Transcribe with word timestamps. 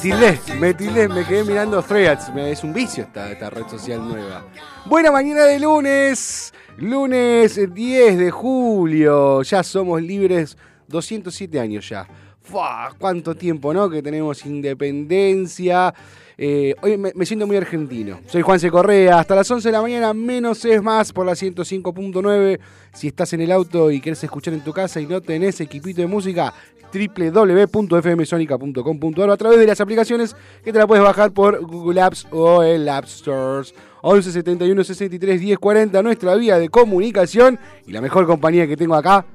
Tildé, 0.00 0.38
me 0.58 1.08
me 1.08 1.26
quedé 1.26 1.44
mirando 1.44 1.82
threads. 1.82 2.30
Es 2.34 2.64
un 2.64 2.72
vicio 2.72 3.04
esta, 3.04 3.30
esta 3.30 3.50
red 3.50 3.66
social 3.68 4.06
nueva. 4.06 4.46
Buena 4.86 5.10
mañana 5.10 5.44
de 5.44 5.60
lunes. 5.60 6.54
Lunes 6.78 7.60
10 7.72 8.18
de 8.18 8.30
julio. 8.30 9.42
Ya 9.42 9.62
somos 9.62 10.00
libres. 10.00 10.56
207 10.88 11.60
años 11.60 11.88
ya. 11.88 12.08
Fua, 12.40 12.94
¿Cuánto 12.98 13.34
tiempo, 13.34 13.74
no? 13.74 13.90
Que 13.90 14.02
tenemos 14.02 14.44
independencia. 14.46 15.92
Eh, 16.38 16.74
hoy 16.80 16.96
me, 16.96 17.26
siento 17.26 17.46
muy 17.46 17.58
argentino. 17.58 18.20
Soy 18.26 18.40
Juan 18.40 18.58
C. 18.58 18.70
Correa. 18.70 19.18
Hasta 19.18 19.34
las 19.34 19.50
11 19.50 19.68
de 19.68 19.72
la 19.72 19.82
mañana, 19.82 20.14
menos 20.14 20.64
es 20.64 20.82
más 20.82 21.12
por 21.12 21.26
la 21.26 21.32
105.9. 21.32 22.58
Si 22.94 23.08
estás 23.08 23.34
en 23.34 23.42
el 23.42 23.52
auto 23.52 23.90
y 23.90 24.00
quieres 24.00 24.24
escuchar 24.24 24.54
en 24.54 24.64
tu 24.64 24.72
casa 24.72 24.98
y 25.00 25.06
no 25.06 25.20
tenés 25.20 25.60
equipito 25.60 26.00
de 26.00 26.06
música, 26.06 26.54
www.fmsonica.com.ar 26.92 29.30
a 29.30 29.36
través 29.36 29.58
de 29.58 29.66
las 29.66 29.80
aplicaciones 29.80 30.36
que 30.64 30.72
te 30.72 30.78
la 30.78 30.86
puedes 30.86 31.04
bajar 31.04 31.32
por 31.32 31.60
Google 31.60 32.00
Apps 32.00 32.26
o 32.30 32.62
el 32.62 32.88
App 32.88 33.06
Stores. 33.06 33.74
11 34.02 34.32
71 34.32 34.84
63 34.84 35.40
10 35.40 35.58
40, 35.58 36.02
nuestra 36.02 36.34
vía 36.34 36.58
de 36.58 36.70
comunicación 36.70 37.58
y 37.86 37.92
la 37.92 38.00
mejor 38.00 38.26
compañía 38.26 38.66
que 38.66 38.76
tengo 38.76 38.94
acá, 38.94 39.26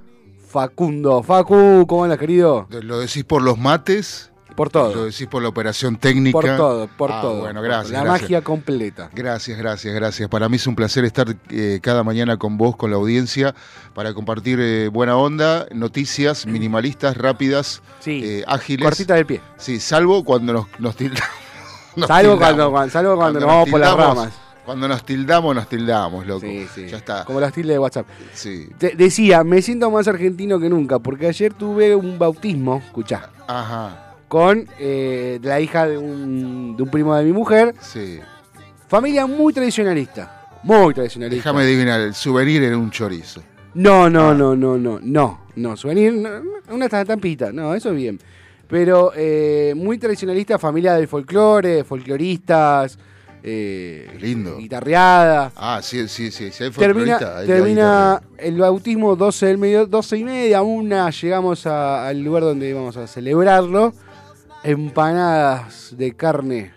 Facundo. 0.48 1.22
Facu, 1.22 1.86
¿cómo 1.88 2.04
andas, 2.04 2.18
querido? 2.18 2.68
¿Lo 2.70 3.00
decís 3.00 3.24
por 3.24 3.42
los 3.42 3.58
mates? 3.58 4.32
Por 4.56 4.70
todo. 4.70 4.96
¿Lo 4.96 5.06
decís 5.06 5.28
por 5.28 5.42
la 5.42 5.50
operación 5.50 5.98
técnica? 5.98 6.32
Por 6.32 6.46
todo, 6.46 6.88
por 6.88 7.12
Ah, 7.12 7.22
todo. 7.22 7.42
Bueno, 7.42 7.62
gracias. 7.62 7.92
La 7.92 8.04
gracias. 8.04 8.22
magia 8.24 8.42
completa. 8.42 9.10
Gracias, 9.14 9.58
gracias, 9.58 9.94
gracias. 9.94 10.30
Para 10.30 10.48
mí 10.48 10.56
es 10.56 10.66
un 10.66 10.76
placer 10.76 11.04
estar 11.06 11.36
eh, 11.50 11.80
cada 11.82 12.04
mañana 12.04 12.38
con 12.38 12.58
vos, 12.58 12.76
con 12.78 12.90
la 12.90 12.96
audiencia, 12.98 13.54
para 13.94 14.14
compartir 14.14 14.60
eh, 14.62 14.88
buena 14.88 15.18
onda, 15.18 15.66
noticias 15.74 16.46
minimalistas, 16.46 17.18
rápidas, 17.18 17.82
Sí. 18.00 18.22
eh, 18.24 18.44
ágiles. 18.48 18.86
Cortita 18.86 19.16
del 19.16 19.26
pie. 19.26 19.42
Sí, 19.58 19.80
salvo 19.80 20.24
cuando 20.24 20.54
nos, 20.54 20.68
nos 20.80 20.96
Salvo 22.08 22.38
tildamos. 22.38 22.38
cuando, 22.40 22.72
cuando- 22.72 22.92
salvo 22.94 23.16
cuando 23.18 23.40
nos 23.42 23.48
vamos 23.48 23.70
por 23.70 23.80
las 23.80 23.96
ramas. 23.96 24.34
Cuando 24.66 24.88
nos 24.88 25.06
tildamos, 25.06 25.54
nos 25.54 25.70
tildamos, 25.70 26.26
loco. 26.26 26.42
Sí, 26.42 26.66
sí. 26.74 26.88
Ya 26.88 26.98
está. 26.98 27.24
Como 27.26 27.40
las 27.40 27.54
tildes 27.54 27.74
de 27.76 27.80
WhatsApp. 27.80 28.08
Sí. 28.34 28.68
Decía, 28.80 29.44
me 29.44 29.62
siento 29.62 29.92
más 29.92 30.08
argentino 30.08 30.60
que 30.60 30.70
nunca, 30.70 30.98
porque 30.98 31.28
ayer 31.28 31.54
tuve 31.54 31.96
un 31.96 32.18
bautismo, 32.18 32.82
escuchá, 32.84 33.30
Ajá. 33.48 34.05
Con 34.36 34.68
eh, 34.80 35.40
la 35.44 35.62
hija 35.62 35.88
de 35.88 35.98
un, 35.98 36.76
de 36.76 36.84
un 36.84 36.90
primo 36.90 37.16
de 37.16 37.24
mi 37.24 37.32
mujer. 37.32 37.74
Sí. 37.80 38.20
Familia 38.90 39.26
muy 39.28 39.54
tradicionalista. 39.54 40.50
Muy 40.64 40.94
tradicionalista. 40.94 41.38
Déjame 41.52 41.64
adivinar, 41.64 42.02
el 42.02 42.14
souvenir 42.14 42.62
era 42.62 42.78
un 42.78 42.92
chorizo. 42.92 43.42
No, 43.76 44.10
no, 44.10 44.34
no, 44.34 44.54
no, 44.54 44.78
no, 44.78 45.00
no, 45.02 45.40
no, 45.56 45.78
souvenir, 45.78 46.12
no, 46.16 46.30
una 46.70 46.86
estampita, 46.88 47.54
no, 47.54 47.74
eso 47.76 47.94
bien. 47.94 48.20
Pero 48.68 49.14
eh, 49.16 49.72
muy 49.74 49.98
tradicionalista, 49.98 50.60
familia 50.60 50.96
del 50.96 51.08
folclore, 51.08 51.86
folcloristas, 51.86 53.00
eh, 53.42 54.18
Lindo. 54.20 54.58
guitarreada. 54.58 55.54
Ah, 55.56 55.80
sí, 55.82 56.10
sí, 56.10 56.30
sí. 56.30 56.52
sí 56.52 56.64
hay 56.66 56.72
Termina, 56.72 57.20
hay 57.38 57.48
termina 57.48 58.22
el 58.38 58.58
bautismo 58.58 59.16
12 59.16 59.46
del 59.46 59.58
medio, 59.60 59.86
12 59.86 60.18
y 60.18 60.24
media, 60.26 60.62
una 60.62 61.10
llegamos 61.10 61.66
a- 61.66 62.06
al 62.10 62.20
lugar 62.22 62.44
donde 62.44 62.68
íbamos 62.70 62.98
a 62.98 63.08
celebrarlo. 63.08 63.94
Empanadas 64.66 65.96
de 65.96 66.16
carne 66.16 66.74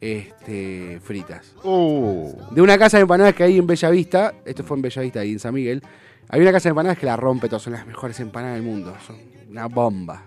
este, 0.00 1.00
fritas. 1.02 1.54
Oh. 1.64 2.32
De 2.52 2.62
una 2.62 2.78
casa 2.78 2.98
de 2.98 3.02
empanadas 3.02 3.34
que 3.34 3.42
hay 3.42 3.58
en 3.58 3.66
Bellavista, 3.66 4.32
esto 4.44 4.62
fue 4.62 4.76
en 4.76 4.82
Bellavista 4.82 5.24
y 5.24 5.32
en 5.32 5.38
San 5.40 5.52
Miguel, 5.52 5.82
hay 6.28 6.40
una 6.40 6.52
casa 6.52 6.68
de 6.68 6.70
empanadas 6.70 6.98
que 6.98 7.06
la 7.06 7.16
rompe 7.16 7.48
todo, 7.48 7.58
son 7.58 7.72
las 7.72 7.86
mejores 7.86 8.18
empanadas 8.20 8.54
del 8.54 8.62
mundo, 8.62 8.94
son 9.04 9.16
una 9.48 9.66
bomba. 9.66 10.22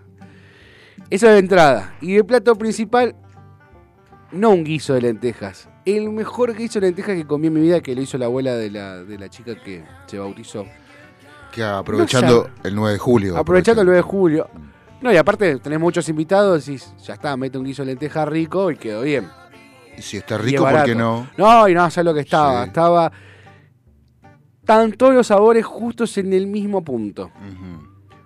Eso 1.10 1.28
de 1.28 1.40
entrada. 1.40 1.96
Y 2.02 2.16
de 2.16 2.24
plato 2.24 2.56
principal, 2.56 3.16
no 4.34 4.50
un 4.50 4.64
guiso 4.64 4.94
de 4.94 5.02
lentejas. 5.02 5.70
El 5.86 6.10
mejor 6.10 6.56
guiso 6.56 6.80
de 6.80 6.88
lentejas 6.88 7.16
que 7.16 7.26
comí 7.26 7.48
en 7.48 7.54
mi 7.54 7.62
vida, 7.62 7.82
que 7.82 7.96
lo 7.96 8.02
hizo 8.02 8.18
la 8.18 8.26
abuela 8.26 8.56
de 8.56 8.70
la, 8.70 9.04
de 9.04 9.18
la 9.18 9.30
chica 9.30 9.56
que 9.56 9.84
se 10.08 10.20
bautizó. 10.20 10.66
Que 11.52 11.64
aprovechando 11.64 12.50
No, 12.58 12.68
el 12.68 12.76
9 12.76 12.94
de 12.94 13.00
julio. 13.00 13.38
Aprovechando 13.38 13.82
el 13.82 13.86
9 13.86 13.98
de 13.98 14.02
julio. 14.02 14.50
No, 15.04 15.12
y 15.12 15.18
aparte 15.18 15.58
tenés 15.58 15.80
muchos 15.80 16.08
invitados 16.08 16.68
y 16.70 16.78
ya 17.04 17.14
está, 17.16 17.36
mete 17.36 17.58
un 17.58 17.66
guiso 17.66 17.82
de 17.84 17.88
lentejas 17.88 18.28
rico 18.28 18.72
y 18.72 18.78
quedó 18.78 19.02
bien. 19.02 19.28
Y 19.98 20.02
si 20.02 20.18
está 20.18 20.38
rico, 20.38 20.64
¿por 20.64 20.84
qué 20.86 20.96
no? 20.96 21.28
No, 21.38 21.68
y 21.68 21.74
no, 21.74 21.92
¿sabes 21.92 22.06
lo 22.06 22.14
que 22.14 22.22
estaba? 22.22 22.64
Sí. 22.64 22.68
Estaba. 22.70 23.12
Estaban 24.62 24.94
todos 24.94 25.14
los 25.14 25.28
sabores 25.28 25.66
justos 25.66 26.18
en 26.18 26.32
el 26.32 26.48
mismo 26.48 26.82
punto. 26.84 27.32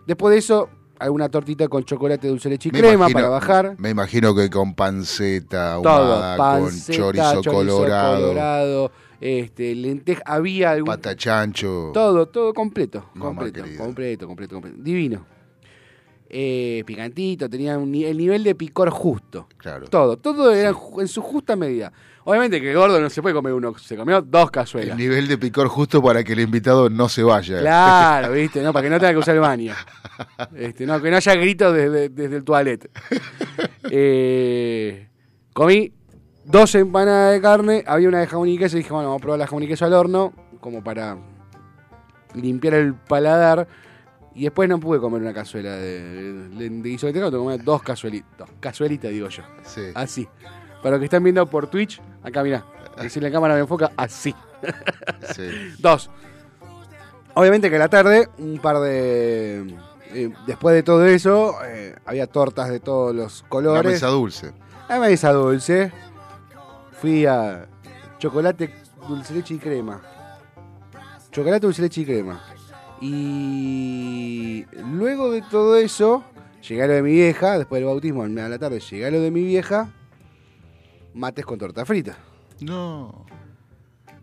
Después 0.06 0.34
de 0.34 0.38
eso, 0.38 0.70
alguna 1.00 1.30
tortita 1.30 1.68
con 1.68 1.84
chocolate, 1.84 2.28
dulce 2.28 2.48
leche 2.48 2.70
y 2.70 2.72
Me 2.72 2.80
crema 2.80 2.94
imagino- 3.10 3.14
para 3.18 3.30
bajar. 3.30 3.76
Me 3.80 3.90
imagino 3.90 4.36
que 4.36 4.50
con 4.50 4.76
panceta 4.76 5.80
Todo. 5.82 5.90
ahumada, 5.90 6.38
Panceta, 6.38 6.86
con 7.02 7.14
chorizo, 7.42 7.52
colorado, 7.52 8.22
colorado, 8.28 8.92
este, 9.20 9.74
lenteja. 9.74 10.22
Había 10.28 10.72
algún. 10.72 10.86
pata 10.94 11.16
chancho. 11.16 11.90
Todo, 11.92 12.28
todo 12.28 12.54
completo. 12.54 13.10
Completo, 13.18 13.64
completo, 13.78 14.28
completo, 14.28 14.56
completo. 14.56 14.78
Divino. 14.80 15.26
Eh, 16.30 16.84
picantito, 16.86 17.50
tenía 17.50 17.78
un 17.78 17.94
el 17.96 18.18
nivel 18.18 18.44
de 18.44 18.56
picor 18.56 18.90
justo. 18.90 19.48
Claro. 19.58 19.88
Todo, 19.88 20.18
todo 20.18 20.54
era 20.54 20.74
en 21.00 21.08
su 21.08 21.22
justa 21.22 21.56
medida. 21.56 21.92
Obviamente 22.26 22.60
que 22.60 22.72
el 22.72 22.78
gordo 22.78 23.00
no 23.00 23.10
se 23.10 23.22
puede 23.22 23.34
comer 23.34 23.54
uno, 23.54 23.78
se 23.78 23.96
comió 23.96 24.22
dos 24.22 24.52
cazuelas. 24.52 24.92
El 24.92 24.98
nivel 24.98 25.30
de 25.30 25.38
picor 25.38 25.70
justo 25.70 26.04
para 26.04 26.26
que 26.26 26.34
el 26.34 26.42
invitado 26.42 26.90
no 26.90 27.08
se 27.08 27.24
vaya. 27.24 27.60
Claro, 27.60 28.32
viste, 28.34 28.62
no, 28.62 28.74
para 28.74 28.84
que 28.84 28.90
no 28.90 29.00
tenga 29.00 29.14
que 29.14 29.20
usar 29.20 29.36
el 29.36 29.42
baño. 29.42 29.74
Este, 30.54 30.86
no, 30.86 31.02
que 31.02 31.10
no 31.10 31.16
haya 31.16 31.36
gritos 31.36 31.74
desde, 31.74 32.10
desde 32.10 32.36
el 32.36 32.44
toilet. 32.44 32.90
Eh, 33.90 35.08
comí 35.54 35.94
dos 36.44 36.76
empanadas 36.76 37.34
de 37.34 37.42
carne, 37.42 37.84
había 37.88 38.10
una 38.10 38.20
de 38.20 38.28
jamón 38.28 38.50
y 38.50 38.58
queso 38.58 38.76
y 38.76 38.80
dije, 38.80 38.92
bueno, 38.92 39.08
vamos 39.08 39.22
a 39.22 39.24
probar 39.24 39.40
la 39.40 39.48
jamón 39.48 39.64
y 39.64 39.68
queso 39.68 39.86
al 39.86 39.94
horno, 39.94 40.34
como 40.60 40.84
para 40.84 41.18
limpiar 42.34 42.74
el 42.74 42.94
paladar. 42.94 43.68
Y 44.38 44.44
después 44.44 44.70
no 44.70 44.80
pude 44.80 45.00
comer 45.00 45.20
una 45.22 45.34
cazuela 45.34 45.76
de, 45.76 46.00
de, 46.50 46.70
de 46.70 46.90
guiso 46.90 47.08
de 47.08 47.14
tengo 47.14 47.32
que 47.32 47.38
comer 47.38 47.64
dos 47.64 47.82
cazuelitas. 47.82 48.48
Cazuelitas, 48.60 49.10
digo 49.12 49.28
yo. 49.30 49.42
Sí. 49.64 49.82
Así. 49.96 50.28
Para 50.84 50.92
los 50.92 51.00
que 51.00 51.06
están 51.06 51.24
viendo 51.24 51.44
por 51.48 51.66
Twitch, 51.68 52.00
acá 52.22 52.44
mirá. 52.44 52.64
Si 53.10 53.20
la 53.20 53.32
cámara 53.32 53.56
me 53.56 53.62
enfoca, 53.62 53.92
así. 53.98 54.36
sí. 55.36 55.74
Dos. 55.80 56.12
Obviamente 57.34 57.70
que 57.72 57.78
a 57.78 57.80
la 57.80 57.90
tarde, 57.90 58.30
un 58.38 58.60
par 58.60 58.80
de. 58.80 59.76
eh, 60.14 60.32
después 60.46 60.76
de 60.76 60.84
todo 60.84 61.04
eso, 61.08 61.56
eh, 61.66 61.96
había 62.06 62.28
tortas 62.28 62.70
de 62.70 62.80
todos 62.80 63.16
los 63.16 63.42
La 63.42 63.50
colores. 63.50 63.92
mesa 63.94 64.08
dulce. 64.08 64.54
La 64.88 65.00
mesa 65.00 65.32
dulce. 65.32 65.92
Fui 67.02 67.26
a 67.26 67.68
chocolate, 68.20 68.72
dulce 69.08 69.34
leche 69.34 69.56
y 69.56 69.58
crema. 69.58 70.00
Chocolate, 71.32 71.66
dulce 71.66 71.82
leche 71.82 72.02
y 72.02 72.06
crema. 72.06 72.40
Y 73.02 74.66
luego 74.76 75.32
de 75.32 75.42
todo 75.44 75.78
eso, 75.78 76.24
llegué 76.68 76.88
lo 76.88 76.94
de 76.94 77.04
mi 77.04 77.12
vieja, 77.12 77.58
después 77.58 77.80
del 77.80 77.88
bautismo, 77.88 78.24
a 78.24 78.28
la 78.28 78.58
tarde 78.58 78.80
llegué 78.80 79.12
lo 79.12 79.20
de 79.22 79.32
mi 79.32 79.44
vieja, 79.44 79.94
mates 81.14 81.46
con 81.46 81.60
torta 81.60 81.86
frita. 81.86 82.18
No. 82.62 83.26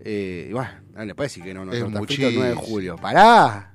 Eh, 0.00 0.48
y 0.50 0.52
bueno, 0.52 0.70
no 0.94 1.04
le 1.04 1.14
puede 1.14 1.26
decir 1.28 1.44
que 1.44 1.54
no, 1.54 1.64
no 1.64 1.72
Es 1.72 1.80
torta 1.80 2.02
frita 2.02 2.26
el 2.26 2.34
9 2.34 2.50
de 2.50 2.56
julio. 2.56 2.96
¡Pará! 2.96 3.72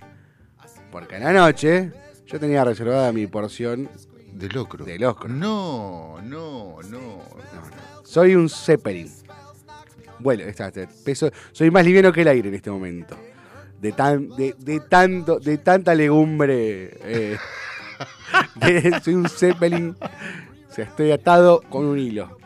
Porque 0.91 1.15
en 1.15 1.23
la 1.23 1.33
noche 1.33 1.91
yo 2.25 2.39
tenía 2.39 2.63
reservada 2.63 3.11
mi 3.11 3.27
porción. 3.27 3.89
De 4.33 4.47
locro. 4.49 4.85
De 4.85 4.99
locro. 4.99 5.29
No, 5.29 6.17
no, 6.23 6.77
no. 6.83 6.99
No, 6.99 7.21
no. 7.21 8.05
Soy 8.05 8.35
un 8.35 8.49
Zeppelin. 8.49 9.11
Bueno, 10.19 10.43
está, 10.43 10.67
está, 10.67 10.87
peso, 11.03 11.31
soy 11.51 11.71
más 11.71 11.85
liviano 11.85 12.11
que 12.11 12.21
el 12.21 12.27
aire 12.27 12.49
en 12.49 12.55
este 12.55 12.69
momento. 12.69 13.17
De, 13.79 13.91
tan, 13.93 14.29
de, 14.35 14.55
de 14.57 14.79
tanto, 14.81 15.39
de 15.39 15.57
tanta 15.57 15.95
legumbre. 15.95 16.97
eh, 17.03 17.37
soy 19.03 19.13
un 19.15 19.27
Zeppelin. 19.29 19.95
O 20.69 20.73
sea, 20.73 20.85
estoy 20.85 21.11
atado 21.11 21.61
con 21.69 21.85
un 21.85 21.97
hilo. 21.99 22.37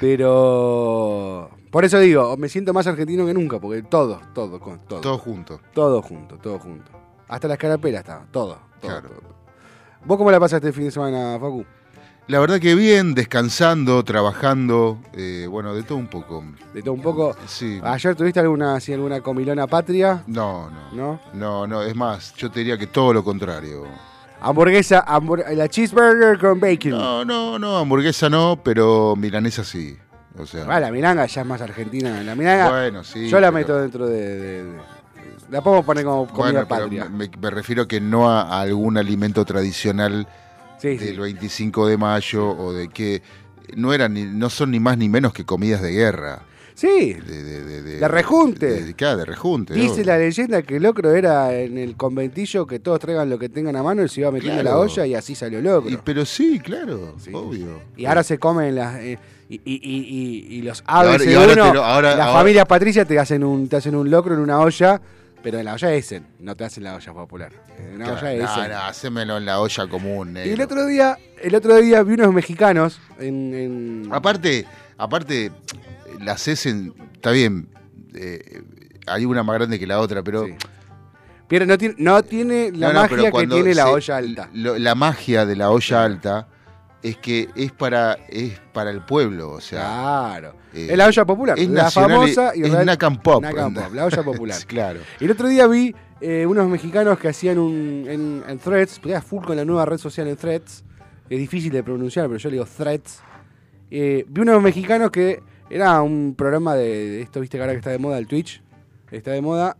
Pero. 0.00 1.50
Por 1.70 1.84
eso 1.86 1.98
digo, 1.98 2.36
me 2.36 2.48
siento 2.50 2.74
más 2.74 2.86
argentino 2.86 3.24
que 3.24 3.32
nunca, 3.32 3.58
porque 3.58 3.82
todo, 3.82 4.20
todo, 4.34 4.60
con 4.60 4.80
todo. 4.86 5.00
Todo 5.00 5.16
junto. 5.18 5.60
Todo 5.72 6.02
junto, 6.02 6.36
todo 6.36 6.58
junto. 6.58 6.90
Hasta 7.28 7.48
la 7.48 7.54
escarapela 7.54 8.00
estaba, 8.00 8.26
todo. 8.30 8.58
todo, 8.80 8.90
Claro. 8.90 9.08
todo. 9.08 9.32
¿Vos 10.04 10.18
cómo 10.18 10.30
la 10.30 10.38
pasaste 10.40 10.66
el 10.66 10.74
fin 10.74 10.84
de 10.84 10.90
semana, 10.90 11.38
Facu? 11.40 11.64
La 12.28 12.38
verdad 12.38 12.60
que 12.60 12.74
bien, 12.74 13.14
descansando, 13.14 14.02
trabajando, 14.04 14.98
eh, 15.12 15.46
bueno, 15.50 15.74
de 15.74 15.82
todo 15.82 15.98
un 15.98 16.06
poco. 16.06 16.44
De 16.72 16.80
todo 16.80 16.94
un 16.94 17.02
poco. 17.02 17.36
Sí. 17.46 17.80
¿Ayer 17.82 18.14
tuviste 18.14 18.40
alguna, 18.40 18.76
así, 18.76 18.92
alguna 18.92 19.20
comilona 19.20 19.66
patria? 19.66 20.22
No, 20.28 20.70
no. 20.70 20.80
¿No? 20.92 21.20
No, 21.34 21.66
no, 21.66 21.82
es 21.82 21.94
más, 21.96 22.32
yo 22.36 22.50
te 22.50 22.60
diría 22.60 22.78
que 22.78 22.86
todo 22.86 23.12
lo 23.12 23.24
contrario. 23.24 23.84
Hamburguesa, 24.40 25.04
hambur- 25.06 25.46
la 25.54 25.68
cheeseburger 25.68 26.38
con 26.38 26.58
bacon. 26.58 26.90
No, 26.92 27.24
no, 27.24 27.58
no, 27.58 27.76
hamburguesa 27.78 28.28
no, 28.30 28.58
pero 28.62 29.14
milanesa 29.16 29.62
sí. 29.64 29.96
O 30.38 30.46
sea, 30.46 30.64
Ah, 30.68 30.80
la 30.80 30.90
milanga 30.90 31.26
ya 31.26 31.42
es 31.42 31.46
más 31.46 31.60
argentina. 31.60 32.22
La 32.22 32.34
milanga, 32.34 32.70
bueno, 32.70 33.04
sí. 33.04 33.28
yo 33.28 33.38
la 33.40 33.48
pero- 33.52 33.58
meto 33.58 33.78
dentro 33.80 34.06
de, 34.06 34.38
de- 34.38 34.64
de- 34.64 34.80
La 35.50 35.60
podemos 35.60 35.84
poner 35.84 36.04
como 36.04 36.26
comida 36.28 36.64
Bueno, 36.64 36.68
patria. 36.68 37.04
me, 37.10 37.30
me 37.40 37.50
refiero 37.50 37.86
que 37.86 38.00
no 38.00 38.30
a 38.30 38.60
algún 38.62 38.96
alimento 38.96 39.44
tradicional 39.44 40.26
Sí, 40.82 40.98
sí. 40.98 41.04
del 41.06 41.20
25 41.20 41.86
de 41.86 41.96
mayo 41.96 42.48
o 42.50 42.72
de 42.72 42.88
que 42.88 43.22
no 43.76 43.92
eran 43.94 44.12
ni, 44.14 44.24
no 44.24 44.50
son 44.50 44.72
ni 44.72 44.80
más 44.80 44.98
ni 44.98 45.08
menos 45.08 45.32
que 45.32 45.44
comidas 45.44 45.80
de 45.80 45.92
guerra. 45.92 46.42
Sí. 46.74 47.12
De, 47.14 47.42
de, 47.44 47.82
de, 47.82 47.82
De 48.00 48.08
rejunte. 48.08 48.66
De, 48.66 48.84
de- 48.86 48.94
claro, 48.94 49.18
de 49.18 49.24
rejunte. 49.26 49.74
Dice 49.74 49.92
obvio. 49.94 50.04
la 50.06 50.18
leyenda 50.18 50.62
que 50.62 50.76
el 50.76 50.82
locro 50.82 51.12
era 51.14 51.54
en 51.54 51.78
el 51.78 51.96
conventillo 51.96 52.66
que 52.66 52.80
todos 52.80 52.98
traigan 52.98 53.30
lo 53.30 53.38
que 53.38 53.48
tengan 53.48 53.76
a 53.76 53.82
mano, 53.82 54.02
él 54.02 54.08
se 54.10 54.20
iba 54.22 54.30
metiendo 54.32 54.58
en 54.60 54.64
la 54.64 54.70
Claro. 54.72 54.84
olla 54.86 55.06
y 55.06 55.14
así 55.14 55.34
salió 55.34 55.60
locro. 55.60 55.90
Y- 55.90 55.98
pero 56.02 56.24
sí, 56.24 56.58
claro, 56.58 57.14
Sí. 57.18 57.30
obvio. 57.32 57.80
Y 57.96 58.06
ahora 58.06 58.22
se 58.24 58.38
comen 58.38 58.74
las. 58.74 58.96
eh, 58.96 59.18
y, 59.48 59.56
y, 59.56 59.60
y, 59.64 59.96
y- 60.54 60.56
y 60.58 60.62
los 60.62 60.82
aves 60.86 61.24
y 61.26 61.34
ahora 61.34 61.52
uno, 61.52 61.68
te 61.68 61.74
lo- 61.74 61.84
ahora- 61.84 62.16
las 62.16 62.26
ahora- 62.26 62.38
familias 62.40 62.66
patricias 62.66 63.06
te 63.06 63.18
hacen 63.18 63.44
un 63.44 63.68
te 63.68 63.76
hacen 63.76 63.94
un 63.94 64.10
locro 64.10 64.34
en 64.34 64.40
una 64.40 64.58
olla, 64.60 65.00
pero 65.42 65.58
en 65.58 65.64
la 65.64 65.74
olla 65.74 65.92
Essen, 65.94 66.26
no 66.40 66.54
te 66.56 66.64
hacen 66.64 66.84
la 66.84 66.94
olla 66.94 67.12
popular. 67.12 67.52
En 67.78 67.96
una 67.96 68.04
Claro, 68.04 68.26
olla 68.28 68.44
no, 68.44 68.44
Essen. 68.52 68.70
no, 68.72 68.78
hacémelo 68.78 69.36
en 69.38 69.44
la 69.46 69.60
olla 69.60 69.86
común. 69.88 70.36
Y 70.36 70.50
el 70.50 70.60
otro 70.60 70.86
día, 70.86 71.18
el 71.40 71.54
otro 71.54 71.76
día 71.76 72.02
vi 72.02 72.14
unos 72.14 72.32
mexicanos 72.32 73.00
en, 73.18 73.54
en- 73.54 74.08
Aparte, 74.12 74.66
aparte, 74.98 75.50
la 76.20 76.36
Cesen, 76.38 76.94
está 77.14 77.30
bien, 77.32 77.68
eh, 78.14 78.62
hay 79.06 79.24
una 79.24 79.42
más 79.42 79.54
grande 79.56 79.78
que 79.78 79.86
la 79.86 79.98
otra, 80.00 80.22
pero... 80.22 80.46
Sí. 80.46 80.54
Pero 81.48 81.66
no 81.66 81.76
tiene, 81.76 81.94
no 81.98 82.22
tiene 82.22 82.70
la 82.72 82.86
No, 82.88 82.92
no, 82.94 83.00
magia 83.02 83.30
que 83.30 83.46
tiene 83.46 83.74
la 83.74 83.90
olla 83.90 84.16
alta. 84.16 84.48
lo- 84.54 84.78
la 84.78 84.94
magia 84.94 85.44
de 85.44 85.54
la 85.56 85.70
olla 85.70 86.04
alta 86.04 86.48
es 87.02 87.16
que 87.16 87.48
es 87.56 87.72
para, 87.72 88.14
es 88.28 88.58
para 88.72 88.90
el 88.90 89.00
pueblo, 89.04 89.50
o 89.50 89.60
sea... 89.60 89.80
Claro. 89.80 90.54
eh, 90.72 90.88
es 90.90 90.96
la 90.96 91.06
olla 91.06 91.24
popular. 91.24 91.58
es 91.58 91.68
la 91.68 91.82
nacional 91.84 92.10
famosa 92.10 92.52
y- 92.54 92.62
es 92.62 92.84
Nacan 92.84 93.20
Pop. 93.20 93.42
Nacan 93.42 93.74
Pop, 93.74 93.92
la 93.94 94.04
olla 94.04 94.22
popular. 94.22 94.58
claro. 94.66 95.00
El 95.18 95.30
otro 95.30 95.48
día 95.48 95.66
vi 95.66 95.94
eh, 96.20 96.46
unos 96.46 96.68
mexicanos 96.68 97.18
que 97.18 97.28
hacían 97.28 97.58
un, 97.58 98.04
en, 98.08 98.42
en 98.48 98.58
Threads, 98.58 99.00
porque 99.00 99.20
full 99.20 99.44
con 99.44 99.56
la 99.56 99.64
nueva 99.64 99.84
red 99.84 99.98
social 99.98 100.28
en 100.28 100.36
Threads, 100.36 100.84
es 101.28 101.38
difícil 101.38 101.72
de 101.72 101.82
pronunciar, 101.82 102.26
pero 102.26 102.38
yo 102.38 102.48
le 102.50 102.54
digo 102.54 102.66
Threads. 102.66 103.20
Eh, 103.90 104.24
vi 104.28 104.40
unos 104.42 104.62
mexicanos 104.62 105.10
que 105.10 105.42
era 105.68 106.00
un 106.02 106.34
programa 106.36 106.74
de, 106.76 106.86
de 106.86 107.22
esto, 107.22 107.40
viste 107.40 107.56
que 107.58 107.62
ahora 107.62 107.72
que 107.72 107.78
está 107.78 107.90
de 107.90 107.98
moda 107.98 108.18
el 108.18 108.26
Twitch, 108.28 108.62
está 109.10 109.32
de 109.32 109.42
moda, 109.42 109.76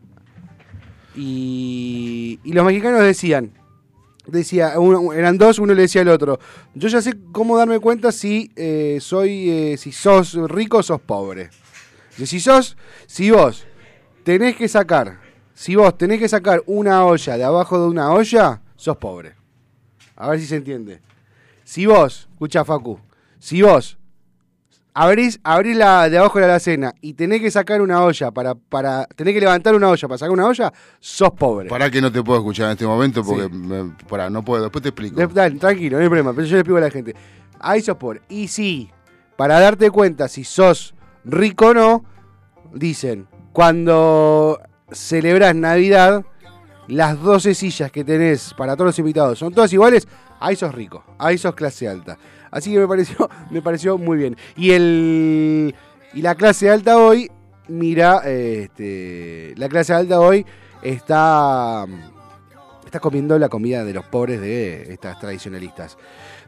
y, 1.15 2.41
y 2.43 2.53
los 2.53 2.65
mexicanos 2.65 3.01
decían, 3.03 3.53
decía, 4.27 4.79
uno- 4.79 5.13
eran 5.13 5.37
dos, 5.39 5.59
uno 5.59 5.75
le 5.75 5.83
decía 5.83 6.03
al 6.03 6.09
otro, 6.09 6.39
yo 6.75 6.89
ya 6.89 7.03
sé 7.03 7.15
cómo 7.33 7.57
darme 7.59 7.81
cuenta 7.81 8.13
si 8.13 8.53
eh, 8.57 8.99
soy, 9.01 9.51
eh, 9.51 9.77
si 9.77 9.93
sos 9.93 10.35
rico 10.51 10.79
o 10.79 10.83
sos 10.83 11.01
pobre. 11.01 11.51
Si 12.17 12.41
sos, 12.41 12.77
si 13.07 13.31
vos 13.31 13.65
tenés 14.23 14.55
que 14.57 14.69
sacar, 14.69 15.19
si 15.55 15.75
vos 15.77 15.97
tenés 15.97 16.19
que 16.21 16.29
sacar 16.29 16.63
una 16.67 17.05
olla 17.05 17.37
de 17.37 17.45
abajo 17.45 17.81
de 17.81 17.89
una 17.89 18.13
olla, 18.13 18.61
sos 18.77 18.97
pobre. 18.99 19.35
A 20.17 20.29
ver 20.29 20.39
si 20.41 20.47
se 20.47 20.57
entiende. 20.57 21.01
Si 21.65 21.87
vos, 21.87 22.29
escucha 22.33 22.65
Facu, 22.65 23.01
si 23.39 23.63
vos 23.63 23.97
abrís, 24.95 25.41
abrís 25.43 25.77
la 25.77 26.09
de 26.11 26.19
abajo 26.19 26.39
de 26.39 26.47
la 26.47 26.53
alacena 26.55 26.95
y 27.01 27.15
tenés 27.15 27.41
que 27.41 27.51
sacar 27.51 27.81
una 27.81 28.03
olla 28.03 28.31
para, 28.31 28.55
para, 28.55 29.07
tenés 29.17 29.35
que 29.35 29.41
levantar 29.41 29.75
una 29.75 29.89
olla 29.89 30.09
para 30.09 30.19
sacar 30.19 30.31
una 30.33 30.47
olla, 30.47 30.73
sos 31.01 31.31
pobre. 31.33 31.69
Para 31.69 31.91
que 31.91 32.01
no 32.01 32.11
te 32.13 32.23
puedo 32.23 32.39
escuchar 32.41 32.67
en 32.67 32.73
este 32.73 32.87
momento 32.87 33.23
porque 33.25 33.45
Sí. 33.45 33.49
me- 33.53 33.95
pará, 34.09 34.29
no 34.31 34.45
puedo, 34.45 34.63
después 34.65 34.83
te 34.83 34.89
explico. 34.91 35.17
De- 35.17 35.27
dale, 35.27 35.59
tranquilo, 35.59 35.97
no 35.97 36.03
hay 36.03 36.09
problema, 36.09 36.33
pero 36.35 36.47
yo 36.47 36.55
le 36.55 36.61
explico 36.61 36.79
a 36.79 36.81
la 36.83 36.91
gente. 36.91 37.15
Ahí 37.61 37.81
sos 37.81 37.97
pobre. 37.97 38.23
Y 38.29 38.49
sí, 38.49 38.91
para 39.37 39.59
darte 39.61 39.91
cuenta 39.91 40.29
si 40.29 40.45
sos 40.45 40.95
rico 41.25 41.69
o 41.69 41.75
no, 41.75 42.05
dicen, 42.75 43.29
cuando 43.53 44.61
celebrás 44.91 45.55
Navidad, 45.55 46.25
las 46.89 47.21
12 47.23 47.55
sillas 47.55 47.91
que 47.93 48.05
tenés 48.05 48.55
para 48.55 48.75
todos 48.75 48.87
los 48.89 48.99
invitados 48.99 49.39
son 49.39 49.53
todas 49.55 49.73
iguales, 49.73 50.07
ahí 50.41 50.57
sos 50.57 50.75
rico, 50.75 51.05
ahí 51.19 51.39
sos 51.39 51.55
clase 51.55 51.89
alta. 51.89 52.19
Así 52.53 52.73
que 52.73 52.79
me 52.79 52.87
pareció, 52.87 53.29
me 53.51 53.61
pareció 53.61 53.99
muy 53.99 54.17
bien. 54.17 54.37
Y 54.57 54.71
el 54.71 55.75
y 56.15 56.23
la 56.23 56.35
clase 56.37 56.71
alta 56.71 56.99
hoy, 56.99 57.31
mira, 57.67 58.19
este, 58.19 59.55
la 59.57 59.69
clase 59.69 59.95
alta 59.95 60.21
hoy 60.21 60.47
está 60.83 61.87
está 62.85 63.01
comiendo 63.01 63.39
la 63.39 63.49
comida 63.49 63.85
de 63.85 63.95
los 63.95 64.05
pobres 64.05 64.39
de 64.43 64.93
estas 64.93 65.19
tradicionalistas. 65.19 65.97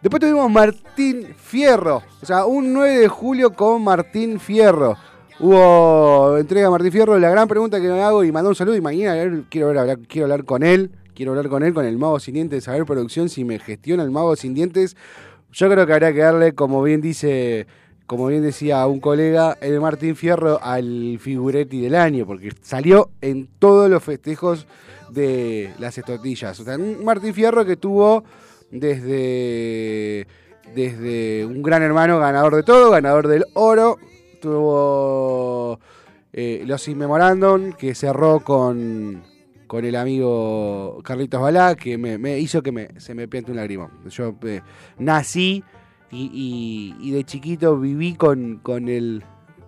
Después 0.03 0.21
tuvimos 0.21 0.51
Martín 0.51 1.35
Fierro, 1.35 2.03
o 2.21 2.27
sea, 2.27 2.45
un 2.45 2.75
9 2.75 2.99
de 2.99 3.09
julio 3.09 3.55
con 3.55 3.83
Martín 3.83 4.39
Fierro. 4.39 4.99
Hubo 5.41 6.37
entrega 6.37 6.69
a 6.69 6.71
Martín 6.71 6.93
Fierro, 6.93 7.19
la 7.19 7.31
gran 7.31 7.49
pregunta 7.49 7.81
que 7.81 7.89
me 7.89 8.03
hago 8.03 8.23
y 8.23 8.31
mandó 8.31 8.51
un 8.51 8.55
saludo 8.55 8.77
y 8.77 9.45
quiero, 9.49 9.69
hablar, 9.69 10.01
quiero 10.07 10.27
hablar 10.27 10.45
con 10.45 10.63
él, 10.63 10.91
quiero 11.15 11.33
hablar 11.33 11.49
con 11.49 11.63
él, 11.63 11.73
con 11.73 11.87
el 11.87 11.97
mago 11.97 12.21
sin 12.21 12.35
dientes, 12.35 12.65
saber 12.65 12.85
producción, 12.85 13.31
si 13.31 13.43
me 13.45 13.59
gestiona 13.59 14.03
el 14.03 14.11
mago 14.11 14.37
sin 14.37 14.53
dientes. 14.53 14.99
Yo 15.55 15.71
creo 15.71 15.87
que 15.87 15.93
habría 15.93 16.13
que 16.13 16.19
darle, 16.19 16.53
como 16.53 16.83
bien 16.83 17.01
dice, 17.01 17.69
como 18.07 18.27
bien 18.27 18.43
decía 18.43 18.85
un 18.89 18.99
colega, 18.99 19.57
el 19.61 19.81
Martín 19.81 20.17
Fierro 20.17 20.59
al 20.61 21.19
figuretti 21.21 21.81
del 21.81 21.95
año, 21.95 22.27
porque 22.27 22.51
salió 22.61 23.11
en 23.21 23.49
todos 23.61 23.89
los 23.89 24.03
festejos 24.03 24.67
de 25.11 25.73
las 25.79 25.97
estortillas. 25.97 26.59
O 26.59 26.65
sea, 26.65 26.75
un 26.75 27.05
Martín 27.05 27.33
Fierro 27.35 27.65
que 27.65 27.77
tuvo 27.77 28.25
desde, 28.73 30.27
desde 30.75 31.47
un 31.47 31.63
gran 31.63 31.85
hermano 31.85 32.19
ganador 32.19 32.57
de 32.57 32.65
todo, 32.65 32.91
ganador 32.91 33.29
del 33.29 33.45
oro, 33.55 33.97
tuvo 34.43 35.79
eh, 36.33 36.65
los 36.67 36.89
In 36.89 36.99
Memorandum, 36.99 37.75
que 37.75 37.95
cerró 37.95 38.41
con, 38.41 39.23
con 39.67 39.85
el 39.85 39.97
amigo 39.97 41.01
Carlitos 41.05 41.41
Balá, 41.41 41.75
que 41.75 41.99
me, 41.99 42.19
me 42.19 42.39
hizo 42.39 42.63
que 42.63 42.73
me, 42.73 42.89
se 43.01 43.15
me 43.15 43.29
piante 43.29 43.51
un 43.51 43.57
lagrimón. 43.57 43.91
Yo 44.09 44.35
eh, 44.43 44.61
nací 44.99 45.63
y, 46.11 46.95
y- 47.01 47.11
de 47.11 47.25
chiquito 47.25 47.79
viví 47.79 48.15
con, 48.15 48.59
con 48.63 48.89
el 48.89 49.23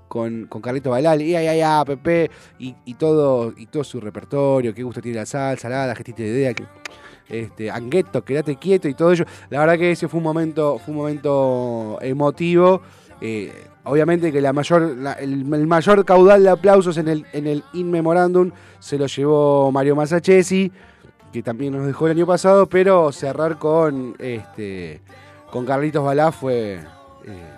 con, 0.08 0.46
con 0.46 0.62
Carlitos 0.62 0.90
Balá, 0.90 1.16
y 1.16 1.34
ay, 1.34 1.46
ay, 1.48 1.60
ay, 1.60 1.84
Pepe, 1.84 2.30
y, 2.58 2.74
y 2.84 2.94
todo, 2.94 3.52
y 3.56 3.66
todo 3.66 3.82
su 3.82 4.00
repertorio, 4.00 4.72
qué 4.72 4.82
gusto 4.82 5.00
tiene 5.00 5.18
la 5.18 5.26
salsa, 5.26 5.68
la 5.68 5.94
gestita 5.94 6.22
de 6.22 6.28
idea, 6.28 6.54
este, 7.28 7.70
Angueto, 7.70 8.24
quédate 8.24 8.56
quieto 8.56 8.88
y 8.88 8.94
todo 8.94 9.12
ello. 9.12 9.24
La 9.50 9.58
verdad 9.58 9.76
que 9.76 9.90
ese 9.90 10.06
fue 10.06 10.18
un 10.18 10.24
momento, 10.24 10.78
fue 10.78 10.92
un 10.92 10.98
momento 10.98 11.98
emotivo. 12.00 12.82
Eh, 13.20 13.52
obviamente 13.86 14.32
que 14.32 14.38
el, 14.38 15.44
mayor 15.44 16.04
caudal 16.04 16.42
de 16.42 16.50
aplausos 16.50 16.98
en 16.98 17.08
el, 17.08 17.64
In 17.72 17.90
Memorandum 17.90 18.50
se 18.78 18.98
lo 18.98 19.06
llevó 19.06 19.70
Mario 19.72 19.96
Massachesi, 19.96 20.70
que 21.32 21.42
también 21.42 21.72
nos 21.72 21.86
dejó 21.86 22.06
el 22.06 22.12
año 22.12 22.26
pasado, 22.26 22.68
pero 22.68 23.12
cerrar 23.12 23.58
con 23.58 24.16
este 24.18 25.00
con 25.50 25.64
Carlitos 25.64 26.04
Balá 26.04 26.32
fue, 26.32 26.74
eh, 26.74 27.52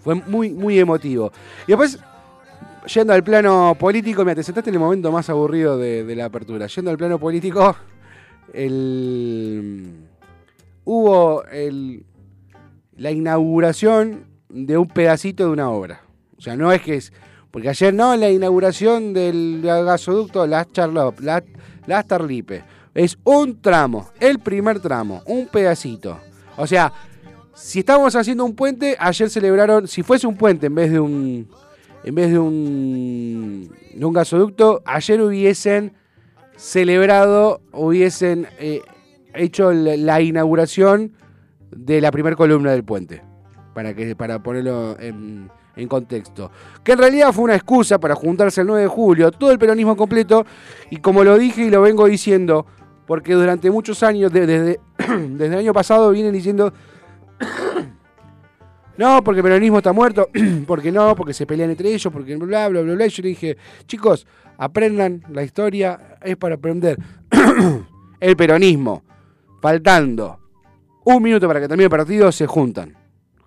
fue 0.00 0.14
muy, 0.14 0.50
muy 0.50 0.78
emotivo. 0.78 1.30
Y 1.66 1.72
después, 1.72 1.98
yendo 2.86 3.12
al 3.12 3.22
plano 3.22 3.76
político, 3.78 4.24
mira, 4.24 4.34
te 4.34 4.42
sentaste 4.42 4.70
en 4.70 4.74
el 4.74 4.80
momento 4.80 5.12
más 5.12 5.28
aburrido 5.28 5.76
de, 5.76 6.04
de 6.04 6.16
la 6.16 6.24
apertura. 6.24 6.66
Yendo 6.66 6.90
al 6.90 6.96
plano 6.96 7.18
político, 7.18 7.76
el, 8.52 10.08
hubo 10.84 11.44
el, 11.44 12.04
la 12.96 13.10
inauguración 13.10 14.33
de 14.54 14.78
un 14.78 14.88
pedacito 14.88 15.44
de 15.44 15.50
una 15.50 15.68
obra. 15.68 16.02
O 16.38 16.40
sea, 16.40 16.56
no 16.56 16.72
es 16.72 16.80
que 16.80 16.96
es. 16.96 17.12
Porque 17.50 17.68
ayer 17.68 17.92
no, 17.92 18.16
la 18.16 18.30
inauguración 18.30 19.12
del 19.12 19.60
gasoducto 19.62 20.46
Las 20.46 20.72
Charlop, 20.72 21.20
Las, 21.20 22.06
Tarlipe. 22.06 22.64
Es 22.94 23.18
un 23.24 23.60
tramo, 23.60 24.10
el 24.20 24.38
primer 24.38 24.80
tramo, 24.80 25.22
un 25.26 25.48
pedacito. 25.48 26.18
O 26.56 26.66
sea, 26.66 26.92
si 27.54 27.80
estábamos 27.80 28.14
haciendo 28.16 28.44
un 28.44 28.54
puente, 28.54 28.96
ayer 28.98 29.28
celebraron, 29.28 29.88
si 29.88 30.02
fuese 30.02 30.26
un 30.26 30.36
puente 30.36 30.66
en 30.66 30.74
vez 30.74 30.90
de 30.90 31.00
un 31.00 31.48
en 32.04 32.14
vez 32.14 32.30
de 32.30 32.38
un 32.38 33.68
gasoducto, 34.12 34.82
ayer 34.84 35.20
hubiesen 35.22 35.94
celebrado, 36.56 37.60
hubiesen 37.72 38.46
eh, 38.58 38.82
hecho 39.34 39.72
la 39.72 40.20
inauguración 40.20 41.12
de 41.70 42.00
la 42.00 42.12
primera 42.12 42.36
columna 42.36 42.72
del 42.72 42.84
puente, 42.84 43.22
para 43.74 43.94
que 43.94 44.16
para 44.16 44.42
ponerlo 44.42 44.96
en, 44.98 45.50
contexto. 45.88 46.50
Que 46.82 46.92
en 46.92 46.98
realidad 46.98 47.32
fue 47.32 47.44
una 47.44 47.56
excusa 47.56 47.98
para 47.98 48.14
juntarse 48.14 48.60
el 48.60 48.68
9 48.68 48.82
de 48.82 48.88
julio, 48.88 49.30
todo 49.32 49.50
el 49.50 49.58
peronismo 49.58 49.96
completo, 49.96 50.46
y 50.90 50.98
como 50.98 51.24
lo 51.24 51.36
dije 51.36 51.64
y 51.64 51.70
lo 51.70 51.82
vengo 51.82 52.06
diciendo, 52.06 52.64
porque 53.06 53.34
durante 53.34 53.70
muchos 53.70 54.02
años, 54.02 54.32
de- 54.32 54.46
desde, 54.46 54.80
desde 55.28 55.46
el 55.46 55.58
año 55.58 55.72
pasado, 55.72 56.10
vienen 56.12 56.32
diciendo 56.32 56.72
no, 58.96 59.22
porque 59.24 59.40
el 59.40 59.44
peronismo 59.44 59.78
está 59.78 59.92
muerto, 59.92 60.28
porque 60.66 60.92
no, 60.92 61.14
porque 61.16 61.34
se 61.34 61.46
pelean 61.46 61.70
entre 61.70 61.92
ellos, 61.92 62.12
porque 62.12 62.36
bla, 62.36 62.68
bla, 62.68 62.80
bla, 62.82 62.94
bla. 62.94 63.06
Y 63.06 63.10
yo 63.10 63.22
le 63.22 63.28
dije, 63.30 63.56
chicos, 63.86 64.26
aprendan 64.56 65.24
la 65.28 65.42
historia, 65.42 66.16
es 66.22 66.36
para 66.36 66.54
aprender. 66.54 66.96
el 68.20 68.36
peronismo, 68.36 69.02
faltando 69.60 70.38
un 71.04 71.22
minuto 71.22 71.46
para 71.48 71.60
que 71.60 71.68
termine 71.68 71.84
el 71.84 71.90
partido, 71.90 72.30
se 72.32 72.46
juntan, 72.46 72.96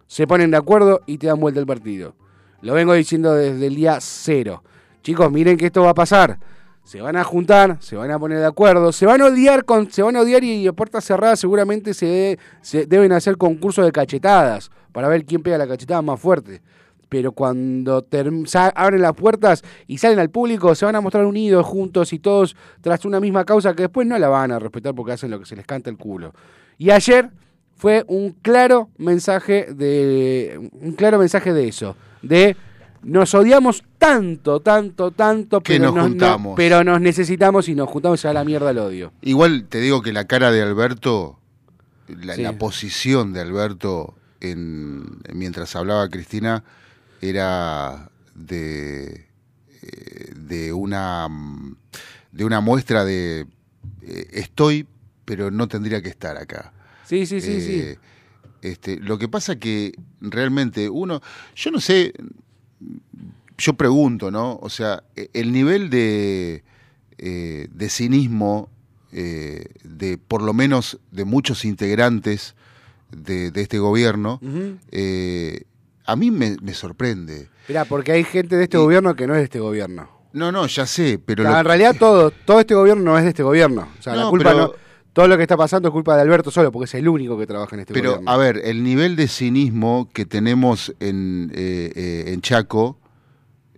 se 0.07 0.25
ponen 0.25 0.51
de 0.51 0.57
acuerdo 0.57 1.01
y 1.05 1.17
te 1.17 1.27
dan 1.27 1.39
vuelta 1.39 1.59
el 1.59 1.67
partido. 1.67 2.15
Lo 2.61 2.73
vengo 2.73 2.93
diciendo 2.93 3.33
desde 3.33 3.67
el 3.67 3.75
día 3.75 3.99
cero. 4.01 4.63
Chicos, 5.03 5.31
miren 5.31 5.57
que 5.57 5.67
esto 5.67 5.83
va 5.83 5.91
a 5.91 5.93
pasar. 5.93 6.39
Se 6.83 7.01
van 7.01 7.17
a 7.17 7.23
juntar, 7.23 7.77
se 7.81 7.97
van 7.97 8.09
a 8.11 8.17
poner 8.17 8.39
de 8.39 8.45
acuerdo, 8.45 8.93
se 8.93 9.05
van 9.05 9.21
a 9.21 9.25
odiar, 9.25 9.65
con, 9.65 9.91
se 9.91 10.01
van 10.01 10.15
a 10.15 10.21
odiar 10.21 10.43
y 10.43 10.65
a 10.67 10.73
puertas 10.73 11.03
cerradas 11.03 11.39
seguramente 11.39 11.93
se, 11.93 12.39
se 12.61 12.85
deben 12.85 13.11
hacer 13.11 13.35
concursos 13.37 13.85
de 13.85 13.91
cachetadas 13.91 14.71
para 14.93 15.09
ver 15.09 15.25
quién 15.25 15.43
pega 15.43 15.57
la 15.57 15.67
cachetada 15.67 16.01
más 16.01 16.19
fuerte. 16.19 16.61
Pero 17.09 17.31
cuando 17.33 18.05
abren 18.75 19.01
las 19.01 19.13
puertas 19.13 19.63
y 19.85 19.97
salen 19.97 20.19
al 20.19 20.29
público, 20.29 20.75
se 20.75 20.85
van 20.85 20.95
a 20.95 21.01
mostrar 21.01 21.25
unidos, 21.25 21.65
juntos 21.65 22.11
y 22.13 22.19
todos 22.19 22.55
tras 22.81 23.05
una 23.05 23.19
misma 23.19 23.45
causa 23.45 23.73
que 23.73 23.83
después 23.83 24.07
no 24.07 24.17
la 24.17 24.29
van 24.29 24.51
a 24.51 24.59
respetar 24.59 24.93
porque 24.95 25.13
hacen 25.13 25.31
lo 25.31 25.39
que 25.39 25.45
se 25.45 25.55
les 25.55 25.65
canta 25.65 25.89
el 25.89 25.97
culo. 25.97 26.33
Y 26.77 26.91
ayer 26.91 27.31
fue 27.77 28.03
un 28.07 28.31
claro 28.41 28.89
mensaje 28.97 29.67
de 29.73 30.69
un 30.73 30.93
claro 30.93 31.19
mensaje 31.19 31.53
de 31.53 31.67
eso, 31.67 31.95
de 32.21 32.55
nos 33.03 33.33
odiamos 33.35 33.83
tanto, 33.99 34.59
tanto, 34.59 35.11
tanto, 35.11 35.61
Que 35.61 35.73
pero 35.73 35.85
nos 35.85 35.95
no- 35.95 36.03
juntamos. 36.03 36.53
pero 36.57 36.83
nos 36.83 36.99
necesitamos 36.99 37.69
y 37.69 37.75
nos 37.75 37.87
juntamos 37.89 38.25
a 38.25 38.33
la 38.33 38.43
mierda 38.43 38.71
el 38.71 38.79
odio. 38.79 39.13
Igual 39.21 39.65
te 39.69 39.79
digo 39.79 40.01
que 40.01 40.11
la 40.13 40.25
cara 40.25 40.51
de 40.51 40.61
Alberto, 40.61 41.39
la, 42.07 42.35
Sí. 42.35 42.41
la 42.41 42.57
posición 42.57 43.33
de 43.33 43.41
Alberto 43.41 44.15
en, 44.41 45.19
mientras 45.33 45.75
hablaba 45.75 46.09
Cristina 46.09 46.63
era 47.21 48.09
de, 48.35 49.27
eh, 49.81 50.33
de 50.35 50.73
una 50.73 51.27
de 52.31 52.45
una 52.45 52.61
muestra 52.61 53.03
de 53.05 53.45
eh, 54.01 54.27
estoy, 54.33 54.87
pero 55.25 55.49
no 55.51 55.67
tendría 55.67 56.01
que 56.01 56.09
estar 56.09 56.37
acá. 56.37 56.71
Sí, 57.07 57.25
sí, 57.25 57.41
sí, 57.41 57.61
sí. 57.61 57.79
Eh, 57.79 57.97
Este, 58.61 58.99
lo 58.99 59.17
que 59.17 59.27
pasa 59.29 59.55
que 59.57 59.93
realmente 60.19 60.89
uno, 60.89 61.21
yo 61.55 61.71
no 61.71 61.79
sé, 61.79 62.11
yo 63.57 63.73
pregunto, 63.73 64.31
¿no? 64.31 64.57
O 64.61 64.69
sea, 64.69 65.03
e- 65.15 65.29
el 65.33 65.51
nivel 65.51 65.89
de, 65.89 66.63
eh, 67.17 67.67
de 67.71 67.89
cinismo 67.89 68.69
eh, 69.11 69.65
de 69.83 70.17
por 70.17 70.41
lo 70.41 70.53
menos 70.53 70.99
de 71.11 71.23
muchos 71.23 71.65
integrantes 71.65 72.55
de, 73.11 73.51
de 73.51 73.61
este 73.61 73.79
gobierno, 73.79 74.39
eh, 74.91 75.63
a 76.05 76.15
mí 76.15 76.29
me, 76.29 76.57
me 76.61 76.73
sorprende. 76.73 77.47
Mirá, 77.69 77.85
porque 77.85 78.11
hay 78.11 78.23
gente 78.23 78.55
de 78.57 78.63
este 78.63 78.77
Y- 78.77 78.81
gobierno 78.81 79.15
que 79.15 79.27
no 79.27 79.33
es 79.33 79.39
de 79.39 79.43
este 79.45 79.59
gobierno. 79.59 80.09
No, 80.33 80.51
no, 80.51 80.67
ya 80.67 80.85
sé, 80.85 81.19
pero... 81.25 81.43
O 81.43 81.45
sea, 81.45 81.53
lo- 81.53 81.59
en 81.59 81.65
realidad 81.65 81.95
todo, 81.99 82.31
todo 82.31 82.59
este 82.59 82.75
gobierno 82.75 83.03
no 83.03 83.17
es 83.17 83.23
de 83.23 83.29
este 83.29 83.43
gobierno. 83.43 83.87
O 83.97 84.01
sea, 84.01 84.15
la 84.15 84.29
culpa 84.29 84.49
pero- 84.51 84.67
no, 84.67 84.86
todo 85.17 85.27
lo 85.27 85.35
que 85.35 85.41
está 85.41 85.57
pasando 85.57 85.87
es 85.87 85.93
culpa 85.93 86.15
de 86.15 86.21
Alberto 86.21 86.51
solo, 86.51 86.71
porque 86.71 86.85
es 86.85 86.93
el 86.93 87.07
único 87.07 87.39
que 87.39 87.47
trabaja 87.47 87.75
en 87.75 87.79
este 87.79 87.91
Pero, 87.91 88.11
gobierno. 88.11 88.31
a 88.31 88.37
ver, 88.37 88.61
el 88.63 88.83
nivel 88.83 89.15
de 89.15 89.27
cinismo 89.27 90.07
que 90.13 90.27
tenemos 90.27 90.93
en, 90.99 91.51
eh, 91.55 91.91
eh, 91.95 92.23
en 92.27 92.41
Chaco, 92.41 92.99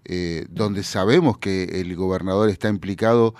eh, 0.03 0.47
donde 0.49 0.83
sabemos 0.83 1.37
que 1.37 1.79
el 1.79 1.95
gobernador 1.95 2.49
está 2.49 2.67
implicado, 2.67 3.35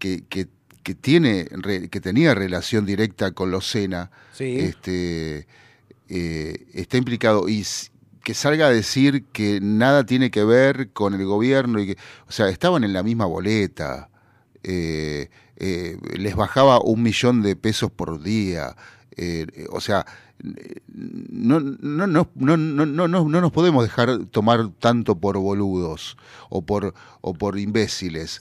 que, 0.00 0.24
que, 0.28 0.48
que 0.82 0.94
tiene, 0.96 1.46
que 1.92 2.00
tenía 2.00 2.34
relación 2.34 2.84
directa 2.84 3.30
con 3.30 3.52
los 3.52 3.68
Sena, 3.68 4.10
sí. 4.32 4.58
este, 4.58 5.46
está 6.08 6.96
implicado 6.96 7.48
y 7.48 7.64
que 8.24 8.34
salga 8.34 8.66
a 8.66 8.70
decir 8.70 9.26
que 9.26 9.60
nada 9.62 10.04
tiene 10.04 10.32
que 10.32 10.42
ver 10.42 10.90
con 10.90 11.14
el 11.14 11.24
gobierno 11.24 11.78
y 11.78 11.86
que, 11.86 11.98
o 12.26 12.32
sea, 12.32 12.48
estaban 12.48 12.82
en 12.82 12.92
la 12.92 13.04
misma 13.04 13.26
boleta, 13.26 14.10
eh, 14.64 15.30
eh, 15.60 15.98
les 16.16 16.36
bajaba 16.36 16.80
un 16.80 17.02
millón 17.02 17.42
de 17.42 17.56
pesos 17.56 17.90
por 17.90 18.22
día. 18.22 18.76
Eh, 19.16 19.46
eh, 19.52 19.66
o 19.70 19.80
sea, 19.80 20.06
no, 20.40 21.58
no, 21.58 22.06
no, 22.06 22.30
no, 22.36 22.56
no, 22.56 23.06
no, 23.06 23.28
nos 23.28 23.52
podemos 23.52 23.82
dejar 23.82 24.26
tomar 24.26 24.68
tanto 24.78 25.16
por 25.16 25.36
boludos 25.36 26.16
o 26.48 26.62
por, 26.62 26.94
o 27.20 27.34
por 27.34 27.58
imbéciles. 27.58 28.40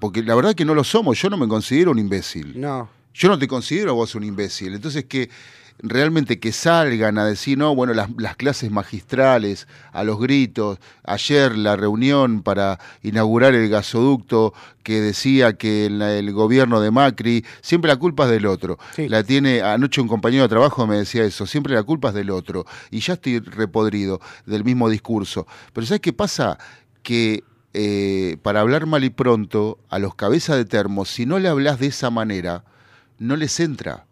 Porque 0.00 0.22
la 0.24 0.34
verdad 0.34 0.50
es 0.50 0.56
que 0.56 0.64
no 0.64 0.74
lo 0.74 0.82
somos. 0.82 1.20
Yo 1.20 1.30
no 1.30 1.36
me 1.36 1.46
considero 1.46 1.92
un 1.92 2.00
imbécil. 2.00 2.60
No. 2.60 2.88
Yo 3.14 3.28
no 3.28 3.38
te 3.38 3.46
considero 3.46 3.92
a 3.92 3.94
vos 3.94 4.16
un 4.16 4.24
imbécil. 4.24 4.74
Entonces, 4.74 5.04
que 5.04 5.30
realmente 5.78 6.38
que 6.40 6.52
salgan 6.52 7.18
a 7.18 7.26
decir, 7.26 7.58
no, 7.58 7.74
bueno, 7.74 7.92
las, 7.94 8.08
las 8.16 8.36
clases 8.36 8.70
magistrales, 8.70 9.66
a 9.92 10.02
los 10.04 10.18
gritos, 10.18 10.78
ayer 11.04 11.56
la 11.56 11.76
reunión 11.76 12.42
para 12.42 12.78
inaugurar 13.02 13.54
el 13.54 13.68
gasoducto 13.68 14.54
que 14.82 15.00
decía 15.00 15.54
que 15.54 15.86
en 15.86 15.98
la- 15.98 16.14
el 16.14 16.32
gobierno 16.32 16.80
de 16.80 16.90
Macri, 16.90 17.44
siempre 17.60 17.88
la 17.88 17.96
culpa 17.96 18.24
es 18.24 18.30
del 18.30 18.46
otro. 18.46 18.78
Sí. 18.96 19.08
La 19.08 19.22
tiene, 19.24 19.62
anoche 19.62 20.00
un 20.00 20.08
compañero 20.08 20.44
de 20.44 20.48
trabajo 20.48 20.86
me 20.86 20.96
decía 20.96 21.24
eso, 21.24 21.46
siempre 21.46 21.74
la 21.74 21.82
culpa 21.82 22.08
es 22.08 22.14
del 22.14 22.30
otro. 22.30 22.64
Y 22.90 23.00
ya 23.00 23.14
estoy 23.14 23.40
repodrido 23.40 24.20
del 24.46 24.64
mismo 24.64 24.88
discurso. 24.88 25.46
Pero 25.72 25.86
¿sabes 25.86 26.00
qué 26.00 26.12
pasa? 26.12 26.58
Que 27.02 27.44
eh, 27.74 28.36
para 28.42 28.60
hablar 28.60 28.86
mal 28.86 29.02
y 29.04 29.10
pronto, 29.10 29.78
a 29.90 29.98
los 29.98 30.14
cabezas 30.14 30.56
de 30.56 30.64
termo, 30.64 31.04
si 31.04 31.26
no 31.26 31.38
le 31.40 31.48
hablas 31.48 31.80
de 31.80 31.88
esa 31.88 32.08
manera, 32.08 32.64
no 33.18 33.36
les 33.36 33.58
entra. 33.60 34.06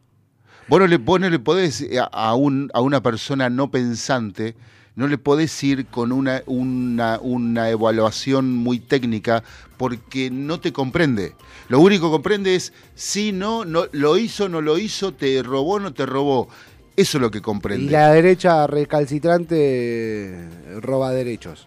Vos 0.69 0.81
no 0.81 0.87
le, 0.87 0.97
vos 0.97 1.21
no 1.21 1.28
le 1.28 1.38
podés 1.38 1.81
eh, 1.83 1.99
a, 1.99 2.04
a 2.04 2.35
un, 2.35 2.71
a 2.73 2.81
una 2.81 3.02
persona 3.02 3.50
no 3.50 3.71
pensante 3.71 4.54
no 4.95 5.07
le 5.07 5.19
podés 5.19 5.62
ir 5.64 5.87
con 5.87 6.12
una, 6.12 6.42
una, 6.47 7.19
una 7.21 7.71
evaluación 7.71 8.54
muy 8.54 8.78
técnica 8.78 9.42
porque 9.78 10.31
no 10.31 10.61
te 10.61 10.73
comprende. 10.73 11.33
Lo 11.69 11.81
único 11.81 12.07
que 12.09 12.12
comprende 12.12 12.54
es 12.54 12.73
si 12.95 13.33
no, 13.33 13.64
no, 13.64 13.87
lo 13.92 14.19
hizo, 14.19 14.49
no 14.49 14.61
lo 14.61 14.78
hizo, 14.78 15.14
te 15.14 15.42
robó, 15.42 15.81
no 15.81 15.95
te 15.95 16.04
robó. 16.04 16.49
Eso 16.95 17.16
es 17.19 17.23
lo 17.23 17.31
que 17.31 17.40
comprende. 17.40 17.87
Y 17.87 17.88
la 17.88 18.11
derecha 18.12 18.66
recalcitrante 18.66 19.57
eh, 19.59 20.49
roba 20.81 21.11
derechos. 21.11 21.66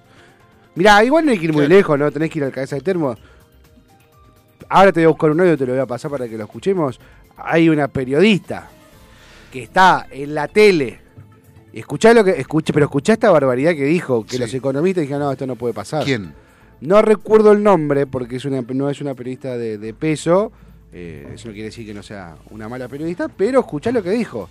Mirá, 0.76 1.04
igual 1.04 1.26
no 1.26 1.32
hay 1.32 1.40
que 1.40 1.46
ir 1.46 1.54
muy 1.54 1.66
Claro. 1.66 1.76
lejos, 1.76 2.00
¿no? 2.00 2.12
Tenés 2.12 2.30
que 2.30 2.40
ir 2.40 2.46
al 2.46 2.52
cabeza 2.52 2.76
de 2.76 2.82
termo. 2.82 3.16
Ahora 4.70 4.92
te 4.92 5.00
voy 5.00 5.06
a 5.06 5.10
buscar 5.10 5.32
un 5.32 5.42
audio, 5.42 5.58
te 5.58 5.66
lo 5.66 5.74
voy 5.74 5.82
a 5.82 5.86
pasar 5.88 6.12
para 6.12 6.28
que 6.28 6.38
lo 6.38 6.44
escuchemos. 6.44 7.00
Hay 7.38 7.70
una 7.70 7.88
periodista 7.88 8.70
que 9.56 9.64
está 9.64 10.06
en 10.12 10.36
la 10.36 10.50
tele. 10.50 11.00
Escuchá 11.72 12.14
lo 12.14 12.26
que. 12.26 12.32
Escuché, 12.32 12.74
pero 12.74 12.88
escuchá 12.88 13.14
esta 13.14 13.32
barbaridad 13.32 13.72
que 13.74 13.86
dijo, 13.86 14.26
que 14.26 14.34
Sí. 14.34 14.38
los 14.38 14.54
economistas 14.54 15.04
dijeron, 15.04 15.22
no, 15.24 15.32
esto 15.32 15.48
no 15.48 15.56
puede 15.56 15.74
pasar. 15.74 16.04
¿Quién? 16.04 16.34
No 16.82 17.02
recuerdo 17.02 17.54
el 17.54 17.64
nombre 17.64 18.06
porque 18.06 18.36
es 18.36 18.44
una, 18.44 18.62
no 18.62 18.90
es 18.90 19.00
una 19.00 19.14
periodista 19.16 19.58
de, 19.58 19.78
de 19.78 19.94
peso. 19.94 20.52
eh, 20.92 21.32
eso 21.34 21.48
no 21.48 21.54
quiere 21.54 21.70
decir 21.70 21.86
que 21.86 21.94
no 21.94 22.04
sea 22.04 22.36
una 22.50 22.68
mala 22.68 22.90
periodista, 22.90 23.30
pero 23.30 23.62
escuchá 23.62 23.94
lo 23.94 24.04
que 24.04 24.10
dijo. 24.10 24.50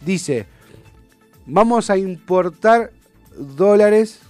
Dice, 0.00 0.46
vamos 1.44 1.90
a 1.90 1.98
importar 1.98 2.92
dólares, 3.38 4.20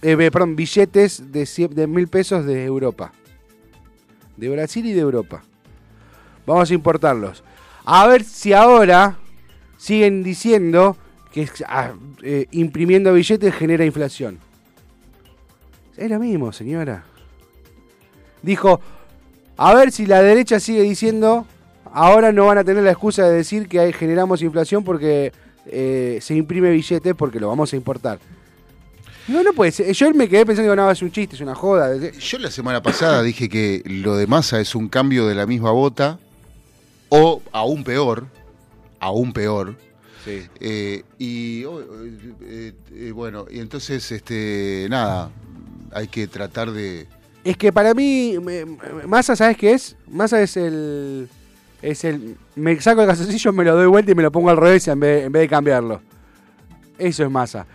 eh, 0.00 0.16
perdón, 0.16 0.56
billetes 0.56 1.32
de, 1.32 1.42
cien- 1.42 1.74
de 1.74 1.86
mil 1.86 2.08
pesos 2.08 2.46
de 2.46 2.64
Europa. 2.64 3.12
De 4.38 4.48
Brasil 4.48 4.86
y 4.86 4.92
de 4.94 5.00
Europa. 5.00 5.42
Vamos 6.46 6.70
a 6.70 6.74
importarlos. 6.74 7.44
A 7.84 8.06
ver 8.06 8.24
si 8.24 8.54
ahora 8.54 9.18
siguen 9.76 10.22
diciendo 10.22 10.96
que 11.32 11.48
ah, 11.66 11.92
eh, 12.22 12.46
imprimiendo 12.50 13.12
billetes 13.12 13.54
genera 13.54 13.84
inflación. 13.84 14.38
Es 15.96 16.10
lo 16.10 16.18
mismo, 16.18 16.52
señora. 16.52 17.04
Dijo, 18.42 18.80
a 19.56 19.74
ver 19.74 19.92
si 19.92 20.06
la 20.06 20.22
derecha 20.22 20.60
sigue 20.60 20.82
diciendo, 20.82 21.46
ahora 21.92 22.32
no 22.32 22.46
van 22.46 22.58
a 22.58 22.64
tener 22.64 22.82
la 22.82 22.90
excusa 22.90 23.26
de 23.26 23.36
decir 23.36 23.68
que 23.68 23.92
generamos 23.92 24.42
inflación 24.42 24.84
porque 24.84 25.32
eh, 25.66 26.18
se 26.20 26.34
imprime 26.34 26.70
billetes 26.70 27.14
porque 27.14 27.40
lo 27.40 27.48
vamos 27.48 27.72
a 27.72 27.76
importar. 27.76 28.18
No, 29.28 29.42
no 29.42 29.52
puede 29.52 29.72
ser. 29.72 29.92
Yo 29.92 30.12
me 30.14 30.28
quedé 30.28 30.46
pensando 30.46 30.70
que 30.70 30.76
no, 30.76 30.90
es 30.90 31.02
un 31.02 31.10
chiste, 31.10 31.34
es 31.34 31.40
una 31.40 31.54
joda. 31.54 31.96
Yo 32.12 32.38
la 32.38 32.50
semana 32.50 32.80
pasada 32.80 33.22
dije 33.22 33.48
que 33.48 33.82
lo 33.84 34.16
de 34.16 34.26
Massa 34.26 34.60
es 34.60 34.74
un 34.74 34.88
cambio 34.88 35.26
de 35.26 35.34
la 35.34 35.46
misma 35.46 35.72
bota, 35.72 36.18
o 37.08 37.42
aún 37.52 37.82
peor, 37.82 38.26
aún 39.06 39.32
peor. 39.32 39.76
Sí. 40.24 40.42
Eh, 40.60 41.02
y 41.18 41.64
oh, 41.64 41.80
eh, 42.42 42.72
eh, 42.92 43.12
bueno, 43.12 43.46
y 43.50 43.60
entonces, 43.60 44.10
este, 44.10 44.86
nada, 44.90 45.30
hay 45.92 46.08
que 46.08 46.26
tratar 46.26 46.70
de. 46.72 47.06
Es 47.44 47.56
que 47.56 47.72
para 47.72 47.94
mí, 47.94 48.36
Massa, 49.06 49.36
¿sabes 49.36 49.56
qué 49.56 49.72
es? 49.72 49.96
Massa 50.10 50.42
es 50.42 50.56
el. 50.56 51.28
Es 51.80 52.04
el. 52.04 52.36
Me 52.56 52.80
saco 52.80 53.02
el 53.02 53.06
calzoncillo, 53.06 53.52
me 53.52 53.64
lo 53.64 53.76
doy 53.76 53.86
vuelta 53.86 54.10
y 54.10 54.14
me 54.16 54.22
lo 54.24 54.32
pongo 54.32 54.50
al 54.50 54.56
revés 54.56 54.88
en 54.88 54.98
vez, 54.98 55.26
en 55.26 55.32
vez 55.32 55.42
de 55.42 55.48
cambiarlo. 55.48 56.00
Eso 56.98 57.22
es 57.24 57.30
Massa. 57.30 57.66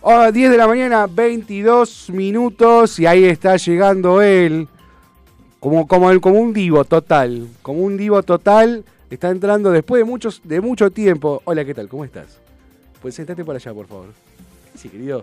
Oh, 0.00 0.30
10 0.30 0.50
de 0.50 0.56
la 0.58 0.68
mañana, 0.68 1.06
22 1.06 2.10
minutos, 2.10 2.98
y 3.00 3.06
ahí 3.06 3.24
está 3.24 3.56
llegando 3.56 4.20
él. 4.22 4.68
Como, 5.58 5.88
como, 5.88 6.10
el- 6.10 6.20
como 6.20 6.38
un 6.38 6.52
divo 6.52 6.84
total. 6.84 7.48
Como 7.62 7.80
un 7.80 7.96
divo 7.96 8.22
total. 8.22 8.84
Está 9.14 9.30
entrando 9.30 9.70
después 9.70 10.00
de, 10.00 10.04
muchos, 10.04 10.40
de 10.42 10.60
mucho 10.60 10.90
tiempo. 10.90 11.40
Hola, 11.44 11.64
¿qué 11.64 11.72
tal? 11.72 11.88
¿Cómo 11.88 12.04
estás? 12.04 12.40
Pues 13.00 13.14
sentate 13.14 13.44
por 13.44 13.54
allá, 13.54 13.72
por 13.72 13.86
favor. 13.86 14.06
Sí, 14.74 14.88
querido. 14.88 15.22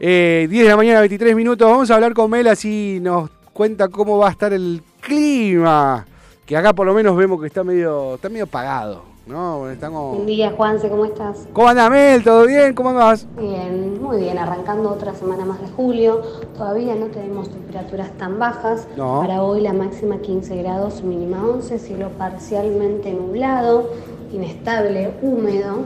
Eh, 0.00 0.48
10 0.50 0.64
de 0.64 0.68
la 0.68 0.76
mañana, 0.76 0.98
23 0.98 1.36
minutos. 1.36 1.70
Vamos 1.70 1.88
a 1.92 1.94
hablar 1.94 2.12
con 2.12 2.28
Mel 2.28 2.48
así 2.48 2.98
nos 3.00 3.30
cuenta 3.52 3.88
cómo 3.88 4.18
va 4.18 4.28
a 4.28 4.30
estar 4.32 4.52
el 4.52 4.82
clima. 5.00 6.04
Que 6.44 6.56
acá 6.56 6.72
por 6.72 6.86
lo 6.86 6.92
menos 6.92 7.16
vemos 7.16 7.40
que 7.40 7.46
está 7.46 7.62
medio, 7.62 8.16
está 8.16 8.28
medio 8.28 8.44
apagado. 8.44 9.04
¿No? 9.26 9.70
Estamos... 9.70 10.16
Buen 10.16 10.26
día, 10.26 10.52
Juanse, 10.52 10.88
¿cómo 10.88 11.04
estás? 11.04 11.46
¿Cómo 11.52 11.68
anda 11.68 11.88
Mel? 11.88 12.22
¿Todo 12.22 12.46
bien? 12.46 12.74
¿Cómo 12.74 12.90
andas? 12.90 13.26
Bien, 13.38 14.02
muy 14.02 14.18
bien, 14.18 14.38
arrancando 14.38 14.90
otra 14.90 15.14
semana 15.14 15.44
más 15.44 15.60
de 15.60 15.68
julio. 15.68 16.20
Todavía 16.56 16.94
no 16.94 17.06
tenemos 17.06 17.48
temperaturas 17.48 18.10
tan 18.18 18.38
bajas. 18.38 18.86
No. 18.96 19.20
Para 19.20 19.42
hoy 19.42 19.62
la 19.62 19.72
máxima 19.72 20.18
15 20.18 20.56
grados, 20.56 21.02
mínima 21.02 21.42
11, 21.46 21.78
cielo 21.78 22.10
parcialmente 22.18 23.12
nublado, 23.12 23.90
inestable, 24.32 25.10
húmedo, 25.22 25.84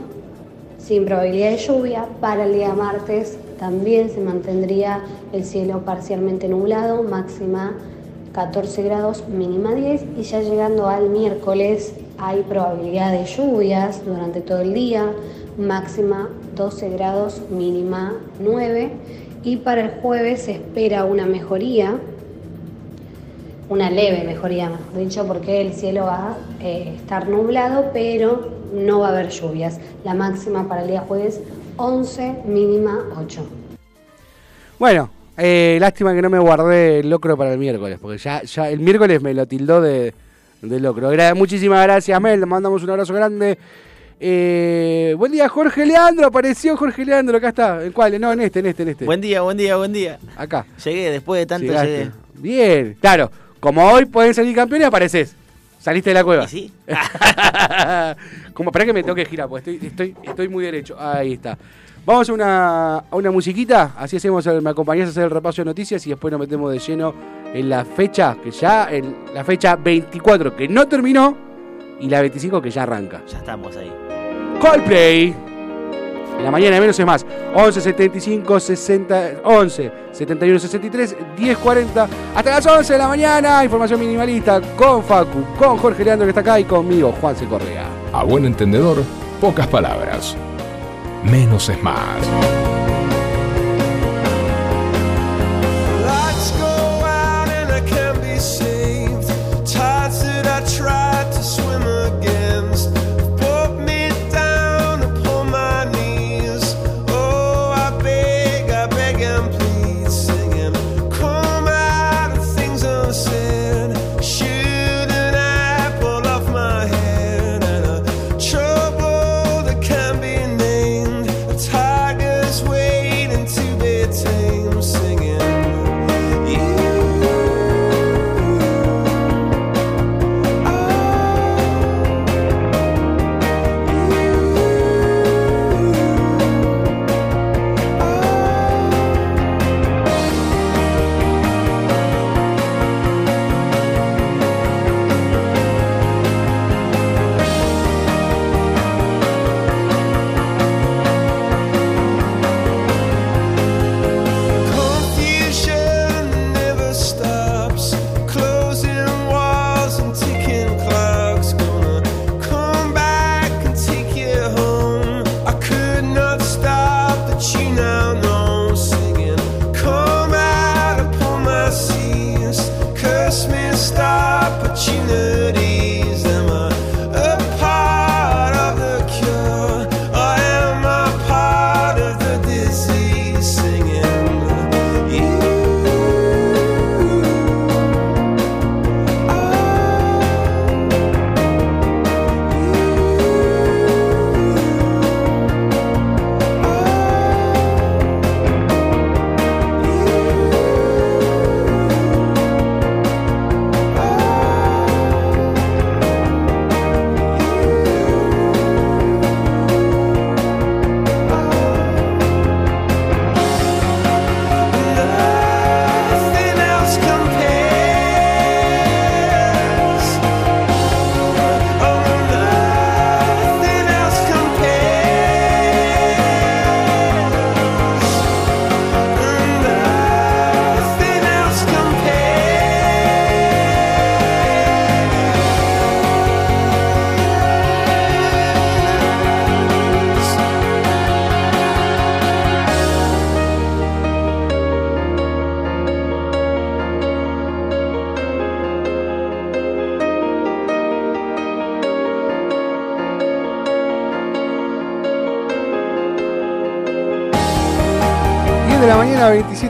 sin 0.79 1.05
probabilidad 1.05 1.51
de 1.51 1.59
lluvia. 1.59 2.07
Para 2.21 2.45
el 2.45 2.55
día 2.55 2.75
martes 2.75 3.39
también 3.59 4.11
se 4.11 4.21
mantendría 4.21 5.03
el 5.33 5.45
cielo 5.45 5.85
parcialmente 5.85 6.49
nublado, 6.49 7.05
máxima 7.05 7.75
14 8.33 8.83
grados, 8.83 9.25
mínima 9.29 9.75
10 9.75 10.05
y 10.19 10.23
ya 10.23 10.41
llegando 10.41 10.89
al 10.89 11.09
miércoles 11.09 11.95
hay 12.19 12.43
probabilidad 12.43 13.13
de 13.13 13.25
lluvias 13.25 14.05
durante 14.05 14.41
todo 14.41 14.61
el 14.61 14.75
día, 14.75 15.13
máxima 15.57 16.29
12 16.57 16.91
grados, 16.91 17.41
mínima 17.51 18.15
9 18.41 18.91
y 19.45 19.57
para 19.57 19.83
el 19.83 19.91
jueves 20.01 20.43
se 20.43 20.53
espera 20.53 21.05
una 21.05 21.27
mejoría, 21.27 21.99
una 23.69 23.91
leve 23.91 24.25
mejoría 24.25 24.69
mejor 24.69 24.97
dicho, 24.97 25.27
porque 25.27 25.61
el 25.61 25.73
cielo 25.73 26.07
va 26.07 26.31
a 26.31 26.37
eh, 26.61 26.95
estar 26.97 27.29
nublado 27.29 27.91
pero 27.93 28.51
no 28.75 29.01
va 29.01 29.09
a 29.09 29.11
haber 29.13 29.31
lluvias. 29.31 29.79
La 30.05 30.15
máxima 30.15 30.69
para 30.69 30.83
el 30.83 30.89
día 30.89 31.01
jueves 31.01 31.41
11, 31.77 32.43
mínima 32.47 33.05
8. 33.17 33.47
Bueno, 34.79 35.11
eh, 35.37 35.79
lástima 35.81 36.15
que 36.15 36.23
no 36.23 36.31
me 36.31 36.39
guardé 36.39 37.01
el 37.01 37.11
locro 37.11 37.37
para 37.37 37.53
el 37.53 37.59
miércoles, 37.59 37.99
porque 38.01 38.19
ya, 38.19 38.43
ya 38.43 38.69
el 38.69 38.81
miércoles 38.81 39.23
me 39.23 39.35
lo 39.35 39.47
tildó 39.47 39.81
de, 39.81 40.13
de 40.63 40.81
locro. 40.81 41.13
Gra- 41.13 41.35
muchísimas 41.35 41.83
gracias, 41.85 42.21
Mel. 42.21 42.45
Mandamos 42.47 42.83
un 42.83 42.91
abrazo 42.91 43.15
grande. 43.15 43.59
Eh, 44.21 45.15
buen 45.17 45.31
día, 45.33 45.49
Jorge 45.49 45.87
Leandro. 45.87 46.27
Apareció 46.27 46.77
Jorge 46.77 47.05
Leandro. 47.05 47.37
Acá 47.39 47.49
está. 47.51 47.85
¿En 47.85 47.93
cuál? 47.93 48.21
No, 48.21 48.33
en 48.33 48.41
este, 48.41 48.59
en 48.61 48.67
este, 48.67 48.83
en 48.83 48.89
este. 48.91 49.05
Buen 49.05 49.21
día, 49.21 49.43
buen 49.43 49.57
día, 49.57 49.77
buen 49.77 49.93
día. 49.93 50.19
Acá. 50.37 50.67
Llegué, 50.85 51.11
después 51.11 51.41
de 51.41 51.47
tanto 51.47 51.67
Llegaste. 51.67 51.89
llegué. 51.91 52.11
Bien, 52.35 52.97
claro. 53.01 53.31
Como 53.61 53.85
hoy 53.91 54.05
pueden 54.07 54.35
salir 54.35 54.55
campeones, 54.55 54.89
apareces. 54.89 55.35
Saliste 55.81 56.11
de 56.11 56.15
la 56.15 56.25
cueva. 56.25 56.45
¿Y 56.45 56.49
sí? 56.49 56.73
Como 58.53 58.73
para 58.73 58.85
que 58.85 58.93
me 58.93 59.03
toque 59.05 59.25
girar, 59.25 59.49
porque 59.49 59.71
estoy, 59.75 59.87
estoy, 59.89 60.15
estoy 60.25 60.49
muy 60.49 60.65
derecho. 60.65 60.97
Ahí 60.99 61.35
está. 61.35 61.57
Vamos 62.05 62.29
a 62.29 62.33
una, 62.33 62.97
a 62.99 63.17
una 63.17 63.31
musiquita, 63.31 63.93
así 63.97 64.17
hacemos, 64.17 64.47
el- 64.47 64.63
me 64.63 64.71
acompañás 64.71 65.09
a 65.09 65.11
hacer 65.11 65.25
el 65.25 65.31
repaso 65.31 65.61
de 65.63 65.67
noticias 65.67 66.05
y 66.07 66.11
después 66.11 66.33
nos 66.33 66.41
metemos 66.41 66.73
de 66.73 66.79
lleno 66.79 67.15
en 67.55 67.69
la 67.69 67.85
fecha, 67.85 68.37
que 68.43 68.51
ya, 68.51 68.89
en 68.91 69.17
la 69.35 69.45
fecha 69.45 69.77
24, 69.77 70.55
que 70.57 70.69
no 70.69 70.87
terminó, 70.87 71.37
y 72.01 72.09
la 72.09 72.21
25 72.21 72.63
que 72.63 72.71
ya 72.71 72.83
arranca. 72.85 73.23
Ya 73.27 73.39
estamos 73.39 73.77
ahí. 73.77 73.93
Coldplay. 74.61 75.35
En 76.39 76.45
la 76.45 76.53
mañana 76.53 76.77
de 76.77 76.81
menos 76.81 76.99
es 76.99 77.07
más. 77.07 77.27
11 77.55 77.81
75 77.81 78.61
60 78.61 79.31
11 79.43 79.93
71 80.13 80.59
63 80.61 81.17
10 81.37 81.59
40 81.59 82.09
hasta 82.35 82.51
las 82.51 82.67
11 82.67 82.93
de 82.93 82.99
la 82.99 83.09
mañana. 83.09 83.65
Información 83.65 83.99
minimalista 83.99 84.61
con 84.77 85.03
Facu, 85.03 85.45
con 85.59 85.79
Jorge 85.79 86.05
Leandro 86.05 86.27
que 86.27 86.31
está 86.31 86.41
acá 86.41 86.61
y 86.61 86.65
conmigo, 86.65 87.13
Juan 87.21 87.35
C. 87.35 87.47
Correa. 87.47 87.87
A 88.13 88.23
buen 88.23 88.45
entendedor, 88.45 89.03
pocas 89.41 89.67
palabras. 89.67 90.37
Menos 91.25 91.69
es 91.69 91.83
más. 91.83 92.78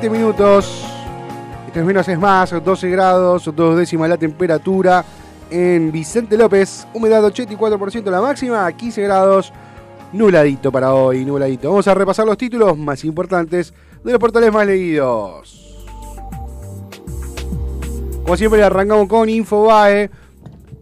17 0.00 0.16
minutos. 0.16 0.84
Esto 1.66 1.80
es 1.80 1.84
menos 1.84 2.06
es 2.06 2.18
más, 2.18 2.50
12 2.50 2.88
grados, 2.88 3.50
2 3.52 3.76
décimas 3.76 4.08
la 4.08 4.16
temperatura. 4.16 5.04
En 5.50 5.90
Vicente 5.90 6.36
López, 6.36 6.86
humedad 6.94 7.24
84% 7.24 8.08
la 8.08 8.20
máxima, 8.20 8.70
15 8.70 9.02
grados. 9.02 9.52
Nuladito 10.12 10.70
para 10.70 10.94
hoy, 10.94 11.24
nuladito. 11.24 11.70
Vamos 11.70 11.88
a 11.88 11.94
repasar 11.94 12.26
los 12.26 12.38
títulos 12.38 12.78
más 12.78 13.04
importantes 13.04 13.74
de 14.04 14.12
los 14.12 14.20
portales 14.20 14.52
más 14.52 14.66
leídos. 14.66 15.84
Como 18.22 18.36
siempre, 18.36 18.62
arrancamos 18.62 19.08
con 19.08 19.28
Infobae. 19.28 20.10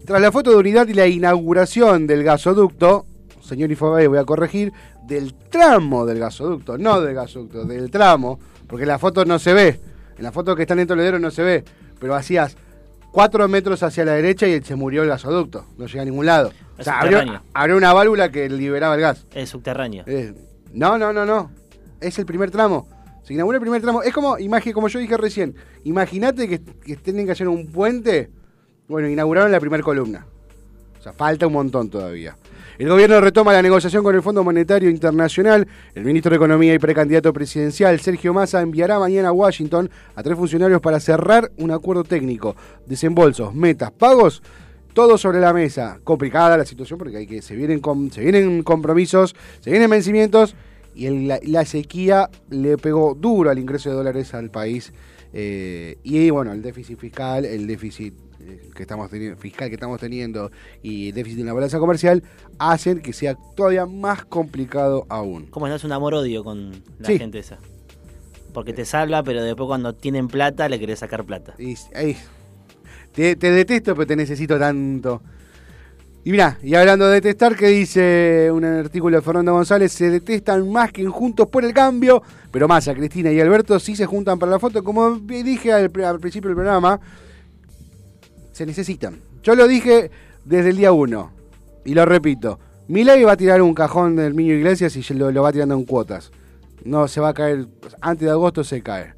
Tras 0.05 0.21
la 0.21 0.31
foto 0.31 0.51
de 0.51 0.57
unidad 0.57 0.87
y 0.89 0.95
la 0.95 1.07
inauguración 1.07 2.07
del 2.07 2.23
gasoducto, 2.23 3.07
señor 3.41 3.71
Infobae, 3.71 4.09
voy 4.09 4.19
a 4.19 4.25
corregir, 4.25 4.75
del 5.07 5.33
tramo 5.33 6.05
del 6.05 6.19
gasoducto, 6.19 6.77
no 6.77 7.01
del 7.01 7.15
gasoducto, 7.15 7.65
del 7.65 7.91
tramo 7.91 8.39
porque 8.67 8.87
la 8.87 8.99
foto 8.99 9.25
no 9.25 9.39
se 9.39 9.53
ve. 9.53 9.81
En 10.17 10.25
la 10.25 10.33
foto 10.33 10.57
que 10.57 10.63
está 10.63 10.75
en 10.75 10.87
Toledero 10.87 11.19
no 11.19 11.31
se 11.31 11.43
ve, 11.43 11.65
pero 11.99 12.15
hacías 12.15 12.57
cuatro 13.13 13.47
metros 13.49 13.83
hacia 13.83 14.05
la 14.05 14.13
derecha 14.13 14.47
y 14.47 14.63
se 14.63 14.77
murió 14.77 15.03
el 15.03 15.09
gasoducto, 15.09 15.67
no 15.79 15.87
llega 15.87 16.03
a 16.03 16.05
ningún 16.05 16.27
lado. 16.27 16.53
O 16.77 16.81
Es 16.81 16.85
sea, 16.85 17.01
abrió, 17.01 17.43
abrió 17.55 17.77
una 17.77 17.93
válvula 17.93 18.31
que 18.31 18.49
liberaba 18.49 18.95
el 18.95 19.01
gas. 19.01 19.27
Es 19.33 19.51
subterráneo. 19.51 20.05
Eh, 20.07 20.35
no, 20.73 20.99
no, 20.99 21.13
no, 21.13 21.25
no. 21.25 21.51
Es 22.01 22.19
el 22.19 22.27
primer 22.27 22.51
tramo. 22.51 22.89
Se 23.23 23.35
inaugura 23.35 23.57
el 23.57 23.63
primer 23.63 23.83
tramo. 23.83 24.03
Es 24.03 24.13
como, 24.13 24.37
como 24.73 24.89
yo 24.89 24.99
dije 24.99 25.17
recién, 25.17 25.57
imagínate 25.85 26.49
que, 26.49 26.61
que 26.63 26.97
tienen 26.97 27.27
que 27.27 27.33
hacer 27.33 27.49
un 27.49 27.67
puente. 27.73 28.31
Bueno, 28.87 29.09
inauguraron 29.09 29.51
la 29.51 29.61
primera 29.61 29.83
columna. 29.83 30.27
O 30.99 31.03
sea, 31.03 31.13
falta 31.13 31.47
un 31.47 31.55
montón 31.55 31.91
todavía. 31.91 32.37
El 32.79 32.91
gobierno 32.91 33.23
retoma 33.23 33.55
la 33.55 33.63
negociación 33.63 34.05
con 34.05 34.15
el 34.15 34.21
Fondo 34.21 34.45
Monetario 34.45 34.91
Internacional. 34.91 35.67
El 35.95 36.05
ministro 36.05 36.29
de 36.29 36.37
Economía 36.37 36.75
y 36.75 36.79
precandidato 36.79 37.33
presidencial, 37.33 37.99
Sergio 38.01 38.35
Massa, 38.35 38.61
enviará 38.61 38.99
mañana 38.99 39.29
a 39.29 39.33
Washington 39.33 39.89
a 40.15 40.23
tres 40.23 40.37
funcionarios 40.37 40.83
para 40.83 41.01
cerrar 41.01 41.51
un 41.57 41.71
acuerdo 41.71 42.05
técnico. 42.05 42.55
Desembolsos, 42.85 43.55
metas, 43.55 43.93
pagos, 43.93 44.43
todo 44.93 45.17
sobre 45.17 45.41
la 45.41 45.55
mesa. 45.55 46.01
Complicada 46.05 46.59
la 46.59 46.67
situación 46.67 46.99
porque 46.99 47.17
hay 47.17 47.27
que, 47.27 47.41
se, 47.41 47.57
vienen 47.57 47.81
se 48.13 48.21
vienen 48.21 48.63
compromisos, 48.63 49.35
se 49.61 49.71
vienen 49.71 49.89
vencimientos 49.89 50.55
y 50.95 51.09
la, 51.09 51.65
sequía 51.65 52.29
le 52.51 52.77
pegó 52.77 53.15
duro 53.15 53.49
al 53.49 53.59
ingreso 53.59 53.89
de 53.89 53.97
dólares 53.97 54.35
al 54.35 54.51
país. 54.51 54.93
eh, 55.33 55.97
y 56.03 56.29
bueno, 56.29 56.53
el 56.53 56.61
déficit 56.61 56.99
fiscal, 56.99 57.47
el 57.47 57.67
déficit 57.67 58.13
que 58.75 58.83
estamos 58.83 59.11
teniendo, 59.11 59.37
fiscal 59.39 59.69
que 59.69 59.75
estamos 59.75 60.01
teniendo 60.01 60.51
y 60.83 61.13
déficit 61.13 61.41
en 61.41 61.47
la 61.47 61.53
balanza 61.53 61.79
comercial 61.79 62.23
hacen 62.59 63.01
que 63.01 63.13
sea 63.13 63.35
todavía 63.57 63.87
más 63.87 64.25
complicado 64.25 65.07
aún. 65.09 65.47
¿Cómo 65.47 65.69
no 65.69 65.75
es 65.75 65.85
un 65.85 65.93
amor-odio 65.93 66.45
con 66.45 66.71
la 66.99 67.09
Sí. 67.09 67.19
gente 67.19 67.39
esa? 67.39 67.59
Porque 68.53 68.73
te 68.73 68.85
salva, 68.85 69.23
pero 69.23 69.43
después 69.43 69.67
cuando 69.67 69.95
tienen 69.95 70.29
plata 70.29 70.69
le 70.69 70.79
querés 70.79 71.01
sacar 71.01 71.25
plata. 71.25 71.55
Y, 71.59 71.75
te, 73.13 73.37
te 73.37 73.51
detesto, 73.51 73.95
pero 73.95 74.07
te 74.07 74.17
necesito 74.17 74.59
tanto. 74.59 75.23
Y 76.25 76.33
mira, 76.33 76.59
y 76.61 76.75
hablando 76.75 77.07
de 77.07 77.15
detestar, 77.15 77.55
que 77.55 77.69
dice 77.69 78.49
un 78.53 78.65
artículo 78.65 79.17
de 79.17 79.23
Fernando 79.23 79.53
González, 79.53 79.93
se 79.93 80.11
detestan 80.11 80.69
más 80.73 80.91
que 80.91 81.03
en 81.03 81.11
Juntos 81.11 81.47
por 81.49 81.65
el 81.65 81.73
Cambio, 81.73 82.21
pero 82.51 82.67
más 82.67 82.89
a 82.89 82.95
Cristina 82.95 83.31
y 83.31 83.39
Alberto 83.39 83.79
sí 83.79 83.95
se 83.95 84.07
juntan 84.07 84.37
para 84.39 84.51
la 84.51 84.59
foto. 84.59 84.83
Como 84.83 85.15
dije 85.21 85.73
al, 85.73 85.91
al 86.05 86.19
principio 86.19 86.49
del 86.49 86.57
programa, 86.57 86.99
se 88.57 88.65
necesitan. 88.65 89.21
Yo 89.43 89.55
lo 89.55 89.69
dije 89.69 90.11
desde 90.47 90.71
el 90.71 90.79
día 90.79 90.91
uno, 90.91 91.31
y 91.85 91.93
lo 91.93 92.07
repito. 92.07 92.59
Milei 92.89 93.23
va 93.23 93.33
a 93.33 93.37
tirar 93.37 93.61
un 93.61 93.75
cajón 93.75 94.17
del 94.17 94.35
niño 94.35 94.55
Iglesias 94.55 94.97
y 94.97 95.03
lo, 95.13 95.31
lo 95.31 95.43
va 95.43 95.53
tirando 95.53 95.75
en 95.75 95.85
cuotas. 95.85 96.31
No 96.83 97.07
se 97.07 97.21
va 97.21 97.29
a 97.29 97.35
caer, 97.35 97.69
antes 98.01 98.25
de 98.25 98.31
agosto 98.31 98.65
se 98.65 98.81
cae. 98.83 99.13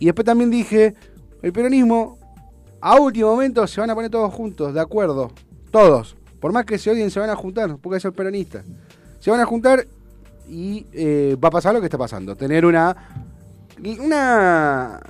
Y 0.00 0.06
después 0.06 0.26
también 0.26 0.50
dije, 0.50 0.96
el 1.40 1.52
peronismo, 1.52 2.18
a 2.80 2.98
último 2.98 3.30
momento 3.30 3.64
se 3.68 3.80
van 3.80 3.90
a 3.90 3.94
poner 3.94 4.10
todos 4.10 4.34
juntos, 4.34 4.74
de 4.74 4.80
acuerdo. 4.80 5.30
Todos. 5.70 6.16
Por 6.40 6.52
más 6.52 6.64
que 6.64 6.76
se 6.76 6.90
odien, 6.90 7.12
se 7.12 7.20
van 7.20 7.30
a 7.30 7.36
juntar, 7.36 7.76
porque 7.76 7.98
es 7.98 8.04
el 8.04 8.12
peronista. 8.12 8.64
Se 9.20 9.30
van 9.30 9.38
a 9.38 9.46
juntar 9.46 9.86
y 10.48 10.84
eh, 10.92 11.36
va 11.42 11.46
a 11.46 11.52
pasar 11.52 11.74
lo 11.74 11.80
que 11.80 11.86
está 11.86 11.98
pasando. 11.98 12.34
Tener 12.34 12.66
una, 12.66 12.96
una 14.00 15.00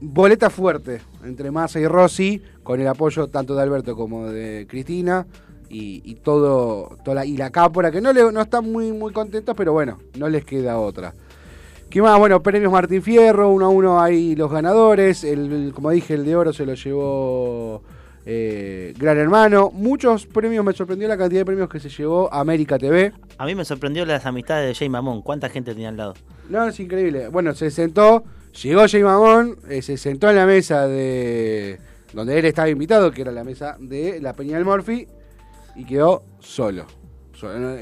boleta 0.00 0.50
fuerte 0.50 1.00
entre 1.24 1.50
Massa 1.50 1.80
y 1.80 1.86
Rossi, 1.86 2.42
con 2.62 2.80
el 2.80 2.86
apoyo 2.88 3.28
tanto 3.28 3.54
de 3.54 3.62
Alberto 3.62 3.94
como 3.96 4.26
de 4.28 4.66
Cristina. 4.68 5.26
Y, 5.70 6.02
y 6.04 6.14
todo, 6.16 6.96
toda 7.04 7.16
la, 7.16 7.26
y 7.26 7.36
la 7.36 7.50
cápora, 7.50 7.90
que 7.90 8.00
no, 8.00 8.12
le, 8.12 8.30
no 8.30 8.40
están 8.42 8.70
muy, 8.70 8.92
muy 8.92 9.12
contentos, 9.12 9.54
pero 9.56 9.72
bueno, 9.72 9.98
no 10.16 10.28
les 10.28 10.44
queda 10.44 10.78
otra. 10.78 11.14
¿Qué 11.90 12.00
más? 12.00 12.16
Bueno, 12.18 12.40
premios 12.42 12.70
Martín 12.70 13.02
Fierro, 13.02 13.50
uno 13.50 13.66
a 13.66 13.68
uno 13.70 14.00
hay 14.00 14.36
los 14.36 14.52
ganadores. 14.52 15.24
El, 15.24 15.50
el- 15.52 15.72
como 15.72 15.90
dije, 15.90 16.14
el 16.14 16.24
de 16.24 16.36
oro 16.36 16.52
se 16.52 16.64
lo 16.66 16.74
llevó 16.74 17.82
eh, 18.26 18.94
Gran 18.98 19.18
Hermano. 19.18 19.70
Muchos 19.72 20.26
premios, 20.26 20.64
me 20.64 20.72
sorprendió 20.74 21.08
la 21.08 21.16
cantidad 21.16 21.40
de 21.40 21.44
premios 21.46 21.68
que 21.68 21.80
se 21.80 21.88
llevó 21.88 22.32
América 22.32 22.78
TV. 22.78 23.12
A 23.38 23.46
mí 23.46 23.54
me 23.54 23.64
sorprendió 23.64 24.04
las 24.06 24.26
amistades 24.26 24.68
de 24.68 24.74
Jay 24.74 24.88
Mamón. 24.88 25.22
¿Cuánta 25.22 25.48
gente 25.48 25.72
tenía 25.72 25.88
al 25.88 25.96
lado? 25.96 26.14
No, 26.48 26.68
es 26.68 26.78
increíble. 26.78 27.28
Bueno, 27.28 27.52
se 27.54 27.70
sentó, 27.70 28.24
Llegó 28.62 28.86
Jay 28.88 29.02
Magón, 29.02 29.58
eh, 29.68 29.82
se 29.82 29.96
sentó 29.96 30.30
en 30.30 30.36
la 30.36 30.46
mesa 30.46 30.86
de 30.86 31.80
donde 32.12 32.38
él 32.38 32.44
estaba 32.44 32.68
invitado, 32.68 33.10
que 33.10 33.22
era 33.22 33.32
la 33.32 33.42
mesa 33.42 33.76
de 33.80 34.20
la 34.20 34.32
Peña 34.32 34.56
del 34.56 34.64
Morphy, 34.64 35.08
y 35.74 35.84
quedó 35.84 36.24
solo. 36.38 36.86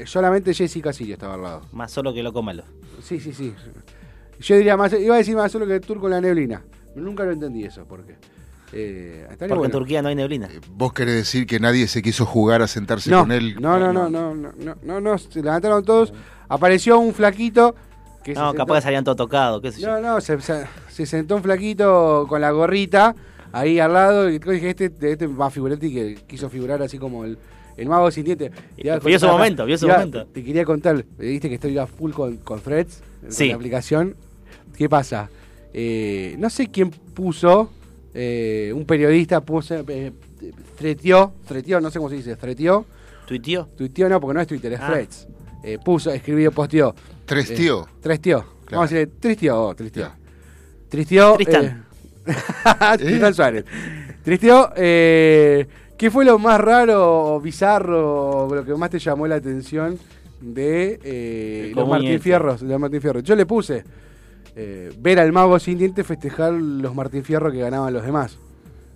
Solamente 0.05 0.53
Jessica 0.53 0.89
Casilla 0.89 1.13
estaba 1.13 1.35
al 1.35 1.41
lado. 1.41 1.61
Más 1.71 1.91
solo 1.91 2.13
que 2.13 2.23
lo 2.23 2.33
cómalo. 2.33 2.63
Sí, 3.01 3.19
sí, 3.19 3.33
sí. 3.33 3.53
Yo 4.39 4.57
diría 4.57 4.75
más, 4.75 4.91
iba 4.93 5.15
a 5.15 5.19
decir 5.19 5.35
más 5.35 5.51
solo 5.51 5.65
que 5.67 5.75
el 5.75 5.81
turco 5.81 6.09
la 6.09 6.19
neblina. 6.19 6.63
Nunca 6.95 7.23
lo 7.23 7.31
entendí 7.31 7.63
eso, 7.63 7.85
porque. 7.87 8.15
Eh, 8.75 9.27
Porque 9.37 9.65
en 9.65 9.71
Turquía 9.71 10.01
no 10.01 10.09
hay 10.09 10.15
neblina. 10.15 10.47
Eh, 10.47 10.59
¿Vos 10.71 10.93
querés 10.93 11.15
decir 11.15 11.45
que 11.45 11.59
nadie 11.59 11.87
se 11.87 12.01
quiso 12.01 12.25
jugar 12.25 12.63
a 12.63 12.67
sentarse 12.67 13.11
con 13.11 13.31
él? 13.31 13.55
No, 13.61 13.77
no, 13.77 13.93
no, 13.93 14.09
no, 14.09 14.33
no, 14.33 14.75
no, 14.81 14.99
no, 14.99 15.17
se 15.19 15.43
levantaron 15.43 15.85
todos. 15.85 16.11
Apareció 16.49 16.97
un 16.97 17.13
flaquito 17.13 17.75
que 18.23 18.33
No, 18.33 18.51
se 18.51 18.57
capaz 18.57 18.65
sentó- 18.65 18.73
que 18.75 18.81
salían 18.81 19.03
todo 19.03 19.15
tocados, 19.15 19.61
qué 19.61 19.71
sé 19.71 19.81
yo. 19.81 19.87
No, 19.89 20.01
no, 20.01 20.21
se, 20.21 20.39
se- 20.41 20.65
se 20.89 21.05
sentó 21.05 21.35
un 21.35 21.43
flaquito 21.43 22.25
con 22.29 22.41
la 22.41 22.51
gorrita 22.51 23.15
ahí 23.51 23.79
al 23.79 23.93
lado 23.93 24.29
y 24.29 24.39
dije, 24.39 24.69
este, 24.69 24.91
este 25.01 25.27
más 25.27 25.53
figurati 25.53 25.93
que 25.93 26.15
quiso 26.27 26.49
figurar 26.49 26.81
así 26.81 26.97
como 26.97 27.25
el, 27.25 27.37
el 27.77 27.87
mago 27.89 28.09
sin 28.11 28.23
dientes. 28.25 28.51
Vio 29.03 29.19
su 29.19 29.27
momento, 29.27 29.65
vio 29.65 29.77
su 29.77 29.87
momento. 29.87 30.25
Te 30.27 30.43
quería 30.43 30.63
contar, 30.65 31.03
viste 31.17 31.49
que 31.49 31.55
estoy 31.55 31.77
a 31.77 31.85
full 31.87 32.11
con, 32.11 32.37
con 32.37 32.59
con 32.59 32.85
Sí. 33.29 33.49
la 33.49 33.55
aplicación. 33.55 34.15
¿Qué 34.77 34.89
pasa? 34.89 35.29
Eh, 35.73 36.35
no 36.39 36.49
sé 36.49 36.67
quién 36.69 36.89
puso, 36.91 37.69
eh, 38.13 38.71
un 38.75 38.85
periodista 38.85 39.41
puso, 39.41 39.75
eh, 39.87 40.11
threateó, 40.77 41.31
no 41.81 41.89
sé 41.91 41.99
cómo 41.99 42.09
se 42.09 42.15
dice, 42.17 42.35
threateó, 42.35 42.85
¿Tuiteó? 43.25 43.67
tuiteó 43.77 44.09
no, 44.09 44.19
porque 44.19 44.33
no 44.35 44.41
es 44.41 44.47
Twitter, 44.47 44.73
es 44.73 44.79
Ah. 44.81 44.87
threads. 44.91 45.27
Eh, 45.63 45.79
puso, 45.83 46.11
escribió, 46.11 46.51
posteó. 46.51 46.93
Tres 47.25 47.49
Eh, 47.51 47.55
tío. 47.55 47.87
Tres 48.01 48.19
tío. 48.19 48.39
Claro. 48.65 48.81
Vamos 48.81 48.91
a 48.91 48.95
decirle 48.95 49.13
Tristió, 49.19 49.61
oh, 49.63 49.75
Tristió. 49.75 50.03
Ya. 50.03 50.15
Tristió. 50.89 51.33
Tristan. 51.35 51.85
eh, 52.25 52.97
Tristan 52.97 53.33
Suárez. 53.33 53.65
Eh, 54.75 55.67
¿qué 55.97 56.11
fue 56.11 56.25
lo 56.25 56.37
más 56.39 56.59
raro 56.61 57.35
o 57.35 57.41
bizarro 57.41 58.47
o 58.47 58.55
lo 58.55 58.63
que 58.65 58.73
más 58.75 58.89
te 58.89 58.99
llamó 58.99 59.27
la 59.27 59.35
atención 59.35 59.97
de 60.41 60.99
eh, 61.03 61.71
los 61.75 61.87
Martín. 61.87 62.19
Fierros? 62.19 62.61
De 62.61 62.67
los 62.67 62.79
Martín 62.79 63.01
Fierro? 63.01 63.19
Yo 63.21 63.35
le 63.35 63.45
puse 63.45 63.83
eh, 64.55 64.91
ver 64.99 65.19
al 65.19 65.31
mago 65.31 65.57
sin 65.59 65.77
dientes 65.77 66.05
festejar 66.05 66.53
los 66.53 66.93
Martín 66.93 67.23
Fierro 67.23 67.51
que 67.51 67.59
ganaban 67.59 67.93
los 67.93 68.03
demás. 68.05 68.37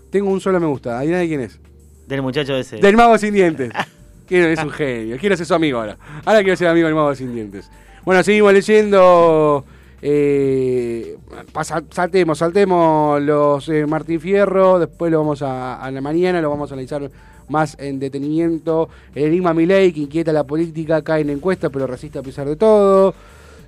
Tengo 0.09 0.29
un 0.29 0.39
solo 0.39 0.59
me 0.59 0.67
gusta. 0.67 0.97
¿Adivina 0.99 1.19
de 1.19 1.27
quién 1.27 1.41
es? 1.41 1.59
Del 2.07 2.21
muchacho 2.21 2.55
ese. 2.55 2.77
Del 2.77 2.95
mago 2.95 3.17
sin 3.17 3.33
dientes. 3.33 3.71
Quiero, 4.27 4.47
es 4.47 4.59
un 4.63 4.69
genio. 4.71 5.17
Quiero 5.19 5.37
ser 5.37 5.45
su 5.45 5.53
amigo 5.53 5.79
ahora. 5.79 5.97
Ahora 6.25 6.41
quiero 6.41 6.55
ser 6.57 6.67
amigo 6.67 6.87
del 6.87 6.95
mago 6.95 7.13
sin 7.15 7.33
dientes. 7.33 7.69
Bueno, 8.05 8.21
seguimos 8.23 8.53
leyendo. 8.53 9.63
Eh, 10.01 11.17
pasa- 11.51 11.83
saltemos, 11.91 12.37
saltemos 12.37 13.21
los 13.21 13.67
eh, 13.69 13.85
Martín 13.87 14.19
Fierro. 14.19 14.79
Después 14.79 15.11
lo 15.11 15.19
vamos 15.19 15.41
a, 15.41 15.81
a 15.81 15.89
la 15.91 16.01
mañana, 16.01 16.41
lo 16.41 16.49
vamos 16.49 16.69
a 16.71 16.73
analizar 16.75 17.09
más 17.49 17.75
en 17.79 17.99
detenimiento. 17.99 18.89
El 19.15 19.25
enigma 19.25 19.53
Milei, 19.53 19.91
que 19.93 20.01
inquieta 20.01 20.31
la 20.33 20.43
política, 20.45 21.01
cae 21.01 21.21
en 21.21 21.29
encuesta, 21.29 21.69
pero 21.69 21.87
resiste 21.87 22.19
a 22.19 22.21
pesar 22.23 22.47
de 22.47 22.55
todo. 22.55 23.13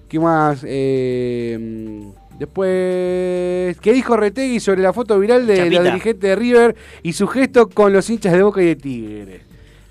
¿Qué 0.07 0.19
más? 0.19 0.61
Eh, 0.65 2.01
después, 2.37 3.77
¿qué 3.79 3.93
dijo 3.93 4.17
Retegui 4.17 4.59
sobre 4.59 4.81
la 4.81 4.91
foto 4.93 5.19
viral 5.19 5.45
de 5.47 5.57
Chapita. 5.57 5.75
los 5.75 5.83
dirigentes 5.85 6.21
de 6.29 6.35
River 6.35 6.75
y 7.03 7.13
su 7.13 7.27
gesto 7.27 7.69
con 7.69 7.93
los 7.93 8.09
hinchas 8.09 8.33
de 8.33 8.41
Boca 8.43 8.61
y 8.61 8.65
de 8.65 8.75
Tigre? 8.75 9.41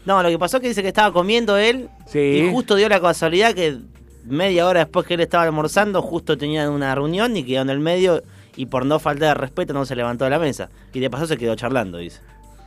No, 0.09 0.23
lo 0.23 0.31
que 0.31 0.39
pasó 0.39 0.57
es 0.57 0.63
que 0.63 0.69
dice 0.69 0.81
que 0.83 0.89
estaba 0.89 1.13
comiendo 1.13 1.59
él 1.59 1.91
Sí. 2.07 2.19
y 2.19 2.51
justo 2.51 2.75
dio 2.77 2.89
la 2.89 2.99
casualidad 2.99 3.53
que 3.55 3.77
media 4.25 4.67
hora 4.67 4.81
después 4.81 5.07
que 5.07 5.15
él 5.15 5.21
estaba 5.21 5.45
almorzando, 5.45 6.01
justo 6.01 6.39
tenían 6.39 6.71
una 6.71 6.95
reunión 6.95 7.37
y 7.37 7.45
quedó 7.45 7.61
en 7.61 7.69
el 7.69 7.79
medio 7.79 8.23
y 8.57 8.65
por 8.67 8.87
no 8.87 8.99
falta 8.99 9.27
de 9.27 9.35
respeto 9.35 9.75
no 9.75 9.85
se 9.85 9.95
levantó 9.95 10.25
de 10.25 10.31
la 10.31 10.39
mesa. 10.39 10.71
Y 10.95 11.01
de 11.01 11.11
paso 11.11 11.27
se 11.27 11.37
quedó 11.37 11.55
charlando, 11.57 11.99
dice. 11.99 12.21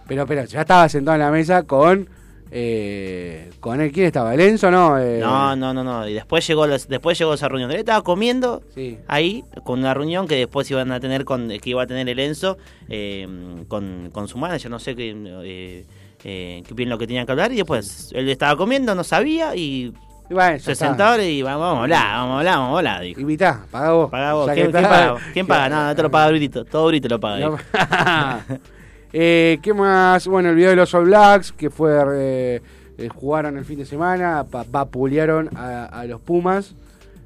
Pero, 0.08 0.26
pero, 0.28 0.46
ya 0.46 0.62
estaba 0.62 0.88
sentado 0.88 1.16
en 1.16 1.22
la 1.22 1.32
mesa 1.32 1.64
con 1.64 2.08
Eh, 2.54 3.50
¿Con 3.62 3.80
él 3.80 3.94
quién 3.94 4.08
estaba? 4.08 4.34
¿El 4.34 4.42
Enzo 4.42 4.70
no? 4.70 5.00
Eh, 5.00 5.20
No, 5.22 5.56
no, 5.56 5.74
no, 5.74 5.86
no. 5.86 6.06
Y 6.08 6.14
después 6.14 6.46
llegó, 6.46 6.68
los- 6.68 6.90
después 6.90 7.18
llegó 7.18 7.34
esa 7.34 7.48
reunión. 7.48 7.72
Él 7.72 7.78
estaba 7.78 8.02
comiendo 8.04 8.62
Sí. 8.76 8.98
ahí 9.08 9.46
con 9.64 9.80
una 9.80 9.94
reunión 9.94 10.28
que 10.28 10.36
después 10.36 10.70
iban 10.70 10.92
a 10.92 11.00
tener 11.00 11.24
con 11.24 11.48
que 11.48 11.70
iba 11.70 11.82
a 11.84 11.88
tener 11.88 12.10
el 12.10 12.20
Enzo 12.20 12.58
eh, 12.90 13.26
con, 13.70 14.10
con 14.12 14.28
su 14.28 14.38
manager, 14.38 14.70
no 14.70 14.80
sé 14.80 14.98
qué, 14.98 15.86
eh, 16.24 16.64
qué 16.68 16.74
bien 16.74 16.90
lo 16.90 16.98
que 16.98 17.08
tenían 17.08 17.26
que 17.26 17.32
hablar. 17.32 17.52
Y 17.52 17.58
después 17.58 18.12
él 18.14 18.30
estaba 18.30 18.56
comiendo, 18.58 18.94
no 18.96 19.04
sabía 19.04 19.56
y 19.56 19.94
Y 20.30 20.34
bueno, 20.34 20.58
ya 20.58 20.64
se 20.64 20.76
sentó 20.76 21.22
y 21.22 21.42
vamos, 21.42 21.62
vamos 21.62 21.80
a 21.80 21.82
hablar, 21.84 22.06
vamos 22.18 22.34
a 22.36 22.38
hablar, 22.40 22.56
vamos 22.58 22.74
a 22.74 22.78
hablar. 22.78 23.02
Dijo. 23.04 23.20
Invitá, 23.22 23.66
paga 23.72 23.92
vos. 23.92 24.10
Paga 24.12 24.34
vos. 24.34 24.52
¿Quién, 24.54 24.68
que 24.68 24.72
paga? 24.74 25.16
¿Quién 25.34 25.48
paga? 25.48 25.70
Nada, 25.70 25.90
no 25.90 25.96
te 25.96 26.04
lo 26.04 26.12
paga 26.12 26.32
Brito. 26.32 26.64
Todo 26.66 26.88
Brito 26.88 27.08
lo 27.10 27.20
paga. 27.20 27.50
No. 27.50 27.58
Eh, 29.14 29.60
¿Qué 29.62 29.74
más? 29.74 30.26
Bueno, 30.26 30.50
el 30.52 30.56
video 30.56 30.70
de 30.70 30.78
los 30.78 30.94
All 30.94 31.04
Blacks, 31.04 31.52
que 31.52 31.70
fue. 31.70 31.92
eh, 32.16 32.62
eh, 32.98 33.10
jugaron 33.10 33.58
el 33.58 33.66
fin 33.66 33.78
de 33.80 33.86
semana, 33.86 34.46
vapulearon 34.70 35.50
a, 35.58 35.86
a 35.86 36.06
los 36.06 36.22
Pumas. 36.22 36.76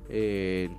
eh, 0.10 0.69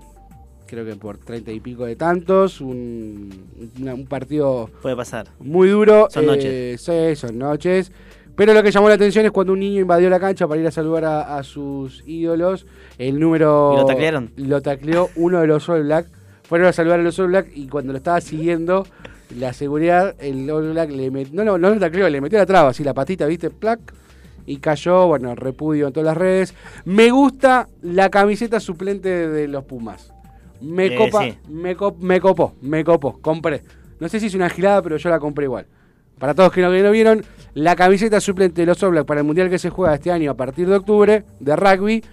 creo 0.66 0.85
que 0.85 0.96
por 0.96 1.18
treinta 1.18 1.52
y 1.52 1.61
pico 1.61 1.85
de 1.87 1.94
tantos. 1.94 2.61
Un, 2.61 3.70
una- 3.81 3.94
un 3.94 4.07
partido 4.07 4.68
Puede 4.83 4.96
pasar. 4.96 5.29
muy 5.38 5.68
duro. 5.68 6.09
Son 6.11 6.24
eh, 6.24 6.26
noches. 6.26 6.81
Sí, 6.83 7.14
son 7.14 7.38
noches. 7.38 7.92
Pero 8.37 8.53
lo 8.53 8.62
que 8.62 8.70
llamó 8.70 8.88
la 8.88 8.94
atención 8.96 9.25
es 9.25 9.33
cuando 9.33 9.55
un 9.55 9.61
niño 9.61 9.81
invadió 9.81 10.11
la 10.11 10.20
cancha 10.20 10.46
para 10.46 10.61
ir 10.61 10.66
a 10.66 10.70
saludar 10.70 11.05
a, 11.07 11.37
a 11.38 11.42
sus 11.42 12.03
ídolos. 12.07 12.66
El 12.99 13.18
número. 13.18 13.72
¿Y 13.75 13.77
lo 13.79 13.87
taclearon? 13.87 14.31
Lo 14.37 14.61
tacleó 14.62 15.09
uno 15.16 15.40
de 15.40 15.46
los 15.46 15.68
All 15.68 15.85
Black. 15.85 16.07
Fueron 16.44 16.68
a 16.68 16.72
saludar 16.72 17.01
a 17.01 17.03
los 17.03 17.18
All 17.18 17.29
Black 17.29 17.49
y 17.55 17.66
cuando 17.66 17.92
lo 17.92 17.96
estaba 17.99 18.20
siguiendo, 18.20 18.87
la 19.37 19.53
seguridad, 19.53 20.14
el 20.20 20.49
All 20.51 20.70
Black 20.72 20.90
le 20.90 21.11
metió. 21.11 21.35
No, 21.35 21.44
no, 21.44 21.59
no 21.59 21.70
lo 21.70 21.81
tacleó, 21.81 22.09
le 22.09 22.20
metió 22.20 22.38
la 22.38 22.46
traba, 22.46 22.68
así 22.68 22.85
la 22.85 22.94
patita, 22.94 23.27
¿viste? 23.27 23.51
Plac. 23.51 23.81
Y 24.49 24.59
cayó, 24.59 25.09
bueno, 25.09 25.35
repudio 25.35 25.88
en 25.88 25.92
todas 25.92 26.07
las 26.07 26.16
redes. 26.16 26.55
Me 26.85 27.11
gusta 27.11 27.66
la 27.83 28.11
camiseta 28.11 28.61
suplente 28.61 29.09
de 29.29 29.49
los 29.49 29.64
Pumas. 29.64 30.12
Me 30.61 30.87
Eh, 30.87 30.94
copa, 30.96 31.25
sí. 31.25 31.37
me, 31.49 31.77
cop- 31.77 31.99
me 31.99 32.20
copó, 32.20 32.55
me 32.62 32.85
copó, 32.85 33.18
compré. 33.20 33.62
No 33.99 34.09
sé 34.09 34.20
si 34.20 34.27
es 34.27 34.35
una 34.35 34.49
gilada, 34.49 34.83
pero 34.83 34.99
yo 34.99 35.09
la 35.11 35.18
compré 35.18 35.46
igual. 35.46 35.66
Para 36.20 36.33
todos 36.33 36.53
que 36.53 36.62
no, 36.62 36.70
que 36.70 36.83
no 36.83 36.92
vieron, 36.92 37.25
la 37.56 37.74
camiseta 37.74 38.20
suplente 38.20 38.60
de 38.60 38.66
los 38.66 38.82
All 38.82 38.90
Black 38.90 39.06
para 39.06 39.20
el 39.20 39.26
Mundial 39.26 39.48
que 39.48 39.58
se 39.58 39.70
juega 39.70 39.94
este 39.94 40.12
año 40.12 40.30
a 40.30 40.34
partir 40.36 40.68
de 40.68 40.76
octubre, 40.76 41.24
de 41.40 41.56
rugby, 41.56 42.04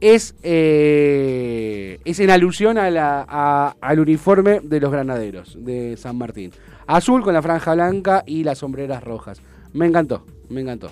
es, 0.00 0.36
eh, 0.44 1.98
es 2.04 2.20
en 2.20 2.30
alusión 2.30 2.78
a 2.78 2.88
la, 2.90 3.26
a- 3.28 3.74
al 3.80 3.98
uniforme 3.98 4.60
de 4.62 4.78
los 4.78 4.92
granaderos 4.92 5.56
de 5.58 5.96
San 5.96 6.16
Martín. 6.16 6.52
Azul 6.86 7.22
con 7.22 7.34
la 7.34 7.42
franja 7.42 7.74
blanca 7.74 8.22
y 8.26 8.44
las 8.44 8.58
sombreras 8.58 9.02
rojas. 9.02 9.40
Me 9.72 9.86
encantó, 9.86 10.24
me 10.50 10.60
encantó. 10.60 10.90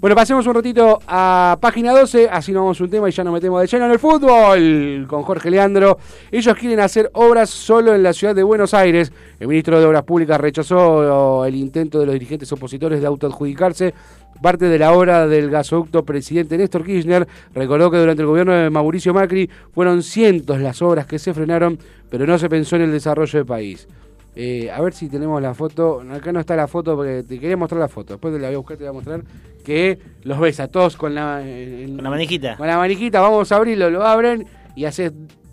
Bueno, 0.00 0.14
pasemos 0.14 0.46
un 0.46 0.54
ratito 0.54 1.00
a 1.08 1.58
página 1.60 1.90
12, 1.90 2.28
así 2.30 2.52
nos 2.52 2.60
vamos 2.60 2.80
a 2.80 2.84
un 2.84 2.90
tema 2.90 3.08
y 3.08 3.12
ya 3.12 3.24
nos 3.24 3.34
metemos 3.34 3.60
de 3.60 3.66
lleno 3.66 3.86
en 3.86 3.90
el 3.90 3.98
fútbol 3.98 5.06
con 5.08 5.24
Jorge 5.24 5.50
Leandro. 5.50 5.98
Ellos 6.30 6.56
quieren 6.56 6.78
hacer 6.78 7.10
obras 7.14 7.50
solo 7.50 7.92
en 7.92 8.04
la 8.04 8.12
ciudad 8.12 8.32
de 8.32 8.44
Buenos 8.44 8.74
Aires. 8.74 9.10
El 9.40 9.48
ministro 9.48 9.80
de 9.80 9.86
Obras 9.86 10.04
Públicas 10.04 10.40
rechazó 10.40 11.44
el 11.44 11.56
intento 11.56 11.98
de 11.98 12.06
los 12.06 12.12
dirigentes 12.12 12.52
opositores 12.52 13.00
de 13.00 13.08
autoadjudicarse 13.08 13.92
parte 14.40 14.66
de 14.66 14.78
la 14.78 14.92
obra 14.92 15.26
del 15.26 15.50
gasoducto 15.50 16.04
presidente 16.04 16.56
Néstor 16.56 16.84
Kirchner. 16.84 17.26
Recordó 17.52 17.90
que 17.90 17.98
durante 17.98 18.22
el 18.22 18.28
gobierno 18.28 18.52
de 18.52 18.70
Mauricio 18.70 19.12
Macri 19.12 19.50
fueron 19.74 20.04
cientos 20.04 20.60
las 20.60 20.80
obras 20.80 21.06
que 21.06 21.18
se 21.18 21.34
frenaron, 21.34 21.76
pero 22.08 22.24
no 22.24 22.38
se 22.38 22.48
pensó 22.48 22.76
en 22.76 22.82
el 22.82 22.92
desarrollo 22.92 23.36
del 23.36 23.46
país. 23.46 23.88
Eh, 24.36 24.70
a 24.70 24.80
ver 24.80 24.92
si 24.94 25.08
tenemos 25.08 25.42
la 25.42 25.54
foto. 25.54 26.00
Acá 26.12 26.30
no 26.32 26.40
está 26.40 26.54
la 26.54 26.68
foto 26.68 26.94
porque 26.96 27.24
te 27.24 27.40
quería 27.40 27.56
mostrar 27.56 27.80
la 27.80 27.88
foto. 27.88 28.14
Después 28.14 28.32
te 28.34 28.40
la 28.40 28.48
voy 28.48 28.54
a 28.54 28.58
buscar, 28.58 28.76
te 28.76 28.84
voy 28.84 28.90
a 28.90 28.92
mostrar 28.92 29.22
que 29.64 29.98
los 30.22 30.38
ves 30.38 30.60
a 30.60 30.68
todos 30.68 30.96
con 30.96 31.14
la, 31.14 31.42
en- 31.46 31.94
Con 31.96 32.04
la 32.04 32.10
manijita. 32.10 32.56
con 32.56 32.66
la 32.66 32.76
maniquita. 32.78 33.20
Vamos 33.20 33.50
a 33.50 33.56
abrirlo, 33.56 33.90
lo 33.90 34.04
abren 34.06 34.46
y 34.76 34.84
haces 34.84 35.12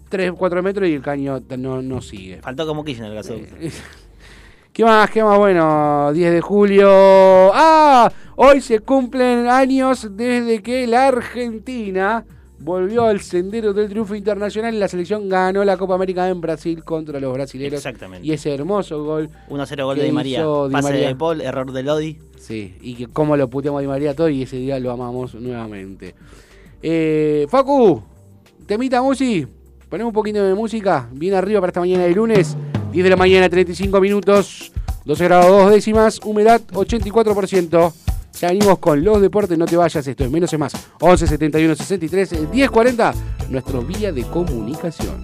3, 0.09 0.33
4 0.37 0.61
metros 0.61 0.87
y 0.87 0.93
el 0.93 1.01
caño 1.01 1.41
no, 1.57 1.81
no 1.81 2.01
sigue. 2.01 2.39
Faltó 2.41 2.67
como 2.67 2.83
Kirchner 2.83 3.09
el 3.09 3.15
gasoducto. 3.15 3.55
¿Qué 4.71 4.83
más? 4.83 5.09
¿Qué 5.09 5.23
más? 5.23 5.37
Bueno, 5.37 6.11
10 6.13 6.33
de 6.33 6.41
julio. 6.41 6.87
¡Ah! 7.53 8.11
Hoy 8.35 8.59
se 8.61 8.79
cumplen 8.81 9.47
años 9.47 10.09
desde 10.15 10.61
que 10.61 10.85
la 10.85 11.07
Argentina 11.07 12.25
volvió 12.59 13.05
al 13.05 13.21
sendero 13.21 13.73
del 13.73 13.89
triunfo 13.89 14.15
internacional 14.15 14.73
y 14.73 14.79
la 14.79 14.87
selección 14.87 15.27
ganó 15.29 15.63
la 15.63 15.77
Copa 15.77 15.95
América 15.95 16.27
en 16.29 16.41
Brasil 16.41 16.83
contra 16.83 17.19
los 17.19 17.33
brasileños. 17.33 17.73
Exactamente. 17.73 18.27
Y 18.27 18.31
ese 18.31 18.53
hermoso 18.53 19.03
gol. 19.03 19.29
1-0 19.49 19.83
gol 19.83 19.95
¿Qué 19.95 20.01
de 20.01 20.07
Di 20.07 20.13
María. 20.13 20.39
Di 20.41 20.71
Pase 20.71 20.89
María? 20.89 21.07
de 21.07 21.15
Paul, 21.15 21.41
error 21.41 21.71
de 21.71 21.83
Lodi. 21.83 22.17
Sí, 22.37 22.75
y 22.81 22.95
que 22.95 23.07
cómo 23.07 23.35
lo 23.37 23.49
puteamos 23.49 23.79
a 23.79 23.81
Di 23.81 23.87
María 23.87 24.13
todo 24.15 24.29
y 24.29 24.43
ese 24.43 24.57
día 24.57 24.79
lo 24.79 24.91
amamos 24.91 25.35
nuevamente. 25.35 26.15
Eh, 26.81 27.47
Facu, 27.49 28.03
temita 28.65 29.01
Musi, 29.01 29.47
ponemos 29.89 30.11
un 30.11 30.13
poquito 30.13 30.43
de 30.43 30.53
música, 30.53 31.09
bien 31.11 31.33
arriba 31.33 31.59
para 31.59 31.71
esta 31.71 31.79
mañana 31.79 32.03
de 32.03 32.13
lunes, 32.13 32.55
10 32.91 33.03
de 33.03 33.09
la 33.09 33.15
mañana, 33.15 33.49
35 33.49 33.99
minutos, 33.99 34.71
12 35.05 35.23
grados 35.23 35.47
2 35.63 35.71
décimas, 35.71 36.19
humedad 36.23 36.61
84%. 36.71 37.93
Ya 38.39 38.49
venimos 38.49 38.79
con 38.79 39.03
los 39.03 39.21
deportes, 39.21 39.57
no 39.57 39.65
te 39.65 39.77
vayas, 39.77 40.05
esto 40.05 40.23
es 40.25 40.31
menos 40.31 40.51
es 40.51 40.59
más. 40.59 40.73
11 40.99 41.27
71 41.27 41.75
63 41.75 42.51
10 42.51 42.69
40, 42.69 43.13
nuestro 43.49 43.81
vía 43.81 44.11
de 44.11 44.23
comunicación. 44.23 45.23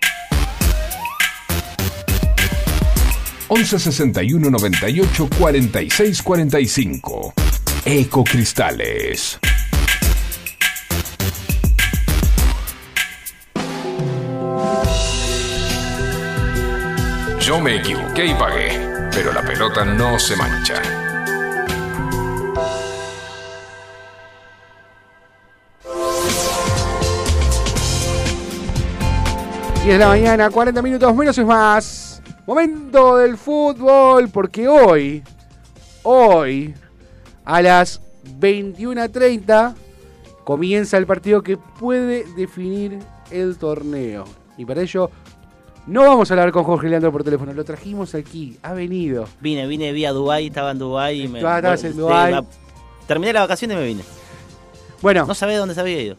11 3.53 3.79
61 3.79 4.49
98 4.49 5.29
46 5.37 6.21
45. 6.23 7.33
Ecocristales. 7.83 9.39
Yo 17.41 17.59
me 17.59 17.75
equivoqué 17.75 18.27
y 18.27 18.33
pagué, 18.35 18.69
pero 19.11 19.33
la 19.33 19.41
pelota 19.41 19.83
no 19.83 20.17
se 20.17 20.37
mancha. 20.37 20.81
10 29.83 29.87
de 29.87 29.97
la 29.97 30.07
mañana, 30.07 30.49
40 30.49 30.81
minutos 30.81 31.13
menos 31.13 31.37
es 31.37 31.45
más. 31.45 32.00
Momento 32.47 33.17
del 33.17 33.37
fútbol, 33.37 34.29
porque 34.29 34.67
hoy, 34.67 35.23
hoy, 36.03 36.73
a 37.45 37.61
las 37.61 38.01
21.30, 38.39 39.75
comienza 40.43 40.97
el 40.97 41.05
partido 41.05 41.43
que 41.43 41.57
puede 41.57 42.25
definir 42.35 42.99
el 43.29 43.57
torneo. 43.57 44.25
Y 44.57 44.65
para 44.65 44.81
ello, 44.81 45.09
no 45.87 46.01
vamos 46.03 46.29
a 46.29 46.33
hablar 46.33 46.51
con 46.51 46.63
Jorge 46.63 46.89
Leandro 46.89 47.11
por 47.11 47.23
teléfono, 47.23 47.53
lo 47.53 47.63
trajimos 47.63 48.15
aquí, 48.15 48.57
ha 48.63 48.73
venido. 48.73 49.25
Vine, 49.39 49.67
vine 49.67 49.91
vía 49.93 50.11
Dubai, 50.11 50.47
estaba 50.47 50.71
en 50.71 50.79
Dubai 50.79 51.21
y 51.21 51.27
me. 51.27 51.39
Estabas- 51.39 51.83
en 51.83 51.93
Sí, 51.93 51.97
Dubái. 51.97 52.35
Terminé 53.07 53.33
la 53.33 53.41
vacación 53.41 53.71
y 53.71 53.75
me 53.75 53.85
vine. 53.85 54.03
Bueno, 55.01 55.25
No 55.25 55.33
sabía 55.35 55.57
dónde 55.59 55.73
se 55.75 55.81
había 55.81 56.01
ido. 56.01 56.15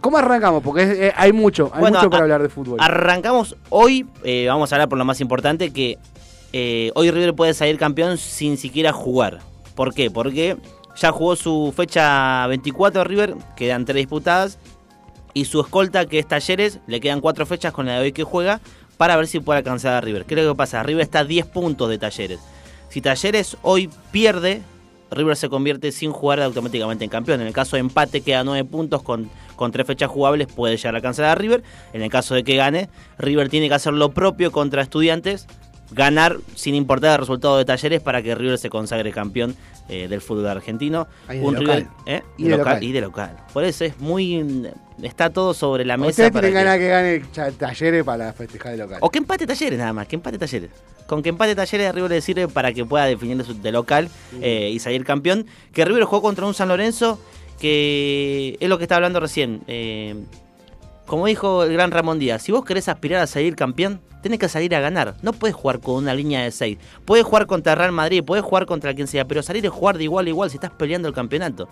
¿Cómo 0.00 0.18
arrancamos? 0.18 0.62
Porque 0.62 0.82
es- 0.82 0.90
eh, 0.98 1.12
hay 1.16 1.32
mucho, 1.32 1.70
hay 1.74 1.80
Bueno, 1.80 1.98
mucho 1.98 2.10
para 2.10 2.22
a- 2.22 2.24
hablar 2.24 2.42
de 2.42 2.48
fútbol. 2.48 2.78
Arrancamos 2.80 3.56
hoy, 3.70 4.06
eh, 4.24 4.46
vamos 4.48 4.72
a 4.72 4.76
hablar 4.76 4.88
por 4.88 4.98
lo 4.98 5.04
más 5.04 5.20
importante, 5.20 5.72
que 5.72 5.98
eh, 6.52 6.90
hoy 6.94 7.10
River 7.10 7.34
puede 7.34 7.52
salir 7.54 7.76
campeón 7.78 8.16
sin 8.18 8.56
siquiera 8.56 8.92
jugar. 8.92 9.40
¿Por 9.74 9.92
qué? 9.94 10.10
Porque 10.10 10.56
ya 10.96 11.12
jugó 11.12 11.36
su 11.36 11.72
fecha 11.76 12.46
24 12.46 13.04
River, 13.04 13.34
quedan 13.56 13.84
tres 13.84 13.96
disputadas, 13.96 14.58
y 15.34 15.44
su 15.44 15.60
escolta, 15.60 16.06
que 16.06 16.18
es 16.18 16.26
Talleres, 16.26 16.80
le 16.86 17.00
quedan 17.00 17.20
cuatro 17.20 17.44
fechas 17.46 17.72
con 17.72 17.86
la 17.86 17.94
de 17.94 18.00
hoy 18.00 18.12
que 18.12 18.24
juega, 18.24 18.60
para 18.96 19.14
ver 19.16 19.28
si 19.28 19.38
puede 19.40 19.58
alcanzar 19.58 19.92
a 19.94 20.00
River. 20.00 20.24
¿Qué 20.24 20.34
es 20.34 20.42
lo 20.44 20.52
que 20.52 20.56
pasa? 20.56 20.82
River 20.82 21.02
está 21.02 21.20
a 21.20 21.24
10 21.24 21.46
puntos 21.46 21.88
de 21.88 21.98
Talleres. 21.98 22.40
Si 22.88 23.00
Talleres 23.00 23.56
hoy 23.62 23.88
pierde, 24.10 24.62
River 25.10 25.36
se 25.36 25.48
convierte 25.48 25.92
sin 25.92 26.10
jugar 26.10 26.40
automáticamente 26.40 27.04
en 27.04 27.10
campeón. 27.10 27.40
En 27.42 27.46
el 27.46 27.52
caso 27.52 27.76
de 27.76 27.80
empate 27.80 28.22
queda 28.22 28.42
9 28.42 28.64
puntos 28.64 29.02
con, 29.02 29.30
con 29.58 29.70
tres 29.72 29.86
fechas 29.86 30.08
jugables, 30.08 30.46
puede 30.46 30.76
llegar 30.78 30.94
a 30.94 30.96
alcanzar 30.98 31.26
a 31.26 31.34
River. 31.34 31.62
En 31.92 32.00
el 32.00 32.08
caso 32.08 32.34
de 32.34 32.44
que 32.44 32.56
gane, 32.56 32.88
River 33.18 33.50
tiene 33.50 33.68
que 33.68 33.74
hacer 33.74 33.92
lo 33.92 34.12
propio 34.12 34.50
contra 34.52 34.80
estudiantes, 34.80 35.46
ganar 35.90 36.36
sin 36.54 36.74
importar 36.74 37.12
el 37.12 37.18
resultado 37.18 37.58
de 37.58 37.64
Talleres 37.64 38.00
para 38.00 38.22
que 38.22 38.34
River 38.34 38.58
se 38.58 38.70
consagre 38.70 39.10
campeón 39.10 39.54
eh, 39.88 40.06
del 40.08 40.20
fútbol 40.20 40.46
argentino. 40.48 41.06
De 41.28 41.40
local. 41.40 41.88
¿eh? 42.06 42.22
Y 42.36 42.44
de 42.44 42.56
local. 42.56 42.82
y 42.82 42.92
de 42.92 43.00
local. 43.00 43.36
Por 43.52 43.64
eso 43.64 43.84
es 43.84 43.98
muy... 43.98 44.68
Está 45.02 45.30
todo 45.30 45.54
sobre 45.54 45.84
la 45.84 45.96
mesa. 45.96 46.10
Ustedes 46.10 46.32
tienen 46.32 46.50
que- 46.50 46.54
ganas 46.54 46.78
que 46.78 46.88
gane 46.88 47.52
Talleres 47.52 48.04
para 48.04 48.32
festejar 48.32 48.72
el 48.74 48.80
local. 48.80 48.98
o 49.00 49.10
que 49.10 49.18
empate 49.18 49.46
talleres 49.46 49.78
nada 49.78 49.92
más, 49.92 50.08
que 50.08 50.16
empate 50.16 50.38
talleres. 50.38 50.70
Con 51.06 51.22
que 51.22 51.28
empate 51.30 51.54
talleres 51.54 51.88
a 51.88 51.92
River 51.92 52.10
le 52.10 52.20
sirve 52.20 52.48
para 52.48 52.72
que 52.72 52.84
pueda 52.84 53.06
definir 53.06 53.42
de, 53.42 53.54
de 53.54 53.72
local 53.72 54.10
eh, 54.42 54.70
y 54.72 54.78
salir 54.80 55.04
campeón. 55.04 55.46
Que 55.72 55.84
River 55.84 56.02
jugó 56.04 56.20
contra 56.20 56.44
un 56.46 56.52
San 56.52 56.68
Lorenzo 56.68 57.18
que 57.58 58.56
es 58.60 58.68
lo 58.68 58.78
que 58.78 58.84
estaba 58.84 58.96
hablando 58.98 59.20
recién. 59.20 59.62
eh, 59.66 60.14
como 61.06 61.24
dijo 61.26 61.62
el 61.64 61.72
gran 61.72 61.90
Ramón 61.90 62.18
Díaz, 62.18 62.42
si 62.42 62.52
vos 62.52 62.64
querés 62.66 62.86
aspirar 62.88 63.22
a 63.22 63.26
salir 63.26 63.56
campeón, 63.56 63.98
tenés 64.22 64.38
que 64.38 64.48
salir 64.48 64.74
a 64.74 64.80
ganar. 64.80 65.14
No 65.22 65.32
puedes 65.32 65.56
jugar 65.56 65.80
con 65.80 65.94
una 65.94 66.12
línea 66.14 66.42
de 66.42 66.50
6. 66.50 66.76
Puedes 67.06 67.24
jugar 67.24 67.46
contra 67.46 67.74
Real 67.74 67.92
Madrid, 67.92 68.22
puedes 68.22 68.44
jugar 68.44 68.66
contra 68.66 68.92
quien 68.94 69.06
sea, 69.06 69.24
pero 69.26 69.42
salir 69.42 69.64
es 69.64 69.72
jugar 69.72 69.96
de 69.96 70.04
igual 70.04 70.26
a 70.26 70.28
igual 70.28 70.50
si 70.50 70.56
estás 70.58 70.70
peleando 70.70 71.08
el 71.08 71.14
campeonato. 71.14 71.66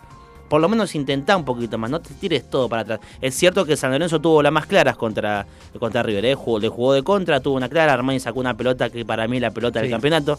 Por 0.49 0.61
lo 0.63 0.69
menos 0.71 0.95
intentá 0.95 1.37
un 1.37 1.45
poquito 1.45 1.77
más, 1.77 1.91
no 1.91 2.01
te 2.01 2.15
tires 2.15 2.49
todo 2.49 2.67
para 2.69 2.81
atrás. 2.83 3.01
Es 3.21 3.35
cierto 3.35 3.67
que 3.67 3.77
San 3.77 3.91
Lorenzo 3.91 4.21
tuvo 4.23 4.43
las 4.43 4.53
más 4.53 4.65
claras 4.65 4.97
contra, 4.97 5.45
contra 5.79 6.03
River, 6.03 6.25
¿eh? 6.25 6.35
Jugó- 6.35 6.59
le 6.61 6.69
jugó 6.69 6.95
de 6.95 7.03
contra, 7.03 7.41
tuvo 7.41 7.57
una 7.57 7.69
clara, 7.69 7.93
Armani 7.93 8.21
sacó 8.21 8.41
una 8.41 8.57
pelota 8.57 8.89
que 8.89 9.05
para 9.05 9.29
mí 9.29 9.37
es 9.37 9.43
la 9.43 9.51
pelota 9.51 9.81
del 9.81 9.89
campeonato. 9.91 10.39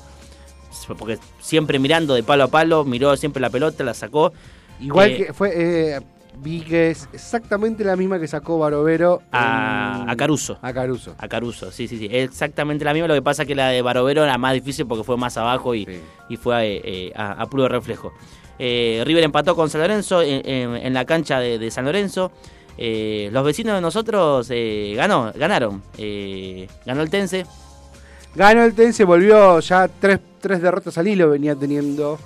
Porque 0.97 1.19
siempre 1.39 1.77
mirando 1.77 2.13
de 2.15 2.23
palo 2.23 2.45
a 2.45 2.47
palo, 2.47 2.83
miró 2.83 3.15
siempre 3.17 3.41
la 3.41 3.49
pelota, 3.51 3.83
la 3.83 3.93
sacó. 3.93 4.31
Igual 4.79 5.15
que 5.17 5.33
fue, 5.33 5.51
eh, 5.55 5.99
vi 6.39 6.61
que 6.61 6.91
es 6.91 7.09
exactamente 7.13 7.83
la 7.83 7.95
misma 7.95 8.19
que 8.19 8.27
sacó 8.27 8.59
Barovero 8.59 9.21
A- 9.31 10.01
en- 10.03 10.09
a 10.09 10.15
Caruso. 10.15 10.59
A 10.61 10.71
Caruso. 10.73 11.15
A 11.17 11.27
Caruso, 11.27 11.71
sí, 11.71 11.87
sí, 11.87 11.97
sí. 11.97 12.07
Exactamente 12.11 12.85
la 12.85 12.93
misma. 12.93 13.07
Lo 13.07 13.13
que 13.15 13.21
pasa 13.23 13.41
es 13.43 13.47
que 13.47 13.55
la 13.55 13.69
de 13.69 13.81
Barovero 13.81 14.23
era 14.23 14.37
más 14.37 14.53
difícil 14.53 14.85
porque 14.85 15.03
fue 15.03 15.17
más 15.17 15.35
abajo 15.37 15.73
y, 15.73 15.85
Sí. 15.85 15.99
y 16.29 16.37
fue 16.37 16.67
eh, 16.77 16.81
eh, 16.83 17.11
a, 17.15 17.31
a 17.41 17.45
puro 17.47 17.67
reflejo. 17.67 18.13
Eh, 18.59 19.03
River 19.05 19.23
empató 19.23 19.55
con 19.55 19.69
San 19.69 19.81
Lorenzo 19.81 20.21
en, 20.21 20.47
en- 20.47 20.75
en 20.75 20.93
la 20.93 21.05
cancha 21.05 21.39
de, 21.39 21.57
de 21.59 21.71
San 21.71 21.85
Lorenzo. 21.85 22.31
Eh, 22.77 23.29
los 23.31 23.43
vecinos 23.43 23.73
de 23.73 23.81
nosotros 23.81 24.49
ganó, 24.95 25.31
ganaron. 25.35 25.81
Ganó 26.85 27.01
el 27.01 27.09
Tense. 27.09 27.45
Ganó 28.35 28.63
el 28.63 28.73
Tense, 28.75 29.03
volvió 29.03 29.59
ya 29.61 29.87
tres, 29.87 30.19
tres 30.39 30.61
derrotas 30.61 30.95
al 30.99 31.07
hilo, 31.07 31.31
venía 31.31 31.55
teniendo 31.55 32.19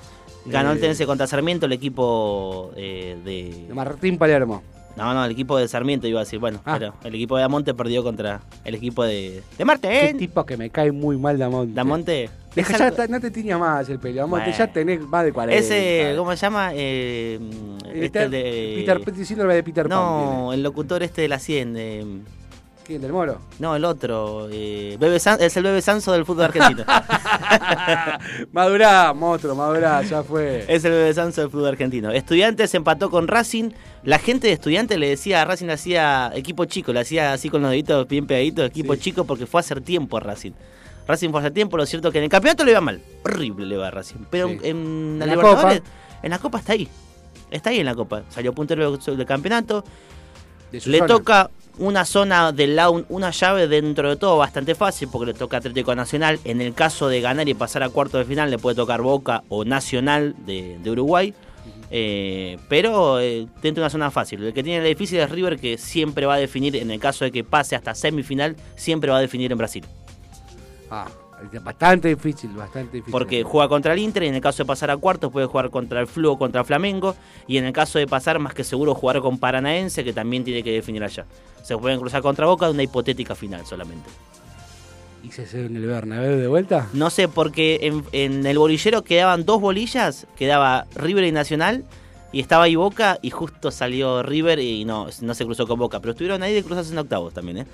Ganó 0.45 0.71
el 0.71 0.77
Eh, 0.77 0.81
Tense 0.81 1.05
contra 1.05 1.27
Sarmiento, 1.27 1.65
el 1.67 1.73
equipo 1.73 2.71
eh, 2.75 3.17
de... 3.23 3.65
de 3.67 3.73
Martín 3.73 4.17
Palermo. 4.17 4.61
No, 4.97 5.13
no, 5.13 5.23
el 5.23 5.31
equipo 5.31 5.57
de 5.57 5.67
Sarmiento 5.69 6.05
iba 6.07 6.19
a 6.19 6.23
decir. 6.23 6.39
Bueno, 6.39 6.59
Ah. 6.65 6.75
pero 6.77 6.93
el 7.05 7.15
equipo 7.15 7.37
de 7.37 7.43
Damonte 7.43 7.73
perdió 7.73 8.03
contra 8.03 8.41
el 8.65 8.75
equipo 8.75 9.03
de, 9.05 9.35
de 9.35 9.41
Qué 9.57 9.63
Martín. 9.65 10.17
tipo 10.17 10.45
que 10.45 10.57
me 10.57 10.69
cae 10.69 10.91
muy 10.91 11.17
mal 11.17 11.37
Damonte. 11.37 11.73
Damonte. 11.73 12.29
Deja, 12.53 12.89
ya 12.91 13.07
no 13.07 13.21
te 13.21 13.31
tiña 13.31 13.57
más 13.57 13.87
el 13.87 13.99
pelo, 13.99 14.17
Damonte, 14.17 14.47
Bueno. 14.47 14.57
ya 14.57 14.67
tenés 14.73 14.99
más 14.99 15.23
de 15.23 15.31
40. 15.31 15.57
Ese, 15.57 16.13
¿cómo 16.17 16.31
se 16.31 16.37
llama? 16.37 16.71
Eh, 16.73 17.39
este 17.85 17.99
Peter, 18.01 18.29
de... 18.29 19.01
Peter, 19.05 19.25
síndrome 19.25 19.55
de 19.55 19.63
Peter 19.63 19.87
Pan. 19.87 19.97
No, 19.97 20.51
el 20.51 20.61
locutor 20.61 21.01
este 21.03 21.21
de 21.21 21.29
la 21.29 21.39
100. 21.39 21.75
eh, 21.77 21.99
tiene. 22.01 22.21
¿Quién, 22.85 23.01
del 23.01 23.11
Moro? 23.13 23.39
no, 23.59 23.75
el 23.75 23.85
otro. 23.85 24.47
eh, 24.51 24.97
Bebe 24.99 25.19
San- 25.19 25.41
es 25.41 25.55
el 25.55 25.63
Bebe 25.63 25.81
Sanso 25.81 26.11
del 26.11 26.25
fútbol 26.25 26.45
argentino. 26.45 26.83
madurá, 28.51 29.13
monstruo, 29.13 29.55
madurá, 29.55 30.01
ya 30.01 30.23
fue. 30.23 30.65
es 30.67 30.83
el 30.83 30.91
Bebe 30.91 31.13
Sanso 31.13 31.41
del 31.41 31.49
fútbol 31.49 31.67
argentino. 31.69 32.11
Estudiantes 32.11 32.73
empató 32.73 33.09
con 33.09 33.27
Racing. 33.27 33.71
La 34.03 34.17
gente 34.19 34.47
de 34.47 34.53
Estudiantes 34.53 34.97
le 34.97 35.09
decía 35.09 35.41
a 35.41 35.45
Racing, 35.45 35.67
le 35.67 35.73
hacía 35.73 36.31
equipo 36.35 36.65
chico, 36.65 36.91
le 36.91 37.01
hacía 37.01 37.33
así 37.33 37.49
con 37.49 37.61
los 37.61 37.71
deditos 37.71 38.07
bien 38.07 38.25
pegaditos, 38.25 38.65
equipo 38.65 38.95
Sí. 38.95 38.99
chico, 39.01 39.25
porque 39.25 39.45
fue 39.45 39.59
a 39.59 39.61
hacer 39.61 39.81
tiempo 39.81 40.17
a 40.17 40.19
Racing. 40.21 40.51
Racing 41.07 41.29
fue 41.29 41.39
a 41.39 41.41
hacer 41.41 41.53
tiempo, 41.53 41.77
lo 41.77 41.85
cierto 41.85 42.07
es 42.07 42.11
que 42.13 42.17
en 42.17 42.25
el 42.25 42.29
campeonato 42.29 42.63
le 42.63 42.71
iba 42.71 42.81
mal. 42.81 43.01
Horrible 43.23 43.65
le 43.65 43.77
va 43.77 43.87
a 43.87 43.91
Racing. 43.91 44.25
Pero 44.29 44.47
Sí. 44.49 44.59
en 44.63 45.19
la 45.19 45.25
En 45.25 45.29
la 45.29 45.35
Libertadores, 45.35 45.81
en 46.23 46.29
la 46.29 46.39
Copa 46.39 46.59
está 46.59 46.73
ahí. 46.73 46.87
Está 47.49 47.69
ahí 47.69 47.79
en 47.79 47.85
la 47.85 47.95
Copa. 47.95 48.23
Salió 48.29 48.53
puntero 48.53 48.97
del 48.97 49.25
campeonato. 49.25 49.83
De 50.71 50.79
Le 50.85 50.97
zona. 50.99 51.07
toca 51.07 51.49
una 51.77 52.05
zona 52.05 52.51
del 52.51 52.75
lado, 52.75 53.05
una 53.09 53.31
llave 53.31 53.67
dentro 53.67 54.09
de 54.09 54.15
todo 54.15 54.37
bastante 54.37 54.75
fácil 54.75 55.09
porque 55.11 55.33
le 55.33 55.33
toca 55.33 55.57
Atlético 55.57 55.95
Nacional. 55.95 56.39
En 56.43 56.61
el 56.61 56.73
caso 56.73 57.07
de 57.07 57.21
ganar 57.21 57.47
y 57.49 57.53
pasar 57.53 57.83
a 57.83 57.89
cuarto 57.89 58.17
de 58.17 58.25
final 58.25 58.51
le 58.51 58.57
puede 58.57 58.75
tocar 58.75 59.01
Boca 59.01 59.43
o 59.49 59.65
Nacional 59.65 60.35
de, 60.45 60.79
Uruguay. 60.85 61.33
Eh, 61.93 62.57
pero 62.69 63.19
eh, 63.19 63.47
dentro 63.61 63.81
de 63.81 63.85
una 63.85 63.89
zona 63.89 64.11
fácil. 64.11 64.43
El 64.43 64.53
que 64.53 64.63
tiene 64.63 64.79
la 64.79 64.87
difícil 64.87 65.19
es 65.19 65.29
River 65.29 65.59
que 65.59 65.77
siempre 65.77 66.25
va 66.25 66.35
a 66.35 66.37
definir, 66.37 66.75
en 66.77 66.89
el 66.89 66.99
caso 66.99 67.25
de 67.25 67.31
que 67.31 67.43
pase 67.43 67.75
hasta 67.75 67.93
semifinal, 67.93 68.55
siempre 68.75 69.11
va 69.11 69.17
a 69.17 69.21
definir 69.21 69.51
en 69.51 69.57
Brasil. 69.57 69.85
Ah, 70.89 71.07
Bastante 71.63 72.09
difícil, 72.09 72.51
bastante 72.51 72.97
difícil. 72.97 73.11
Porque 73.11 73.43
juega 73.43 73.67
contra 73.67 73.93
el 73.93 73.99
Inter 73.99 74.23
y 74.23 74.27
en 74.27 74.35
el 74.35 74.41
caso 74.41 74.63
de 74.63 74.67
pasar 74.67 74.91
a 74.91 74.97
cuartos 74.97 75.31
puede 75.31 75.47
jugar 75.47 75.69
contra 75.69 75.99
el 75.99 76.07
Flu 76.07 76.31
o 76.31 76.37
contra 76.37 76.61
el 76.61 76.67
Flamengo. 76.67 77.15
Y 77.47 77.57
en 77.57 77.65
el 77.65 77.73
caso 77.73 77.99
de 77.99 78.07
pasar, 78.07 78.39
más 78.39 78.53
que 78.53 78.63
seguro, 78.63 78.93
jugar 78.93 79.19
con 79.21 79.37
Paranaense, 79.37 80.03
que 80.03 80.13
también 80.13 80.43
tiene 80.43 80.63
que 80.63 80.71
definir 80.71 81.03
allá. 81.03 81.25
Se 81.63 81.77
pueden 81.77 81.99
cruzar 81.99 82.21
contra 82.21 82.45
Boca 82.45 82.65
de 82.67 82.73
una 82.73 82.83
hipotética 82.83 83.35
final 83.35 83.65
solamente. 83.65 84.09
¿Y 85.23 85.31
se 85.31 85.43
hace 85.43 85.65
en 85.65 85.75
el 85.75 85.85
Bernabéu 85.85 86.37
de 86.37 86.47
vuelta? 86.47 86.87
No 86.93 87.09
sé, 87.09 87.27
porque 87.27 87.79
en, 87.83 88.03
en 88.11 88.45
el 88.45 88.57
bolillero 88.57 89.03
quedaban 89.03 89.45
dos 89.45 89.61
bolillas, 89.61 90.25
quedaba 90.35 90.87
River 90.95 91.25
y 91.25 91.31
Nacional, 91.31 91.85
y 92.31 92.39
estaba 92.39 92.63
ahí 92.63 92.75
Boca, 92.75 93.19
y 93.21 93.29
justo 93.29 93.69
salió 93.69 94.23
River 94.23 94.59
y 94.59 94.83
no, 94.85 95.07
no 95.21 95.33
se 95.35 95.45
cruzó 95.45 95.67
con 95.67 95.77
Boca. 95.77 95.99
Pero 95.99 96.11
estuvieron 96.11 96.41
ahí 96.41 96.53
de 96.53 96.63
cruzarse 96.63 96.91
en 96.91 96.97
octavos 96.97 97.33
también, 97.33 97.59
¿eh? 97.59 97.65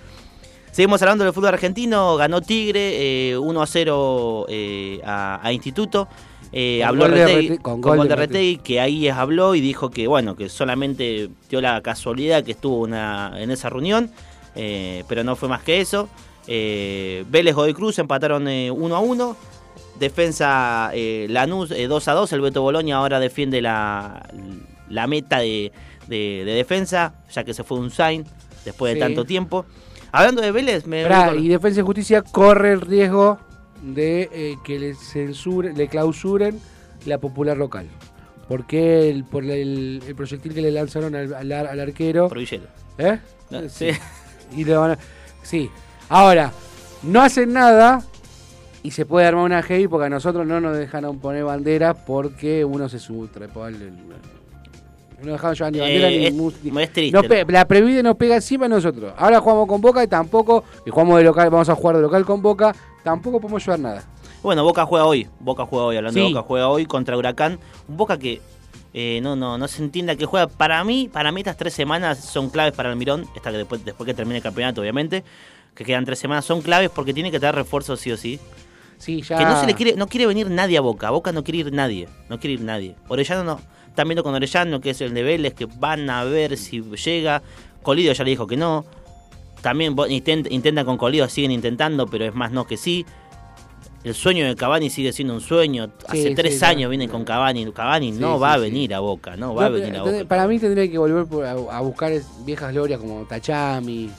Seguimos 0.77 1.01
hablando 1.01 1.23
del 1.23 1.33
fútbol 1.33 1.49
argentino, 1.55 2.17
ganó 2.17 2.39
Tigre 2.39 3.31
eh, 3.31 3.35
1 3.39 3.61
a 3.63 3.65
0 3.65 4.45
eh, 4.47 5.01
a, 5.03 5.39
a 5.41 5.51
Instituto. 5.51 6.07
Eh, 6.51 6.81
Con 6.81 6.87
habló 6.89 7.01
gol 7.05 7.11
de 7.15 7.25
Retegui, 7.25 7.49
Rete- 7.49 7.61
con, 7.63 7.81
con 7.81 7.97
gol 7.97 8.07
de 8.07 8.15
Retegui, 8.15 8.57
que 8.57 8.79
ahí 8.79 9.09
habló 9.09 9.55
y 9.55 9.61
dijo 9.61 9.89
que 9.89 10.05
bueno, 10.05 10.35
que 10.35 10.49
solamente 10.49 11.29
dio 11.49 11.61
la 11.61 11.81
casualidad 11.81 12.43
que 12.43 12.51
estuvo 12.51 12.77
una, 12.77 13.33
en 13.37 13.49
esa 13.49 13.69
reunión, 13.71 14.11
eh, 14.55 15.03
pero 15.09 15.23
no 15.23 15.35
fue 15.35 15.49
más 15.49 15.63
que 15.63 15.81
eso. 15.81 16.09
Eh, 16.45 17.25
Vélez 17.27 17.55
Godoy 17.55 17.73
Cruz 17.73 17.97
empataron 17.97 18.47
eh, 18.47 18.69
1 18.69 18.95
a 18.95 18.99
1. 18.99 19.35
Defensa 19.99 20.91
eh, 20.93 21.25
Lanús 21.27 21.71
eh, 21.71 21.87
2 21.87 22.07
a 22.07 22.13
2. 22.13 22.33
El 22.33 22.41
Beto 22.41 22.61
Boloña 22.61 22.97
ahora 22.97 23.19
defiende 23.19 23.63
la, 23.63 24.29
la 24.89 25.07
meta 25.07 25.39
de, 25.39 25.71
de- 26.05 26.43
de 26.45 26.51
defensa, 26.53 27.15
ya 27.33 27.43
que 27.43 27.55
se 27.55 27.63
fue 27.63 27.79
un 27.79 27.89
sign 27.89 28.25
después 28.63 28.93
de 28.93 28.99
tanto 28.99 29.25
tiempo. 29.25 29.65
Hablando 30.11 30.41
de 30.41 30.51
Vélez, 30.51 30.85
me 30.87 31.03
me- 31.07 31.37
y 31.37 31.47
Defensa 31.47 31.79
y 31.81 31.83
Justicia 31.83 32.21
corre 32.21 32.71
el 32.71 32.81
riesgo 32.81 33.39
de 33.81 34.29
eh, 34.31 34.55
que 34.63 34.79
le 34.79 34.95
censuren, 34.95 35.77
le 35.77 35.87
clausuren 35.87 36.59
la 37.05 37.17
popular 37.19 37.57
local. 37.57 37.87
Porque 38.47 39.09
el, 39.09 39.25
por 39.25 39.43
el, 39.43 40.01
el 40.07 40.15
proyectil 40.15 40.53
que 40.53 40.61
le 40.61 40.71
lanzaron 40.71 41.13
al, 41.15 41.33
al 41.33 41.51
al 41.51 41.79
arquero. 41.79 42.29
por 42.29 42.37
Villero. 42.37 42.63
¿Eh? 42.97 43.19
No, 43.49 43.67
sí. 43.69 43.89
Y 44.55 44.63
le 44.63 44.75
van 44.77 44.91
a- 44.91 44.97
Sí. 45.43 45.69
Ahora, 46.09 46.51
no 47.03 47.21
hacen 47.21 47.51
nada 47.53 48.01
y 48.83 48.91
se 48.91 49.05
puede 49.05 49.27
armar 49.27 49.43
una 49.43 49.61
heavy 49.61 49.87
porque 49.89 50.05
a 50.05 50.09
nosotros 50.09 50.47
no 50.47 50.61
nos 50.61 50.77
dejaron 50.77 51.19
poner 51.19 51.43
banderas 51.43 51.97
porque 52.07 52.63
uno 52.63 52.87
se 52.87 52.99
sutrepó 52.99 53.65
al. 53.65 53.75
No 55.21 55.31
dejaron 55.31 55.55
llevar 55.55 55.71
ni 55.73 55.79
bandera 55.79 56.09
Eh, 56.09 56.17
ni 56.19 56.25
es- 56.27 56.33
música. 56.33 56.81
es 56.83 56.93
triste. 56.93 57.11
No 57.43 57.51
la 57.51 57.65
Previde 57.67 58.03
nos 58.03 58.15
pega 58.17 58.35
encima 58.35 58.65
a 58.67 58.69
nosotros. 58.69 59.13
Ahora 59.17 59.39
jugamos 59.41 59.67
con 59.67 59.81
Boca 59.81 60.03
y 60.03 60.07
tampoco, 60.07 60.63
y 60.85 60.89
jugamos 60.91 61.17
de 61.17 61.23
local, 61.23 61.49
vamos 61.49 61.69
a 61.69 61.75
jugar 61.75 61.95
de 61.95 62.01
local 62.03 62.23
con 62.25 62.41
Boca, 62.41 62.75
tampoco 63.03 63.39
podemos 63.41 63.65
llevar 63.65 63.79
nada. 63.79 64.03
Bueno, 64.43 64.63
Boca 64.63 64.85
juega 64.85 65.05
hoy. 65.05 65.27
Boca 65.39 65.65
juega 65.65 65.85
hoy, 65.85 65.97
hablando 65.97 66.19
de. 66.19 66.27
Boca, 66.27 66.43
juega 66.43 66.67
hoy 66.69 66.85
contra 66.85 67.17
Huracán. 67.17 67.59
Un 67.87 67.97
Boca 67.97 68.17
que 68.19 68.39
eh, 68.93 69.19
no, 69.21 69.35
no, 69.35 69.57
no 69.57 69.67
se 69.67 69.83
entienda 69.83 70.15
que 70.15 70.25
juega. 70.25 70.47
Para 70.47 70.83
mí, 70.83 71.09
para 71.11 71.31
mí 71.31 71.41
estas 71.41 71.57
tres 71.57 71.73
semanas 71.73 72.19
son 72.19 72.49
claves 72.49 72.73
para 72.73 72.89
el 72.91 72.95
Mirón. 72.95 73.25
Esta 73.35 73.51
que 73.51 73.57
después, 73.57 73.83
después 73.83 74.05
que 74.05 74.13
termine 74.13 74.37
el 74.37 74.43
campeonato, 74.43 74.81
obviamente. 74.81 75.23
Que 75.73 75.83
quedan 75.83 76.05
tres 76.05 76.19
semanas, 76.19 76.45
son 76.45 76.61
claves 76.61 76.89
porque 76.89 77.13
tiene 77.13 77.29
que 77.31 77.39
tener 77.39 77.53
refuerzos 77.55 77.99
sí 77.99 78.11
o 78.11 78.17
sí. 78.17 78.39
Sí, 78.97 79.21
ya. 79.21 79.37
Que 79.37 79.45
no 79.45 79.59
se 79.59 79.67
le 79.67 79.73
quiere, 79.75 79.95
no 79.95 80.07
quiere 80.07 80.25
venir 80.25 80.49
nadie 80.49 80.77
a 80.77 80.81
Boca. 80.81 81.07
A 81.07 81.11
Boca 81.11 81.31
no 81.31 81.43
quiere 81.43 81.59
ir 81.59 81.73
nadie. 81.73 82.07
No 82.29 82.39
quiere 82.39 82.53
ir 82.53 82.61
nadie. 82.61 82.95
Orellano 83.07 83.43
no. 83.43 83.59
Están 83.97 84.09
viendo 84.09 84.21
con 84.23 84.35
Orellano, 84.35 84.79
que 84.79 84.91
es 84.91 85.01
el 85.01 85.11
de 85.15 85.23
Vélez, 85.23 85.55
que 85.55 85.65
van 85.65 86.07
a 86.11 86.23
ver 86.23 86.55
si 86.55 86.83
llega. 86.83 87.41
Colidio 87.81 88.13
ya 88.13 88.23
le 88.23 88.29
dijo 88.29 88.45
que 88.45 88.55
no. 88.55 88.85
También 89.63 89.95
intent- 89.95 90.45
intentan 90.51 90.85
con 90.85 90.97
Colidio, 90.97 91.27
siguen 91.27 91.49
intentando, 91.49 92.05
pero 92.05 92.25
es 92.25 92.35
más 92.35 92.51
no 92.51 92.67
que 92.67 92.77
sí. 92.77 93.07
El 94.03 94.13
sueño 94.13 94.45
de 94.45 94.55
Cavani 94.55 94.91
sigue 94.91 95.11
siendo 95.13 95.33
un 95.33 95.41
sueño. 95.41 95.89
Hace 96.07 96.27
Sí, 96.29 96.35
tres 96.35 96.59
sí, 96.59 96.65
años 96.65 96.83
no. 96.83 96.89
vienen 96.89 97.09
con 97.09 97.25
Cavani. 97.25 97.71
Cavani 97.71 98.13
Sí, 98.13 98.19
no 98.19 98.39
va 98.39 98.53
a 98.53 98.57
venir 98.59 98.93
a 98.93 98.99
Boca, 98.99 99.35
no 99.35 99.55
va 99.55 99.65
a 99.65 99.69
venir 99.69 99.97
a 99.97 100.03
Boca. 100.03 100.25
Para 100.27 100.47
mí 100.47 100.59
tendría 100.59 100.87
que 100.91 100.99
volver 100.99 101.25
a, 101.47 101.81
buscar 101.81 102.13
viejas 102.45 102.71
glorias 102.73 102.99
como 102.99 103.25
Tachami. 103.25 104.11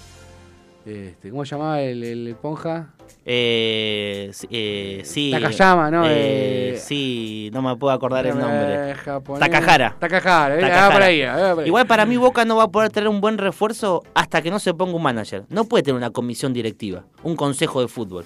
Este, 0.89 1.31
¿Cómo 1.31 1.45
se 1.45 1.51
llamaba 1.55 1.83
el, 1.83 2.03
el 2.03 2.35
Ponja? 2.37 2.95
Eh, 3.25 4.31
sí, 4.33 4.47
eh, 4.51 5.03
sí. 5.05 5.31
Takayama, 5.31 5.91
¿no? 5.91 6.07
Eh, 6.07 6.71
Eh, 6.75 6.77
sí, 6.79 7.51
no 7.53 7.61
me 7.61 7.77
puedo 7.77 7.93
acordar 7.93 8.27
el 8.27 8.39
nombre. 8.39 8.95
Japonés. 8.95 9.41
Takahara. 9.41 9.97
Takahara, 9.99 10.57
eh, 10.57 10.61
Takahara. 10.61 10.87
ah, 10.87 10.91
por 10.93 11.03
ahí, 11.03 11.23
ah, 11.23 11.51
por 11.55 11.63
ahí. 11.63 11.67
Igual 11.69 11.87
para 11.87 12.07
mí 12.07 12.17
Boca 12.17 12.45
no 12.45 12.57
va 12.57 12.65
a 12.65 12.69
poder 12.69 12.91
tener 12.91 13.09
un 13.09 13.21
buen 13.21 13.37
refuerzo 13.37 14.03
hasta 14.15 14.41
que 14.41 14.51
no 14.51 14.59
se 14.59 14.73
ponga 14.73 14.95
un 14.95 15.03
manager. 15.03 15.45
No 15.51 15.65
puede 15.65 15.83
tener 15.83 15.97
una 15.97 16.11
comisión 16.11 16.53
directiva, 16.55 17.05
un 17.23 17.37
consejo 17.37 17.81
de 17.83 17.89
fútbol. 17.89 18.25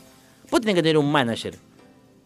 Vos 0.51 0.61
tenés 0.61 0.77
que 0.77 0.83
tener 0.83 0.99
un 0.99 1.11
manager. 1.11 1.55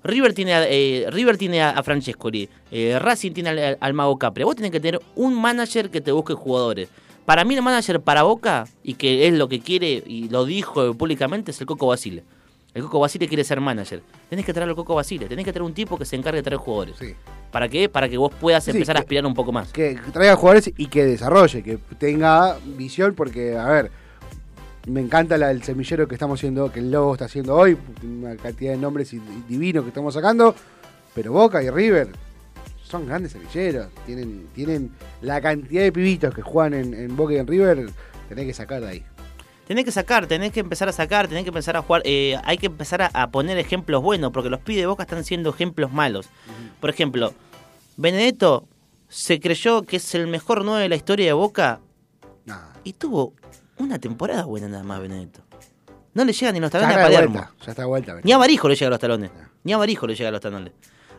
River 0.05 0.35
tiene 0.35 0.55
a, 0.55 0.65
eh, 0.69 1.07
River 1.11 1.37
tiene 1.37 1.63
a, 1.63 1.83
Francescoli, 1.83 2.49
eh, 2.71 2.99
Racing 3.01 3.33
tiene 3.33 3.51
al, 3.51 3.79
al 3.81 3.95
Mago 3.95 4.17
Capri. 4.19 4.45
Vos 4.45 4.55
tenés 4.55 4.71
que 4.71 4.81
tener 4.81 5.01
un 5.17 5.35
manager 5.41 5.91
que 5.91 6.01
te 6.01 6.13
busque 6.13 6.35
jugadores. 6.35 6.89
Para 7.27 7.45
mí 7.45 7.55
el 7.57 7.63
manager 7.63 8.01
para 8.01 8.23
Boca, 8.23 8.67
y 8.85 8.95
que 8.95 9.27
es 9.27 9.35
lo 9.35 9.49
que 9.49 9.61
quiere, 9.61 10.03
y 10.07 10.29
lo 10.29 10.45
dijo 10.45 10.95
públicamente, 10.95 11.51
es 11.51 11.61
el 11.61 11.67
Coco 11.67 11.89
Basile. 11.89 12.23
El 12.73 12.83
Coco 12.83 13.01
Basile 13.01 13.27
quiere 13.27 13.43
ser 13.43 13.61
manager. 13.61 14.01
Tenés 14.31 14.45
que 14.47 14.53
traer 14.53 14.69
al 14.69 14.77
Coco 14.77 14.95
Basile, 14.95 15.27
tenés 15.27 15.45
que 15.45 15.53
tener 15.53 15.65
un 15.65 15.75
tipo 15.75 15.99
que 15.99 16.05
se 16.05 16.15
encargue 16.15 16.39
de 16.39 16.43
traer 16.45 16.59
jugadores. 16.59 16.97
Sí. 16.99 17.15
¿Para 17.51 17.69
qué? 17.69 17.89
Para 17.89 18.09
que 18.09 18.17
vos 18.17 18.33
puedas 18.41 18.63
Sí, 18.65 18.71
empezar 18.71 18.97
a 18.97 19.01
aspirar 19.01 19.27
un 19.27 19.35
poco 19.35 19.51
más. 19.51 19.73
Que 19.73 19.99
traiga 20.13 20.37
jugadores 20.37 20.71
y 20.77 20.87
que 20.87 21.05
desarrolle, 21.05 21.63
que 21.63 21.79
tenga 21.99 22.59
visión, 22.65 23.15
porque, 23.15 23.57
a 23.57 23.67
ver, 23.67 23.91
me 24.87 25.01
encanta 25.01 25.37
la, 25.37 25.51
el 25.51 25.65
semillero 25.65 26.07
que 26.07 26.15
estamos 26.15 26.39
haciendo, 26.39 26.71
que 26.71 26.79
el 26.79 26.93
Lobo 26.93 27.15
está 27.15 27.25
haciendo 27.25 27.57
hoy, 27.57 27.77
una 28.05 28.37
cantidad 28.37 28.73
de 28.73 28.79
nombres 28.79 29.11
divinos 29.49 29.83
que 29.83 29.89
estamos 29.89 30.15
sacando, 30.15 30.55
pero 31.13 31.33
Boca 31.33 31.61
y 31.61 31.71
River 31.71 32.09
son 32.89 33.07
grandes 33.07 33.33
semilleros, 33.33 33.89
tienen, 34.07 34.49
tienen 34.55 34.91
la 35.21 35.41
cantidad 35.41 35.83
de 35.83 35.93
pibitos 35.93 36.35
que 36.35 36.43
juegan 36.43 36.75
en, 36.75 36.95
en 36.95 37.17
Boca 37.17 37.33
y 37.35 37.37
en 37.37 37.47
River, 37.47 37.91
tenés 38.29 38.47
que 38.47 38.55
sacar 38.55 38.81
de 38.83 38.89
ahí. 38.89 39.03
Tenés 39.67 39.85
que 39.85 39.91
sacar, 39.91 40.27
tenés 40.29 40.53
que 40.53 40.61
empezar 40.61 40.89
a 40.89 40.93
sacar, 40.93 41.27
tenés 41.27 41.43
que 41.43 41.49
empezar 41.51 41.77
a 41.77 41.83
jugar. 41.83 42.03
eh, 42.05 42.37
hay 42.45 42.57
que 42.59 42.67
empezar 42.67 43.03
a, 43.03 43.11
a 43.13 43.31
poner 43.33 43.59
ejemplos 43.59 44.01
buenos, 44.03 44.31
porque 44.31 44.49
los 44.49 44.61
pibes 44.61 44.83
de 44.83 44.87
Boca 44.87 45.03
están 45.03 45.25
siendo 45.25 45.51
ejemplos 45.51 45.93
malos. 45.93 46.29
Por 46.81 46.89
ejemplo, 46.91 47.35
Benedetto 47.97 48.69
se 49.09 49.41
creyó 49.41 49.83
que 49.83 49.97
es 49.97 50.15
el 50.15 50.27
mejor 50.29 50.65
9 50.65 50.83
de 50.83 50.89
la 50.89 50.97
historia 50.97 51.27
de 51.27 51.33
Boca 51.33 51.81
Nah. 52.45 52.75
y 52.85 52.93
tuvo 52.93 53.35
una 53.79 53.99
temporada 53.99 54.45
buena 54.45 54.69
nada 54.69 54.85
más, 54.85 55.01
Benedetto. 55.01 55.41
No 56.15 56.25
le 56.25 56.33
llega 56.33 56.53
ni 56.53 56.61
los 56.61 56.71
Ya 56.71 56.79
talones 56.81 56.97
a 56.97 57.01
está 57.01 57.09
de 57.11 57.15
Palermo. 57.17 57.35
vuelta, 57.39 57.65
ya 57.65 57.71
está 57.73 57.87
vuelta. 57.87 58.17
Ni 58.23 58.33
a 58.33 58.39
Barijo 58.39 58.69
le 58.69 58.75
llega 58.77 58.87
a 58.87 58.91
los 58.91 59.01
talones. 59.01 59.31
Ni 59.65 59.73
a 59.73 59.77
Barijo 59.79 60.07
le 60.07 60.15
llega 60.15 60.29
a 60.29 60.33
los 60.33 60.41
talones. 60.41 60.73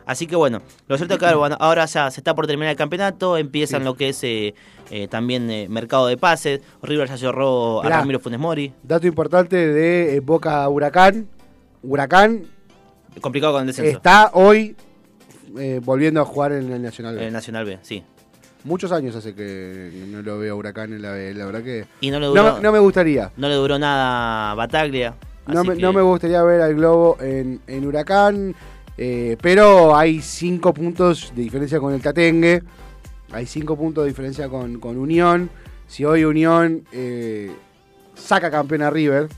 Así 0.08 0.26
que 0.26 0.36
bueno, 0.36 0.62
lo 0.88 0.96
cierto 0.96 1.14
es 1.14 1.20
que 1.20 1.26
ahora 1.26 1.84
ya 1.84 2.10
se 2.10 2.20
está 2.20 2.34
por 2.34 2.46
terminar 2.46 2.70
el 2.70 2.76
campeonato, 2.78 3.36
empiezan 3.36 3.80
Sí. 3.82 3.84
lo 3.84 3.94
que 3.94 4.08
es 4.08 4.24
eh, 4.24 4.54
eh, 4.90 5.06
también 5.06 5.50
eh, 5.50 5.66
mercado 5.68 6.06
de 6.06 6.16
pases. 6.16 6.62
River 6.82 7.06
ya 7.08 7.18
cerró 7.18 7.80
a 7.82 7.84
Mirá. 7.84 7.98
Ramiro 7.98 8.18
Funes 8.18 8.40
Mori. 8.40 8.72
Dato 8.82 9.06
importante 9.06 9.56
de 9.56 10.18
Boca 10.20 10.66
Huracán. 10.68 11.28
Huracán 11.82 12.44
Complicado 13.20 13.52
con 13.52 13.60
el 13.62 13.66
descenso. 13.66 13.90
está 13.90 14.30
hoy 14.32 14.74
volviendo 15.82 16.20
a 16.20 16.24
jugar 16.24 16.52
en 16.52 16.72
el 16.72 16.82
Nacional 16.82 17.14
B. 17.16 17.20
En 17.20 17.26
el 17.28 17.32
Nacional 17.34 17.64
B, 17.66 17.78
sí. 17.82 18.02
Muchos 18.64 18.90
años 18.92 19.14
hace 19.14 19.34
que 19.34 20.04
no 20.08 20.22
lo 20.22 20.38
veo 20.38 20.54
a 20.54 20.56
Huracán 20.56 20.92
en 20.92 21.02
la 21.02 21.12
B. 21.12 21.34
La 21.34 21.44
verdad 21.46 21.62
que 21.62 21.84
Y 22.00 22.10
no 22.10 22.18
le 22.18 22.26
no, 22.26 22.30
duró, 22.30 22.54
me- 22.56 22.60
no 22.62 22.72
me 22.72 22.78
gustaría. 22.78 23.30
no 23.36 23.48
le 23.48 23.54
duró 23.54 23.78
nada 23.78 24.52
a 24.52 24.54
Bataglia. 24.54 25.14
No 25.46 25.64
me, 25.64 25.74
que- 25.76 25.82
no 25.82 25.92
me 25.92 26.02
gustaría 26.02 26.42
ver 26.42 26.60
al 26.60 26.74
Globo 26.74 27.16
en, 27.20 27.60
en 27.66 27.86
Huracán. 27.86 28.54
Eh, 28.98 29.36
pero 29.40 29.96
hay 29.96 30.20
cinco 30.20 30.74
puntos 30.74 31.32
de 31.34 31.42
diferencia 31.42 31.78
con 31.80 31.94
el 31.94 32.02
Tatengue. 32.02 32.62
Hay 33.32 33.46
cinco 33.46 33.76
puntos 33.76 34.04
de 34.04 34.10
diferencia 34.10 34.48
con, 34.48 34.78
con 34.80 34.96
Unión. 34.98 35.50
Si 35.86 36.04
hoy 36.04 36.24
Unión 36.24 36.84
eh, 36.92 37.50
saca 38.14 38.50
campeón 38.50 38.82
a 38.82 38.90
River, 38.90 39.28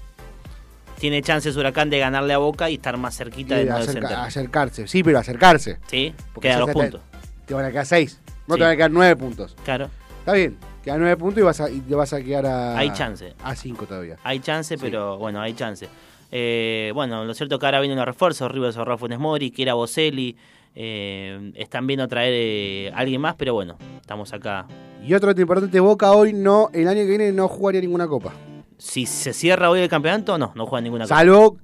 Tiene 0.98 1.22
chances 1.22 1.56
Huracán 1.56 1.88
de 1.90 1.98
ganarle 1.98 2.34
a 2.34 2.38
Boca 2.38 2.68
y 2.70 2.74
estar 2.74 2.96
más 2.98 3.16
cerquita 3.16 3.56
no 3.64 3.76
acerca- 3.76 4.24
acercarse. 4.24 4.86
Sí, 4.86 5.02
pero 5.02 5.18
acercarse. 5.18 5.78
Sí, 5.86 6.14
Porque 6.34 6.48
queda 6.48 6.54
ya 6.56 6.60
dos 6.60 6.68
está- 6.70 6.80
puntos. 6.82 7.00
Te 7.46 7.54
van 7.54 7.64
a 7.64 7.70
quedar 7.70 7.86
seis. 7.86 8.20
No 8.46 8.54
Sí. 8.54 8.58
te 8.58 8.64
van 8.64 8.72
a 8.72 8.76
quedar 8.76 8.90
nueve 8.90 9.16
puntos. 9.16 9.56
Claro, 9.64 9.88
Está 10.20 10.34
bien. 10.34 10.56
Quedan 10.84 11.00
nueve 11.00 11.16
puntos 11.16 11.40
y, 11.40 11.44
vas 11.44 11.60
a, 11.60 11.70
y 11.70 11.80
te 11.80 11.94
vas 11.94 12.12
a 12.12 12.20
quedar 12.22 12.44
a. 12.46 12.76
Hay 12.78 12.90
chance. 12.92 13.34
A 13.42 13.54
cinco 13.56 13.86
todavía. 13.86 14.16
hay 14.22 14.40
chance, 14.40 14.76
Sí. 14.76 14.80
pero 14.80 15.16
bueno, 15.18 15.40
hay 15.40 15.54
chance. 15.54 15.88
Eh, 16.30 16.92
bueno, 16.94 17.24
lo 17.24 17.34
cierto 17.34 17.56
es 17.56 17.58
que 17.60 17.66
ahora 17.66 17.80
vienen 17.80 17.98
los 17.98 18.06
refuerzos. 18.06 18.50
River 18.50 18.72
cerró 18.72 18.94
a 18.94 18.98
Funes 18.98 19.18
Mori, 19.18 19.50
que 19.50 19.62
era 19.62 19.74
Boselli. 19.74 20.36
Eh, 20.74 21.52
están 21.56 21.86
viendo 21.86 22.06
traer 22.06 22.32
eh, 22.34 22.92
a 22.94 22.98
alguien 22.98 23.20
más, 23.20 23.34
pero 23.34 23.54
bueno, 23.54 23.76
estamos 24.00 24.32
acá. 24.32 24.66
Y 25.04 25.14
otro 25.14 25.28
dato 25.28 25.40
importante: 25.40 25.80
Boca 25.80 26.12
hoy 26.12 26.32
no, 26.32 26.70
el 26.72 26.86
año 26.86 27.00
que 27.00 27.08
viene 27.08 27.32
no 27.32 27.48
jugaría 27.48 27.80
ninguna 27.80 28.06
copa. 28.06 28.32
Si 28.78 29.06
se 29.06 29.32
cierra 29.32 29.68
hoy 29.68 29.80
el 29.80 29.88
campeonato, 29.88 30.38
no, 30.38 30.52
no 30.54 30.66
juega 30.66 30.82
ninguna 30.82 31.04
copa. 31.04 31.16
Salvo 31.16 31.56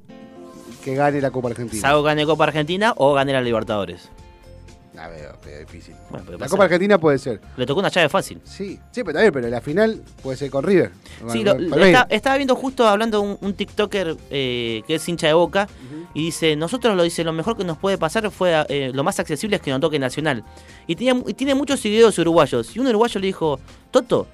que 0.84 0.94
gane 0.94 1.20
la 1.20 1.30
Copa 1.30 1.48
Argentina. 1.48 1.80
Salvo 1.80 2.02
gane 2.02 2.26
Copa 2.26 2.44
Argentina 2.44 2.94
o 2.96 3.12
gane 3.14 3.32
la 3.32 3.40
Libertadores. 3.40 4.10
La 4.96 5.08
veo, 5.08 5.36
pero 5.44 5.58
difícil. 5.60 5.94
Bueno, 6.08 6.24
pero 6.24 6.38
la 6.38 6.44
pasa- 6.46 6.50
Copa 6.52 6.64
Argentina 6.64 6.98
puede 6.98 7.18
ser. 7.18 7.38
Le 7.58 7.66
tocó 7.66 7.80
una 7.80 7.90
llave 7.90 8.08
fácil. 8.08 8.40
Sí, 8.44 8.80
sí, 8.90 9.02
pero 9.04 9.12
también, 9.12 9.30
pero 9.32 9.46
la 9.48 9.60
final 9.60 10.02
puede 10.22 10.38
ser 10.38 10.50
con 10.50 10.64
River. 10.64 10.90
Sí, 11.30 11.44
lo- 11.44 11.52
con 11.52 11.64
lo 11.64 11.70
Palmeiras. 11.70 12.02
está- 12.04 12.14
estaba 12.14 12.36
viendo 12.36 12.56
justo 12.56 12.88
hablando 12.88 13.20
un, 13.20 13.36
un 13.42 13.52
TikToker 13.52 14.16
eh, 14.30 14.82
que 14.86 14.94
es 14.94 15.06
hincha 15.08 15.26
de 15.26 15.34
boca 15.34 15.68
y 16.14 16.24
dice, 16.24 16.56
nosotros 16.56 16.96
lo 16.96 17.02
dice, 17.02 17.24
lo 17.24 17.34
mejor 17.34 17.58
que 17.58 17.64
nos 17.64 17.76
puede 17.76 17.98
pasar 17.98 18.30
fue 18.30 18.64
eh, 18.70 18.90
lo 18.94 19.04
más 19.04 19.20
accesible 19.20 19.56
es 19.56 19.62
que 19.62 19.70
nos 19.70 19.80
toque 19.80 19.98
Nacional. 19.98 20.42
Y, 20.86 20.96
tenía, 20.96 21.14
y 21.26 21.34
tiene 21.34 21.54
muchos 21.54 21.78
seguidores 21.80 22.18
uruguayos. 22.18 22.74
Y 22.74 22.78
un 22.78 22.86
uruguayo 22.86 23.20
le 23.20 23.26
dijo, 23.26 23.60
Toto, 23.90 24.26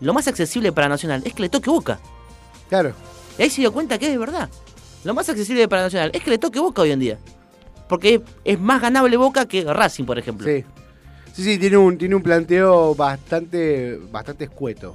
lo 0.00 0.14
más 0.14 0.28
accesible 0.28 0.70
para 0.70 0.88
Nacional 0.88 1.22
es 1.24 1.34
que 1.34 1.42
le 1.42 1.48
toque 1.48 1.70
Boca. 1.70 1.98
Claro. 2.68 2.92
Y 3.36 3.42
ahí 3.42 3.50
se 3.50 3.62
dio 3.62 3.72
cuenta 3.72 3.98
que 3.98 4.12
es 4.12 4.16
verdad. 4.18 4.48
Lo 5.02 5.12
más 5.12 5.28
accesible 5.28 5.66
para 5.66 5.82
Nacional 5.82 6.12
es 6.14 6.22
que 6.22 6.30
le 6.30 6.38
toque 6.38 6.60
Boca 6.60 6.82
hoy 6.82 6.92
en 6.92 7.00
día. 7.00 7.18
Porque 7.88 8.22
es, 8.44 8.60
más 8.60 8.80
ganable 8.80 9.16
Boca 9.16 9.46
que 9.46 9.64
Racing, 9.64 10.04
por 10.04 10.18
ejemplo. 10.18 10.46
Sí. 10.46 10.64
Sí, 11.32 11.42
sí, 11.42 11.58
tiene 11.58 11.78
un, 11.78 11.96
tiene 11.96 12.14
un 12.14 12.22
planteo 12.22 12.94
bastante, 12.94 13.98
bastante 14.10 14.44
escueto. 14.44 14.94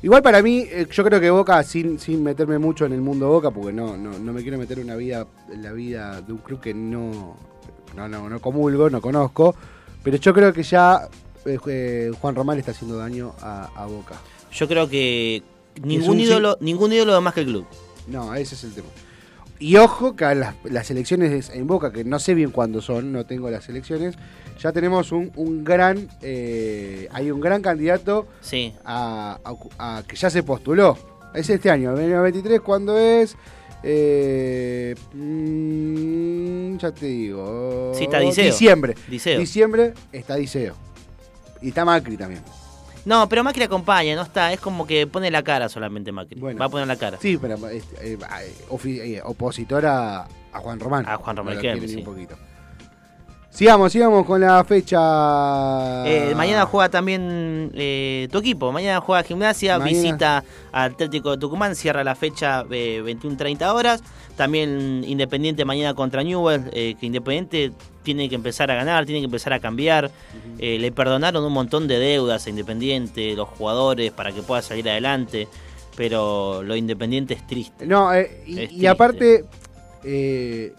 Igual 0.00 0.22
para 0.22 0.42
mí, 0.42 0.64
eh, 0.70 0.86
yo 0.90 1.04
creo 1.04 1.20
que 1.20 1.28
Boca, 1.30 1.60
sin, 1.64 1.98
sin 1.98 2.22
meterme 2.22 2.58
mucho 2.58 2.86
en 2.86 2.92
el 2.92 3.00
mundo 3.00 3.28
Boca, 3.28 3.50
porque 3.50 3.72
no, 3.72 3.96
no, 3.96 4.16
no 4.16 4.32
me 4.32 4.42
quiero 4.42 4.58
meter 4.58 4.78
en 4.78 4.84
una 4.84 4.94
vida, 4.94 5.26
en 5.52 5.62
la 5.62 5.72
vida 5.72 6.20
de 6.20 6.32
un 6.32 6.38
club 6.38 6.60
que 6.60 6.72
no, 6.72 7.36
no, 7.96 8.08
no, 8.08 8.28
no 8.28 8.40
comulgo, 8.40 8.88
no 8.90 9.00
conozco, 9.00 9.56
pero 10.04 10.16
yo 10.18 10.32
creo 10.32 10.52
que 10.52 10.62
ya 10.62 11.08
eh, 11.44 11.58
eh, 11.66 12.12
Juan 12.20 12.36
Román 12.36 12.58
está 12.58 12.70
haciendo 12.70 12.96
daño 12.96 13.34
a, 13.40 13.70
a 13.74 13.86
Boca. 13.86 14.14
Yo 14.52 14.68
creo 14.68 14.88
que 14.88 15.42
ningún 15.82 16.10
un 16.10 16.20
ídolo, 16.20 16.56
ningún 16.60 16.92
ídolo 16.92 17.20
más 17.20 17.34
que 17.34 17.40
el 17.40 17.46
club. 17.46 17.66
No, 18.06 18.34
ese 18.34 18.54
es 18.54 18.64
el 18.64 18.72
tema. 18.72 18.88
Y 19.60 19.76
ojo 19.76 20.14
que 20.14 20.24
a 20.24 20.34
las, 20.34 20.54
las 20.64 20.90
elecciones 20.90 21.50
en 21.50 21.66
Boca, 21.66 21.92
que 21.92 22.04
no 22.04 22.18
sé 22.20 22.34
bien 22.34 22.50
cuándo 22.52 22.80
son, 22.80 23.12
no 23.12 23.26
tengo 23.26 23.50
las 23.50 23.68
elecciones, 23.68 24.14
ya 24.60 24.70
tenemos 24.72 25.10
un, 25.12 25.32
un 25.36 25.64
gran, 25.64 26.08
eh, 26.22 27.08
hay 27.12 27.30
un 27.30 27.40
gran 27.40 27.60
candidato 27.62 28.28
Sí. 28.40 28.72
a, 28.84 29.38
a- 29.44 29.98
a- 29.98 30.02
que 30.06 30.14
ya 30.16 30.30
se 30.30 30.42
postuló. 30.44 30.96
Es 31.34 31.50
este 31.50 31.70
año, 31.70 31.90
el 31.90 31.96
2023, 31.96 32.60
¿cuándo 32.60 32.96
es? 32.98 33.36
Eh, 33.82 34.94
mm, 35.12 36.76
ya 36.78 36.92
te 36.92 37.06
digo. 37.06 37.92
Sí, 37.94 38.04
está 38.04 38.18
Diceo. 38.20 38.44
Diciembre. 38.44 38.94
Diceo. 39.08 39.38
Diciembre 39.40 39.94
está 40.12 40.36
Diceo. 40.36 40.74
Y 41.60 41.68
está 41.68 41.84
Macri 41.84 42.16
también. 42.16 42.42
No, 43.04 43.28
pero 43.28 43.42
Macri 43.44 43.62
acompaña, 43.64 44.14
no 44.14 44.22
está, 44.22 44.52
es 44.52 44.60
como 44.60 44.86
que 44.86 45.06
pone 45.06 45.30
la 45.30 45.42
cara 45.42 45.68
solamente 45.68 46.12
Macri. 46.12 46.38
Bueno. 46.40 46.58
Va 46.58 46.66
a 46.66 46.68
poner 46.68 46.86
la 46.86 46.96
cara. 46.96 47.18
Sí, 47.20 47.38
pero 47.38 47.54
este, 47.68 48.12
eh, 48.14 48.18
eh, 48.20 49.16
eh, 49.16 49.20
opositor 49.24 49.86
a, 49.86 50.26
a 50.52 50.58
Juan 50.60 50.78
Román. 50.80 51.06
A 51.08 51.16
Juan 51.16 51.36
Román 51.36 51.58
ni 51.60 51.88
sí. 51.88 51.96
un 51.96 52.04
poquito. 52.04 52.36
Sigamos, 53.50 53.90
sigamos 53.90 54.24
con 54.24 54.40
la 54.40 54.62
fecha. 54.62 56.06
Eh, 56.06 56.32
mañana 56.36 56.64
juega 56.66 56.88
también 56.90 57.72
eh, 57.74 58.28
tu 58.30 58.38
equipo. 58.38 58.70
Mañana 58.70 59.00
juega 59.00 59.24
Gimnasia, 59.24 59.78
Mañana. 59.78 59.98
visita 59.98 60.44
al 60.70 60.92
Atlético 60.92 61.32
de 61.32 61.38
Tucumán, 61.38 61.74
cierra 61.74 62.04
la 62.04 62.14
fecha 62.14 62.64
eh, 62.70 63.02
21-30 63.04 63.74
horas. 63.74 64.02
También 64.36 65.02
Independiente 65.04 65.64
mañana 65.64 65.94
contra 65.94 66.22
Newell, 66.22 66.70
que 66.70 66.96
Independiente 67.00 67.72
tiene 68.14 68.30
que 68.30 68.36
empezar 68.36 68.70
a 68.70 68.74
ganar, 68.74 69.04
tiene 69.04 69.20
que 69.20 69.26
empezar 69.26 69.52
a 69.52 69.60
cambiar. 69.60 70.10
Eh, 70.58 70.78
le 70.78 70.90
perdonaron 70.92 71.44
un 71.44 71.52
montón 71.52 71.86
de 71.86 71.98
deudas 71.98 72.46
a 72.46 72.48
Independiente, 72.48 73.34
los 73.34 73.46
jugadores, 73.50 74.12
para 74.12 74.32
que 74.32 74.40
pueda 74.40 74.62
salir 74.62 74.88
adelante. 74.88 75.46
Pero 75.94 76.62
lo 76.62 76.74
Independiente 76.74 77.34
es 77.34 77.46
triste. 77.46 77.86
No, 77.86 78.14
eh, 78.14 78.44
y, 78.46 78.86
aparte, 78.86 79.44
eh, 80.04 80.72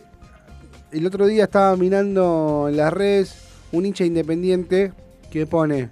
el 0.91 1.05
otro 1.05 1.27
día 1.27 1.43
estaba 1.43 1.75
mirando 1.75 2.65
en 2.67 2.77
las 2.77 2.91
redes 2.91 3.35
un 3.71 3.85
hincha 3.85 4.05
independiente 4.05 4.91
que 5.29 5.45
pone: 5.45 5.89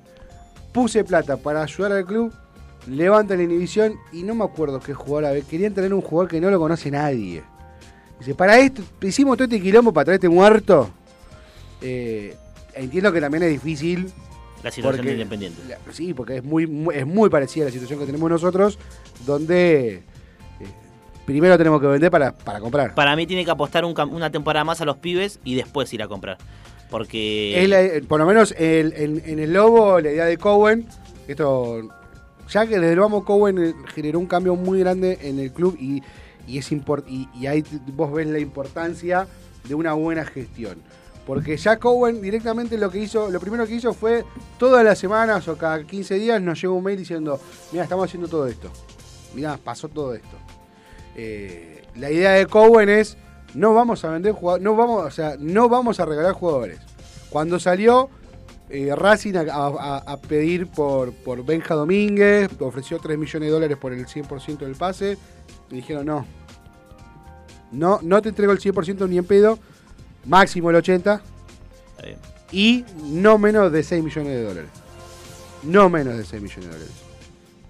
Puse 0.72 1.04
plata 1.04 1.38
para 1.38 1.62
ayudar 1.62 1.92
al 1.92 2.06
club, 2.06 2.34
levanta 2.90 3.36
la 3.36 3.44
inhibición 3.44 3.94
y 4.12 4.24
no 4.24 4.34
me 4.34 4.44
acuerdo 4.44 4.80
qué 4.80 4.96
jugador. 4.96 5.40
Querían 5.44 5.76
tener 5.76 5.94
un 5.94 6.02
jugador 6.02 6.32
que 6.32 6.42
no 6.42 6.50
lo 6.50 6.58
conoce 6.58 6.90
nadie. 6.90 7.44
Dice: 8.18 8.34
Para 8.34 8.58
esto, 8.58 8.82
hicimos 9.04 9.38
todo 9.38 9.44
este 9.44 9.62
quilombo 9.62 9.94
para 9.94 10.06
traer 10.06 10.16
este 10.16 10.30
muerto. 10.30 10.90
Eh, 11.82 12.36
entiendo 12.74 13.12
que 13.14 13.22
también 13.22 13.44
es 13.44 13.52
difícil 13.52 14.12
La 14.64 14.72
situación 14.72 14.84
porque- 14.98 15.08
de 15.10 15.14
Independiente. 15.14 15.62
la- 15.68 15.78
sí, 15.94 16.14
porque 16.14 16.38
es 16.38 16.44
muy, 16.44 16.66
muy- 16.68 16.96
es 16.96 17.06
muy 17.06 17.30
parecida 17.30 17.64
a 17.64 17.68
la 17.68 17.72
situación 17.72 18.00
que 18.00 18.06
tenemos 18.06 18.30
nosotros, 18.30 18.78
donde 19.26 19.96
eh, 19.96 20.04
primero 21.26 21.58
tenemos 21.58 21.80
que 21.82 21.88
vender 21.88 22.10
para, 22.12 22.32
para 22.34 22.60
comprar. 22.60 22.96
Para 22.96 23.16
mí 23.16 23.28
tiene 23.28 23.46
que 23.46 23.52
apostar 23.52 23.86
un 23.86 23.94
una 24.12 24.32
temporada 24.32 24.64
más 24.64 24.82
a 24.82 24.86
los 24.86 24.98
pibes 24.98 25.40
y 25.44 25.56
después 25.56 25.92
ir 25.94 26.02
a 26.02 26.08
comprar. 26.08 26.38
Porque... 26.90 27.62
Es 27.62 27.70
la- 27.70 27.82
eh, 27.82 28.02
por 28.08 28.20
lo 28.20 28.26
menos 28.26 28.54
el- 28.58 28.94
en, 28.96 29.22
en 29.26 29.40
el 29.40 29.54
Lobo, 29.54 30.00
la 30.00 30.10
idea 30.12 30.26
de 30.26 30.38
Cowen, 30.38 30.88
esto, 31.28 31.82
ya 32.50 32.66
que 32.66 32.80
desde 32.80 32.94
el 32.94 33.00
vamos 33.00 33.24
Cowen 33.26 33.76
generó 33.94 34.20
un 34.20 34.26
cambio 34.26 34.56
muy 34.56 34.80
grande 34.80 35.20
en 35.22 35.38
el 35.40 35.52
club 35.52 35.76
y, 35.80 36.02
y 36.48 36.58
es 36.58 36.72
import- 36.72 37.04
y, 37.10 37.28
y 37.38 37.46
ahí 37.48 37.64
vos 37.94 38.12
ves 38.14 38.26
la 38.28 38.40
importancia 38.40 39.28
de 39.68 39.76
una 39.76 39.92
buena 39.94 40.24
gestión. 40.26 40.78
Porque 41.28 41.58
ya 41.58 41.78
Cowen 41.78 42.22
directamente 42.22 42.78
lo 42.78 42.90
que 42.90 43.00
hizo, 43.00 43.30
lo 43.30 43.42
primero 43.42 43.68
que 43.68 43.76
hizo 43.76 43.94
fue 43.94 44.24
todas 44.58 44.84
las 44.84 44.98
semanas 44.98 45.46
o 45.50 45.58
cada 45.58 45.84
15 45.84 46.16
días 46.16 46.42
nos 46.42 46.60
llega 46.62 46.74
un 46.74 46.82
mail 46.82 46.98
diciendo, 46.98 47.38
mira, 47.74 47.84
estamos 47.84 48.06
haciendo 48.06 48.30
todo 48.30 48.48
esto. 48.48 48.72
Mira, 49.36 49.60
pasó 49.62 49.90
todo 49.90 50.14
esto. 50.14 50.38
Eh, 51.16 51.84
la 51.98 52.10
idea 52.10 52.32
de 52.32 52.46
Cowen 52.46 52.88
es 52.88 53.18
no 53.54 53.74
vamos 53.74 54.06
a 54.06 54.12
vender 54.12 54.32
jugadores, 54.32 54.64
no 54.64 54.78
vamos, 54.78 55.06
o 55.06 55.12
sea, 55.12 55.36
no 55.38 55.68
vamos 55.68 56.00
a 56.00 56.06
regalar 56.06 56.32
jugadores. 56.32 56.80
Cuando 57.30 57.60
salió 57.60 58.10
eh, 58.70 58.96
Racing 58.96 59.34
a 59.36 60.18
pedir 60.30 60.68
por, 60.68 61.12
por 61.12 61.44
Benja 61.44 61.76
Domínguez, 61.76 62.50
ofreció 62.62 63.00
3 63.00 63.18
millones 63.18 63.48
de 63.48 63.54
dólares 63.54 63.78
por 63.78 63.92
el 63.92 64.06
100% 64.06 64.60
del 64.60 64.76
pase, 64.76 65.18
y 65.70 65.76
dijeron 65.76 66.06
no. 66.06 66.26
No, 67.74 68.00
no 68.02 68.22
te 68.22 68.30
entrego 68.30 68.54
el 68.54 68.60
100% 68.60 69.10
ni 69.10 69.18
en 69.18 69.26
pedo, 69.26 69.60
máximo 70.28 70.70
el 70.70 70.76
80% 70.78 70.98
Está 70.98 71.22
bien. 72.06 72.18
y 72.52 72.86
no 73.04 73.38
menos 73.38 73.72
de 73.72 73.84
6 73.84 74.04
millones 74.04 74.34
de 74.34 74.44
dólares. 74.44 74.70
No 75.64 75.90
menos 75.90 76.18
de 76.18 76.24
6 76.26 76.42
millones 76.42 76.66
de 76.66 76.72
dólares. 76.72 76.94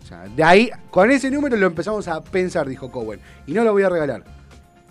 O 0.04 0.08
sea, 0.08 0.28
de 0.28 0.44
ahí, 0.44 0.70
con 0.90 1.12
ese 1.12 1.30
número 1.32 1.58
lo 1.58 1.68
empezamos 1.68 2.08
a 2.08 2.22
pensar, 2.24 2.68
dijo 2.68 2.92
Cowen. 2.92 3.20
Y 3.46 3.54
no 3.54 3.64
lo 3.64 3.74
voy 3.74 3.84
a 3.84 3.90
regalar. 3.90 4.24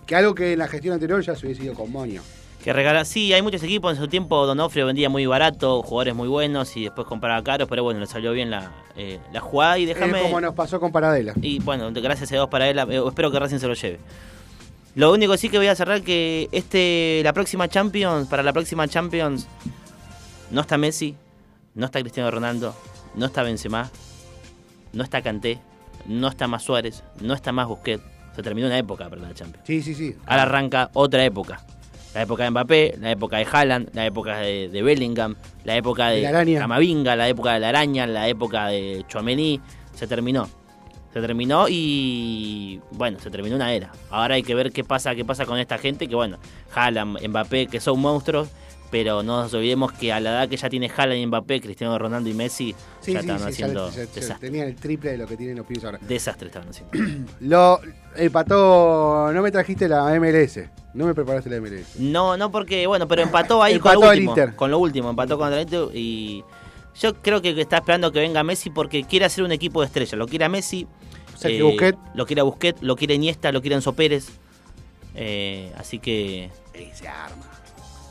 Que 0.06 0.14
algo 0.14 0.34
que 0.34 0.52
en 0.52 0.58
la 0.58 0.68
gestión 0.68 0.94
anterior 0.94 1.20
ya 1.22 1.34
se 1.34 1.46
hubiese 1.46 1.64
ido 1.64 1.74
con 1.74 1.90
moño. 1.90 2.22
Que 2.62 2.72
regala, 2.72 3.04
sí, 3.04 3.32
hay 3.32 3.42
muchos 3.42 3.62
equipos 3.62 3.92
en 3.96 4.02
su 4.02 4.08
tiempo. 4.08 4.44
Donofrio 4.44 4.86
vendía 4.86 5.08
muy 5.08 5.24
barato, 5.24 5.82
jugadores 5.82 6.14
muy 6.14 6.28
buenos 6.28 6.76
y 6.76 6.84
después 6.84 7.06
compraba 7.06 7.42
caros, 7.44 7.68
pero 7.68 7.82
bueno, 7.84 8.00
le 8.00 8.06
salió 8.06 8.32
bien 8.32 8.50
la, 8.50 8.72
eh, 8.96 9.20
la 9.32 9.40
jugada 9.40 9.78
y 9.78 9.86
déjame. 9.86 10.18
Es 10.18 10.24
como 10.24 10.40
nos 10.40 10.54
pasó 10.54 10.80
con 10.80 10.90
Paradela. 10.90 11.32
Y 11.40 11.60
bueno, 11.60 11.90
gracias 11.92 12.30
a 12.32 12.34
Dios 12.34 12.48
para 12.48 12.68
él, 12.68 12.78
eh, 12.78 13.02
espero 13.06 13.30
que 13.30 13.38
Racing 13.38 13.58
se 13.58 13.68
lo 13.68 13.74
lleve. 13.74 14.00
Lo 14.96 15.12
único 15.12 15.36
sí 15.36 15.50
que 15.50 15.58
voy 15.58 15.66
a 15.66 15.74
cerrar 15.76 16.00
que 16.00 16.48
este 16.52 17.20
la 17.22 17.34
próxima 17.34 17.68
Champions, 17.68 18.28
para 18.28 18.42
la 18.42 18.54
próxima 18.54 18.88
Champions 18.88 19.46
no 20.50 20.62
está 20.62 20.78
Messi, 20.78 21.14
no 21.74 21.84
está 21.84 22.00
Cristiano 22.00 22.30
Ronaldo, 22.30 22.74
no 23.14 23.26
está 23.26 23.42
Benzema, 23.42 23.90
no 24.94 25.04
está 25.04 25.20
Kanté, 25.20 25.58
no 26.06 26.28
está 26.28 26.48
más 26.48 26.62
Suárez, 26.62 27.04
no 27.20 27.34
está 27.34 27.52
más 27.52 27.68
Busquets. 27.68 28.02
Se 28.34 28.42
terminó 28.42 28.68
una 28.68 28.78
época 28.78 29.10
para 29.10 29.20
la 29.20 29.34
Champions. 29.34 29.66
Sí, 29.66 29.82
sí, 29.82 29.94
sí. 29.94 30.16
Ahora 30.24 30.44
arranca 30.44 30.90
otra 30.94 31.22
época. 31.26 31.60
La 32.14 32.22
época 32.22 32.44
de 32.44 32.50
Mbappé, 32.52 32.94
la 32.98 33.10
época 33.10 33.36
de 33.36 33.46
Haaland, 33.52 33.90
la 33.92 34.06
época 34.06 34.38
de, 34.38 34.70
de 34.70 34.82
Bellingham, 34.82 35.36
la 35.64 35.76
época 35.76 36.08
de 36.08 36.22
De 36.22 36.32
la. 36.32 36.60
Camavinga, 36.60 37.16
la 37.16 37.28
época 37.28 37.52
de 37.52 37.60
la 37.60 37.68
araña, 37.68 38.06
la 38.06 38.28
época 38.28 38.68
de 38.68 39.04
Chouameni. 39.08 39.60
Se 39.94 40.06
terminó. 40.06 40.48
Se 41.16 41.22
terminó 41.22 41.64
y 41.66 42.78
bueno, 42.90 43.18
se 43.18 43.30
terminó 43.30 43.56
una 43.56 43.72
era. 43.72 43.90
Ahora 44.10 44.34
hay 44.34 44.42
que 44.42 44.54
ver 44.54 44.70
qué 44.70 44.84
pasa, 44.84 45.14
qué 45.14 45.24
pasa 45.24 45.46
con 45.46 45.58
esta 45.58 45.78
gente, 45.78 46.08
que 46.08 46.14
bueno, 46.14 46.36
Haaland, 46.74 47.26
Mbappé, 47.26 47.68
que 47.68 47.80
son 47.80 47.98
monstruos, 48.00 48.50
pero 48.90 49.22
no 49.22 49.40
nos 49.40 49.54
olvidemos 49.54 49.92
que 49.92 50.12
a 50.12 50.20
la 50.20 50.28
edad 50.32 50.48
que 50.50 50.58
ya 50.58 50.68
tiene 50.68 50.90
Haaland 50.94 51.18
y 51.22 51.26
Mbappé, 51.26 51.62
Cristiano 51.62 51.98
Ronaldo 51.98 52.28
y 52.28 52.34
Messi, 52.34 52.74
Sí, 53.00 53.14
ya 53.14 53.22
sí, 53.22 53.26
están 53.30 53.38
sí, 53.38 53.44
haciendo 53.48 53.90
ya- 53.90 54.04
ya 54.20 54.36
tenían 54.38 54.68
el 54.68 54.76
triple 54.76 55.12
de 55.12 55.16
lo 55.16 55.26
que 55.26 55.38
tienen 55.38 55.56
los 55.56 55.64
pibes 55.66 55.84
ahora. 55.86 55.98
Desastre 56.06 56.48
estaban 56.48 56.68
haciendo. 56.68 56.92
Lo 57.40 57.80
empató, 58.14 59.30
no 59.32 59.40
me 59.40 59.50
trajiste 59.50 59.88
la 59.88 60.14
MLS. 60.20 60.68
No 60.92 61.06
me 61.06 61.14
preparaste 61.14 61.48
la 61.48 61.56
MLS. 61.62 61.98
No, 61.98 62.36
no 62.36 62.50
porque, 62.50 62.86
bueno, 62.86 63.08
pero 63.08 63.22
empató 63.22 63.62
ahí 63.62 63.76
Empató 63.76 64.00
con 64.00 64.04
lo 64.04 64.10
último. 64.12 64.30
Inter. 64.32 64.54
Con 64.54 64.70
lo 64.70 64.78
último, 64.78 65.08
empató 65.08 65.38
con 65.38 65.50
el 65.50 65.62
Inter 65.62 65.88
y 65.94 66.44
yo 67.00 67.14
creo 67.22 67.42
que 67.42 67.58
está 67.60 67.76
esperando 67.78 68.10
que 68.12 68.20
venga 68.20 68.42
Messi 68.42 68.70
porque 68.70 69.04
quiere 69.04 69.24
hacer 69.26 69.44
un 69.44 69.52
equipo 69.52 69.80
de 69.80 69.86
estrella. 69.86 70.16
Lo 70.16 70.26
quiere 70.26 70.44
a 70.44 70.48
Messi, 70.48 70.82
eh, 70.82 71.36
Sergio 71.36 71.66
Busquets. 71.70 71.98
lo 72.14 72.26
quiere 72.26 72.40
a 72.40 72.44
Busquets, 72.44 72.82
lo 72.82 72.96
quiere 72.96 73.14
Iniesta, 73.14 73.52
lo 73.52 73.60
quiere 73.60 73.76
Enzo 73.76 73.92
Pérez. 73.94 74.28
Eh, 75.14 75.72
así 75.78 75.98
que 75.98 76.50
Y 76.74 76.94
se 76.94 77.08
arma. 77.08 77.44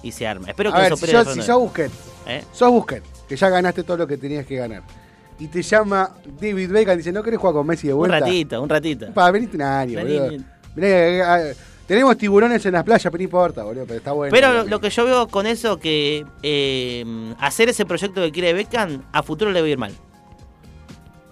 y 0.03 0.11
se 0.11 0.27
arma. 0.27 0.47
Espero 0.49 0.71
que 0.71 0.77
ver, 0.79 0.91
Enzo 0.91 0.97
si, 1.05 1.11
Pérez 1.11 1.23
sos, 1.25 1.33
si 1.35 1.41
sos 1.41 1.59
Busquets, 1.59 1.93
¿Eh? 2.27 2.43
sos 2.51 2.71
Busquets, 2.71 3.07
que 3.27 3.35
ya 3.35 3.49
ganaste 3.49 3.83
todo 3.83 3.97
lo 3.97 4.07
que 4.07 4.17
tenías 4.17 4.45
que 4.45 4.55
ganar. 4.55 4.83
Y 5.37 5.47
te 5.47 5.61
llama 5.61 6.15
David 6.39 6.71
Beckham 6.71 6.93
y 6.93 6.97
dice, 6.97 7.11
¿no 7.11 7.21
querés 7.21 7.39
jugar 7.39 7.55
con 7.55 7.67
Messi 7.67 7.87
de 7.87 7.93
Un 7.93 7.99
vuelta? 7.99 8.19
ratito, 8.21 8.61
un 8.61 8.69
ratito. 8.69 9.13
Para 9.13 9.31
venirte 9.31 9.57
un 9.57 9.63
año, 9.63 9.97
Vení, 9.97 10.17
boludo. 10.19 10.43
Mirá, 10.75 10.87
eh, 10.87 11.49
eh, 11.51 11.55
Tenemos 11.87 12.17
tiburones 12.17 12.65
en 12.65 12.73
las 12.73 12.83
playas, 12.83 13.03
pero 13.03 13.17
no 13.17 13.23
importa, 13.23 13.63
boludo, 13.63 13.85
pero 13.85 13.97
está 13.99 14.11
bueno. 14.11 14.31
Pero 14.31 14.53
lo, 14.53 14.63
lo 14.63 14.79
que 14.81 14.89
yo 14.89 15.05
veo 15.05 15.27
con 15.27 15.45
eso, 15.45 15.77
que 15.77 16.25
eh, 16.41 17.05
hacer 17.39 17.69
ese 17.69 17.85
proyecto 17.85 18.21
que 18.21 18.31
quiere 18.31 18.53
Beckham, 18.53 19.03
a 19.11 19.21
futuro 19.21 19.51
le 19.51 19.61
va 19.61 19.67
a 19.67 19.69
ir 19.69 19.77
mal. 19.77 19.93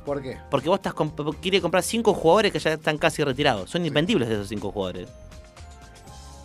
¿Por 0.06 0.22
qué? 0.22 0.38
Porque 0.52 0.70
vos 0.70 0.78
estás 0.78 0.94
comp- 0.94 1.36
quiere 1.42 1.60
comprar 1.62 1.82
cinco 1.82 2.14
jugadores 2.14 2.52
que 2.52 2.60
ya 2.60 2.74
están 2.74 2.98
casi 2.98 3.24
retirados. 3.24 3.70
Son 3.70 3.84
invendibles 3.86 4.30
esos 4.30 4.48
cinco 4.50 4.72
jugadores. 4.72 5.08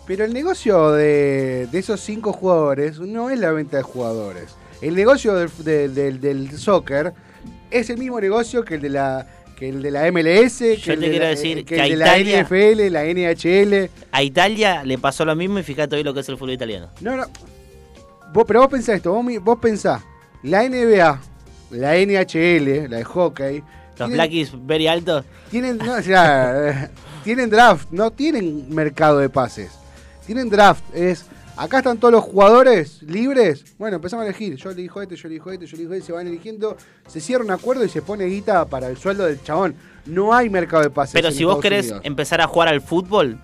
Pero 0.07 0.25
el 0.25 0.33
negocio 0.33 0.91
de, 0.93 1.67
de 1.71 1.79
esos 1.79 1.99
cinco 1.99 2.33
jugadores 2.33 2.99
no 2.99 3.29
es 3.29 3.37
la 3.39 3.51
venta 3.51 3.77
de 3.77 3.83
jugadores. 3.83 4.55
El 4.81 4.95
negocio 4.95 5.35
del, 5.35 5.51
del- 5.63 5.93
del- 5.93 6.19
del 6.21 6.57
soccer 6.57 7.13
es 7.69 7.89
el 7.91 7.97
mismo 7.99 8.19
negocio 8.19 8.63
que 8.65 8.75
el 8.75 8.81
de 8.81 8.89
la 8.89 9.27
que 9.59 9.67
el 9.69 9.81
de 9.81 9.91
la 9.91 10.09
MLS, 10.11 10.57
que 10.59 10.77
Yo 10.77 10.93
el 10.93 10.99
te 10.99 11.05
de 11.05 11.09
quiero 11.11 11.25
la, 11.25 11.29
decir 11.31 11.65
que 11.65 11.75
que 11.75 11.81
a 11.81 11.85
el 11.85 11.91
de 11.91 11.95
la 11.97 12.17
Italia- 12.17 12.39
NFL, 12.45 12.89
la 12.89 13.03
NHL. 13.05 13.89
A 14.11 14.23
Italia 14.23 14.83
le 14.85 14.97
pasó 14.97 15.25
lo 15.25 15.35
mismo 15.35 15.59
y 15.59 15.63
fíjate 15.63 15.97
hoy 15.97 16.03
lo 16.03 16.13
que 16.13 16.21
es 16.21 16.29
el 16.29 16.37
fútbol 16.37 16.51
italiano. 16.53 16.87
No, 17.01 17.17
no. 17.17 17.25
Vos, 18.33 18.45
pero 18.47 18.61
vos 18.61 18.69
pensás 18.69 18.95
esto, 18.95 19.11
vos, 19.11 19.25
vos 19.41 19.59
pensás, 19.59 20.01
la 20.43 20.63
NBA, 20.63 21.19
la 21.71 21.95
NHL, 21.97 22.89
la 22.89 22.97
de 22.97 23.03
hockey, 23.03 23.63
Los 23.97 24.09
Blackies 24.11 24.51
very 24.65 24.87
altos. 24.87 25.25
Tienen, 25.51 25.77
no, 25.77 25.95
o 25.95 26.01
sea, 26.01 26.69
eh, 26.69 26.89
tienen 27.23 27.49
draft, 27.49 27.89
no 27.91 28.11
tienen 28.11 28.73
mercado 28.73 29.17
de 29.19 29.29
pases. 29.29 29.71
Tienen 30.25 30.49
draft. 30.49 30.83
Es, 30.93 31.25
acá 31.59 31.79
están 31.79 31.97
todos 31.97 32.13
los 32.13 32.23
jugadores 32.23 33.03
libres. 33.03 33.65
Bueno, 33.77 33.97
empezamos 33.97 34.23
a 34.23 34.29
elegir. 34.29 34.55
Yo 34.55 34.71
elijo 34.71 35.01
este, 35.01 35.15
yo 35.15 35.27
elijo 35.27 35.51
este, 35.51 35.65
yo 35.65 35.75
elijo 35.75 35.93
este. 35.93 36.07
Se 36.07 36.11
van 36.13 36.27
eligiendo. 36.27 36.77
Se 37.07 37.19
cierra 37.19 37.43
un 37.43 37.51
acuerdo 37.51 37.83
y 37.83 37.89
se 37.89 38.01
pone 38.01 38.25
guita 38.25 38.65
para 38.65 38.87
el 38.87 38.97
sueldo 38.97 39.25
del 39.25 39.41
chabón. 39.43 39.75
No 40.05 40.33
hay 40.33 40.49
mercado 40.49 40.83
de 40.83 40.89
pases. 40.89 41.13
Pero 41.13 41.31
si 41.31 41.43
vos 41.43 41.59
querés 41.59 41.87
Unidos. 41.87 42.01
empezar 42.05 42.41
a 42.41 42.47
jugar 42.47 42.69
al 42.69 42.81
fútbol, 42.81 43.39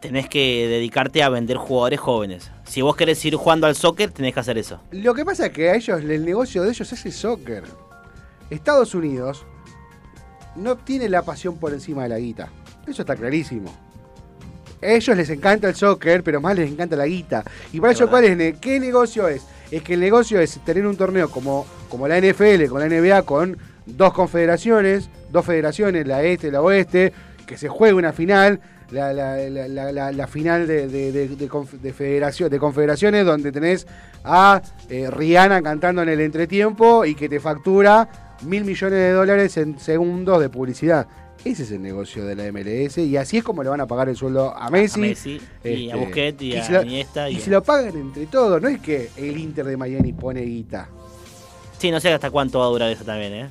tenés 0.00 0.28
que 0.28 0.66
dedicarte 0.68 1.22
a 1.22 1.28
vender 1.28 1.56
jugadores 1.56 2.00
jóvenes. 2.00 2.50
Si 2.64 2.82
vos 2.82 2.96
querés 2.96 3.24
ir 3.24 3.36
jugando 3.36 3.66
al 3.66 3.76
soccer, 3.76 4.10
tenés 4.10 4.34
que 4.34 4.40
hacer 4.40 4.58
eso. 4.58 4.80
Lo 4.90 5.14
que 5.14 5.24
pasa 5.24 5.46
es 5.46 5.52
que 5.52 5.70
a 5.70 5.76
ellos, 5.76 6.00
el 6.00 6.24
negocio 6.24 6.62
de 6.62 6.70
ellos 6.70 6.92
es 6.92 7.06
el 7.06 7.12
soccer. 7.12 7.64
Estados 8.50 8.94
Unidos 8.94 9.46
no 10.56 10.76
tiene 10.76 11.08
la 11.08 11.22
pasión 11.22 11.56
por 11.58 11.72
encima 11.72 12.02
de 12.02 12.08
la 12.08 12.18
guita. 12.18 12.48
Eso 12.86 13.02
está 13.02 13.14
clarísimo. 13.14 13.72
A 14.82 14.86
ellos 14.86 15.16
les 15.16 15.28
encanta 15.30 15.68
el 15.68 15.74
soccer, 15.74 16.22
pero 16.22 16.40
más 16.40 16.56
les 16.56 16.70
encanta 16.70 16.96
la 16.96 17.06
guita. 17.06 17.44
Y 17.72 17.80
para 17.80 17.92
ellos. 17.92 18.08
¿cuál 18.10 18.24
es? 18.24 18.58
¿Qué 18.58 18.80
negocio 18.80 19.28
es? 19.28 19.42
Es 19.70 19.82
que 19.82 19.94
el 19.94 20.00
negocio 20.00 20.40
es 20.40 20.58
tener 20.64 20.86
un 20.86 20.96
torneo 20.96 21.30
como, 21.30 21.66
como 21.88 22.08
la 22.08 22.18
NFL, 22.20 22.66
con 22.68 22.80
la 22.80 22.88
NBA, 22.88 23.22
con 23.22 23.56
dos 23.86 24.12
confederaciones, 24.12 25.08
dos 25.30 25.44
federaciones, 25.44 26.06
la 26.06 26.22
este 26.22 26.48
y 26.48 26.50
la 26.50 26.62
oeste, 26.62 27.12
que 27.46 27.56
se 27.56 27.68
juegue 27.68 27.94
una 27.94 28.12
final, 28.12 28.60
la, 28.90 29.12
la- 29.12 29.36
la- 29.36 29.68
la- 29.68 29.92
la- 29.92 30.12
la 30.12 30.26
final 30.26 30.66
de, 30.66 30.88
de- 30.88 31.28
de 31.28 31.92
federación, 31.92 32.50
de 32.50 32.58
confederaciones, 32.58 33.24
donde 33.24 33.52
tenés 33.52 33.86
a 34.24 34.60
eh, 34.88 35.08
Rihanna 35.10 35.62
cantando 35.62 36.02
en 36.02 36.08
el 36.08 36.20
entretiempo 36.20 37.04
y 37.04 37.14
que 37.14 37.28
te 37.28 37.38
factura 37.38 38.08
mil 38.42 38.64
millones 38.64 38.98
de 38.98 39.10
dólares 39.12 39.56
en 39.56 39.78
segundos 39.78 40.40
de 40.40 40.48
publicidad. 40.48 41.06
Ese 41.44 41.62
es 41.62 41.70
el 41.70 41.80
negocio 41.80 42.24
de 42.26 42.34
la 42.36 42.44
MLS 42.52 42.98
y 42.98 43.16
así 43.16 43.38
es 43.38 43.44
como 43.44 43.62
le 43.62 43.70
van 43.70 43.80
a 43.80 43.86
pagar 43.86 44.08
el 44.10 44.16
sueldo 44.16 44.54
a 44.54 44.68
Messi. 44.70 45.00
A 45.00 45.02
Messi 45.02 45.40
y 45.64 45.68
a 45.90 45.94
este, 45.94 45.96
Busquets 45.96 46.42
y 46.42 46.56
a 46.56 46.70
lo- 46.70 46.82
Iniesta. 46.82 47.30
Y, 47.30 47.36
y 47.36 47.40
se 47.40 47.50
lo 47.50 47.62
pagan 47.62 47.96
entre 47.96 48.26
todos, 48.26 48.60
no 48.60 48.68
es 48.68 48.78
que 48.80 49.08
el 49.16 49.38
Inter 49.38 49.64
de 49.64 49.76
Miami 49.76 50.12
pone 50.12 50.42
guita. 50.42 50.88
Sí, 51.78 51.90
no 51.90 51.98
sé 51.98 52.12
hasta 52.12 52.30
cuánto 52.30 52.58
va 52.58 52.66
a 52.66 52.68
durar 52.68 52.90
eso 52.90 53.04
también, 53.04 53.32
¿eh? 53.32 53.48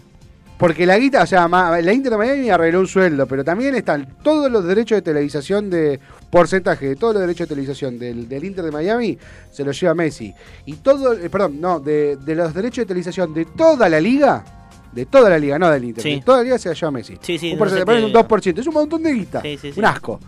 Porque 0.60 0.86
la 0.86 1.00
guita, 1.00 1.24
o 1.24 1.26
sea, 1.26 1.48
la 1.48 1.94
Inter 1.94 2.12
de 2.12 2.18
Miami 2.18 2.50
arregló 2.50 2.82
un 2.82 2.88
sueldo, 2.88 3.26
pero 3.26 3.44
también 3.46 3.74
están 3.76 4.18
todos 4.22 4.52
los 4.52 4.66
derechos 4.66 4.98
de 4.98 5.02
televisación 5.02 5.70
de 5.70 6.00
porcentaje 6.30 6.90
de 6.90 6.96
todos 6.98 7.14
los 7.14 7.22
derechos 7.22 7.48
de 7.48 7.56
televisación 7.56 7.98
del, 7.98 8.28
del 8.28 8.44
Inter 8.44 8.66
de 8.66 8.72
Miami 8.72 9.18
se 9.52 9.64
los 9.64 9.80
lleva 9.80 9.96
Messi. 9.96 10.32
Y 10.66 10.74
todo, 10.76 11.14
eh, 11.14 11.30
perdón, 11.30 11.60
no, 11.62 11.80
de, 11.80 12.18
de 12.18 12.36
los 12.36 12.54
derechos 12.54 12.84
de 12.84 12.88
televisación 12.88 13.34
de 13.34 13.46
toda 13.46 13.88
la 13.90 14.02
liga, 14.02 14.44
de 14.92 15.06
toda 15.06 15.30
la 15.30 15.38
liga, 15.38 15.60
no 15.60 15.70
del 15.70 15.84
Inter, 15.86 16.04
Sí. 16.04 16.16
de 16.16 16.22
toda 16.22 16.40
la 16.40 16.44
liga 16.44 16.58
se 16.58 16.70
la 16.70 16.76
lleva 16.76 16.92
Messi. 16.92 17.18
Sí, 17.22 17.38
sí, 17.38 17.48
un 17.48 17.54
no 17.54 17.60
porcentaje, 17.60 18.04
un 18.06 18.12
2%, 18.14 18.60
es 18.62 18.68
un 18.68 18.74
montón 18.74 19.04
de 19.04 19.14
guita. 19.14 19.42
Sí, 19.42 19.58
sí, 19.62 19.72
sí. 19.74 19.80
Un 19.80 19.86
asco. 19.86 20.20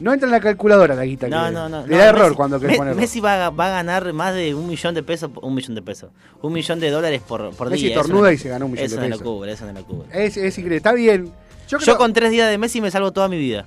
No 0.00 0.12
entra 0.14 0.26
en 0.26 0.32
la 0.32 0.40
calculadora 0.40 0.94
la 0.94 1.04
guita. 1.04 1.28
No, 1.28 1.44
que- 1.46 1.50
no, 1.52 1.68
no. 1.68 1.86
Le 1.86 1.92
no, 1.92 1.98
da 1.98 2.06
error 2.08 2.32
Messi- 2.32 2.34
cuando 2.36 2.58
querés 2.58 2.76
ponerlo. 2.78 3.00
Messi 3.00 3.20
va, 3.20 3.46
a- 3.46 3.50
va 3.50 3.66
a 3.66 3.70
ganar 3.70 4.12
más 4.14 4.34
de 4.34 4.54
un 4.54 4.66
millón 4.66 4.94
de 4.94 5.02
pesos. 5.02 5.30
Un 5.42 5.54
millón 5.54 5.74
de 5.74 5.82
pesos. 5.82 6.10
Un 6.40 6.52
millón 6.54 6.80
de 6.80 6.90
dólares 6.90 7.20
por, 7.26 7.50
por 7.54 7.68
Messi 7.68 7.84
día. 7.86 7.92
Eso 7.96 8.02
tornuda 8.02 8.28
no- 8.28 8.32
y 8.32 8.38
se 8.38 8.48
ganó 8.48 8.64
un 8.64 8.72
millón 8.72 8.86
eso 8.86 8.96
de 8.96 9.02
no 9.02 9.06
pesos. 9.08 9.20
lo 9.26 9.32
cubre, 9.32 9.52
eso 9.52 9.66
no 9.66 9.72
lo 9.74 9.84
cubre. 9.84 10.08
Es, 10.12 10.36
es 10.38 10.56
increíble, 10.56 10.76
está 10.78 10.92
bien. 10.94 11.30
Yo, 11.68 11.78
Yo 11.78 11.96
con 11.98 12.12
tres 12.14 12.30
días 12.30 12.48
de 12.50 12.56
Messi 12.56 12.80
me 12.80 12.90
salvo 12.90 13.12
toda 13.12 13.28
mi 13.28 13.38
vida. 13.38 13.66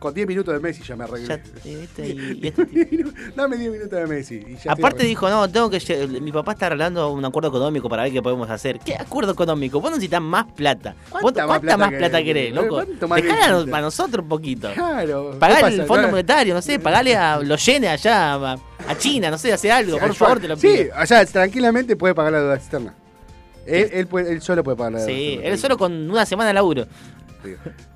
Con 0.00 0.12
10 0.14 0.26
minutos 0.26 0.52
de 0.52 0.58
Messi 0.60 0.82
ya 0.82 0.96
me 0.96 1.04
arreglé. 1.04 1.28
Ya, 1.28 1.40
y, 1.70 1.74
¿viste? 1.76 2.08
Y- 2.08 2.12
y 2.42 2.46
este- 2.48 2.66
Dame 3.36 3.56
10 3.56 3.70
minutos 3.70 3.90
de 4.00 4.06
Messi. 4.06 4.34
y 4.48 4.56
ya 4.56 4.72
Aparte 4.72 5.04
dijo, 5.04 5.28
no, 5.30 5.48
tengo 5.48 5.70
que... 5.70 5.78
Mi 6.20 6.32
papá 6.32 6.52
está 6.52 6.66
arreglando 6.66 7.12
un 7.12 7.24
acuerdo 7.24 7.50
económico 7.50 7.88
para 7.88 8.02
ver 8.04 8.12
qué 8.12 8.22
podemos 8.22 8.50
hacer. 8.50 8.78
¿Qué 8.80 8.96
acuerdo 8.96 9.32
económico? 9.32 9.80
Vos 9.80 9.90
necesitas 9.90 10.20
más 10.20 10.46
plata. 10.52 10.96
¿Vos 11.12 11.20
¿Cuánta 11.20 11.46
más 11.46 11.58
¿Cuánta 11.60 11.76
plata 11.76 11.98
plata 11.98 12.22
querés, 12.24 12.52
loco? 12.52 12.68
¿Cuánto 12.76 13.06
más 13.08 13.22
Dejala 13.22 13.64
para 13.70 13.82
nosotros 13.82 14.22
un 14.24 14.28
poquito. 14.28 14.72
Claro. 14.72 15.36
¿qué 15.38 15.66
el? 15.76 15.86
Fondo 15.86 16.02
No, 16.02 16.08
Monetario, 16.10 16.54
no 16.54 16.62
sé, 16.62 16.78
pagale 16.78 17.14
a 17.14 17.38
los 17.38 17.64
yenes 17.66 17.90
allá, 17.90 18.34
a, 18.34 18.52
a 18.88 18.98
China, 18.98 19.30
no 19.30 19.36
sé, 19.38 19.52
hace 19.52 19.70
algo, 19.70 19.98
por 19.98 20.14
favor, 20.14 20.40
te 20.40 20.48
lo 20.48 20.56
pido. 20.56 20.72
Sí, 20.74 20.88
sea, 21.06 21.24
tranquilamente 21.26 21.94
puede 21.94 22.14
pagar 22.14 22.32
la 22.32 22.40
deuda 22.40 22.56
externa. 22.56 22.94
Él, 23.66 23.90
él, 23.92 24.06
puede- 24.06 24.32
él 24.32 24.40
solo 24.40 24.64
puede 24.64 24.76
pagar 24.78 24.92
la 24.94 24.98
deuda 25.00 25.12
Sí, 25.12 25.38
él 25.42 25.58
solo 25.58 25.76
con 25.76 26.10
una 26.10 26.24
semana 26.24 26.48
de 26.48 26.54
laburo. 26.54 26.86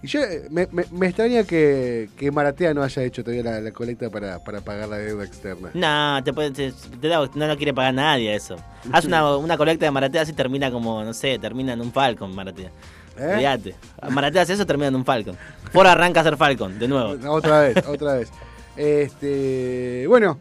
Y 0.02 0.06
yo 0.06 0.20
eh, 0.22 0.46
me, 0.50 0.66
me, 0.72 0.84
me 0.90 1.06
extraña 1.06 1.44
que, 1.44 2.08
que 2.16 2.30
Maratea 2.30 2.72
no 2.74 2.82
haya 2.82 3.02
hecho 3.02 3.22
todavía 3.22 3.42
la, 3.44 3.60
la 3.60 3.70
colecta 3.72 4.08
para, 4.10 4.42
para 4.42 4.60
pagar 4.60 4.88
la 4.88 4.98
deuda 4.98 5.24
externa. 5.24 5.70
No, 5.74 6.22
te 6.24 6.32
puede- 6.32 6.50
te- 6.50 6.72
te 7.00 7.08
da- 7.08 7.30
no 7.34 7.46
lo 7.46 7.56
quiere 7.56 7.72
pagar 7.74 7.94
nadie 7.94 8.34
eso. 8.34 8.56
Haz 8.92 9.04
una, 9.04 9.36
una 9.36 9.56
colecta 9.56 9.84
de 9.86 9.90
Maratea 9.90 10.22
así 10.22 10.32
termina 10.32 10.70
como, 10.70 11.02
no 11.04 11.12
sé, 11.14 11.38
termina 11.38 11.72
en 11.74 11.80
un 11.80 11.92
Falcon, 11.92 12.34
Maratea. 12.34 12.70
¿Eh? 13.18 13.36
Maratea 14.10 14.42
hace 14.42 14.54
eso, 14.54 14.66
termina 14.66 14.88
en 14.88 14.96
un 14.96 15.04
Falcon. 15.04 15.36
Por 15.72 15.86
arranca 15.86 16.20
a 16.20 16.24
ser 16.24 16.36
Falcon, 16.36 16.78
de 16.78 16.88
nuevo. 16.88 17.16
Otra 17.32 17.60
vez, 17.60 17.76
otra 17.86 18.14
vez. 18.14 18.30
Este, 18.76 20.04
bueno, 20.08 20.38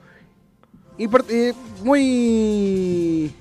eh, 1.30 1.54
muy 1.84 3.34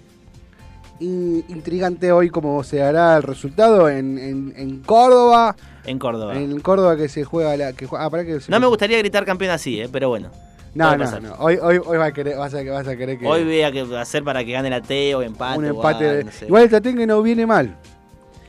in- 1.03 1.45
intrigante 1.49 2.13
hoy 2.13 2.31
cómo 2.31 2.63
se 2.65 2.83
hará 2.83 3.17
el 3.17 3.23
resultado 3.23 3.89
en, 3.89 4.19
en, 4.19 4.55
en 4.57 4.81
Córdoba. 4.81 5.55
En 5.85 5.99
Córdoba. 5.99 6.37
En 6.39 6.61
Córdoba 6.61 6.97
que 6.97 7.09
se 7.09 7.25
juega 7.25 7.57
la. 7.57 7.73
Que 7.73 7.87
juega, 7.87 8.05
ah, 8.05 8.11
pará 8.11 8.25
que 8.25 8.41
se- 8.41 8.51
No 8.51 8.61
me 8.61 8.67
gustaría 8.67 8.99
gritar 8.99 9.25
campeón 9.25 9.51
así, 9.51 9.81
eh, 9.81 9.89
pero 9.91 10.09
bueno. 10.09 10.31
No, 10.75 10.97
no, 10.97 11.21
no. 11.21 11.35
Hoy, 11.35 11.59
hoy, 11.61 11.79
hoy 11.85 11.99
vas, 11.99 12.09
a 12.09 12.13
querer, 12.13 12.39
vas, 12.39 12.55
a, 12.55 12.63
vas 12.63 12.89
a 12.89 12.97
querer 12.97 13.19
que. 13.19 13.27
Hoy 13.27 13.45
voy 13.45 13.61
a 13.63 14.01
hacer 14.01 14.25
para 14.25 14.43
que 14.45 14.53
gane 14.53 14.69
el 14.69 14.75
ateo, 14.75 15.21
empate. 15.21 15.59
un 15.59 15.65
o 15.67 15.69
empate. 15.69 16.05
algo, 16.09 16.17
de- 16.19 16.25
no 16.25 16.31
sé. 16.33 16.47
Igual 16.47 16.63
el 16.63 16.71
Tatengue 16.71 17.07
no 17.07 17.21
viene 17.23 17.45
mal. 17.47 17.77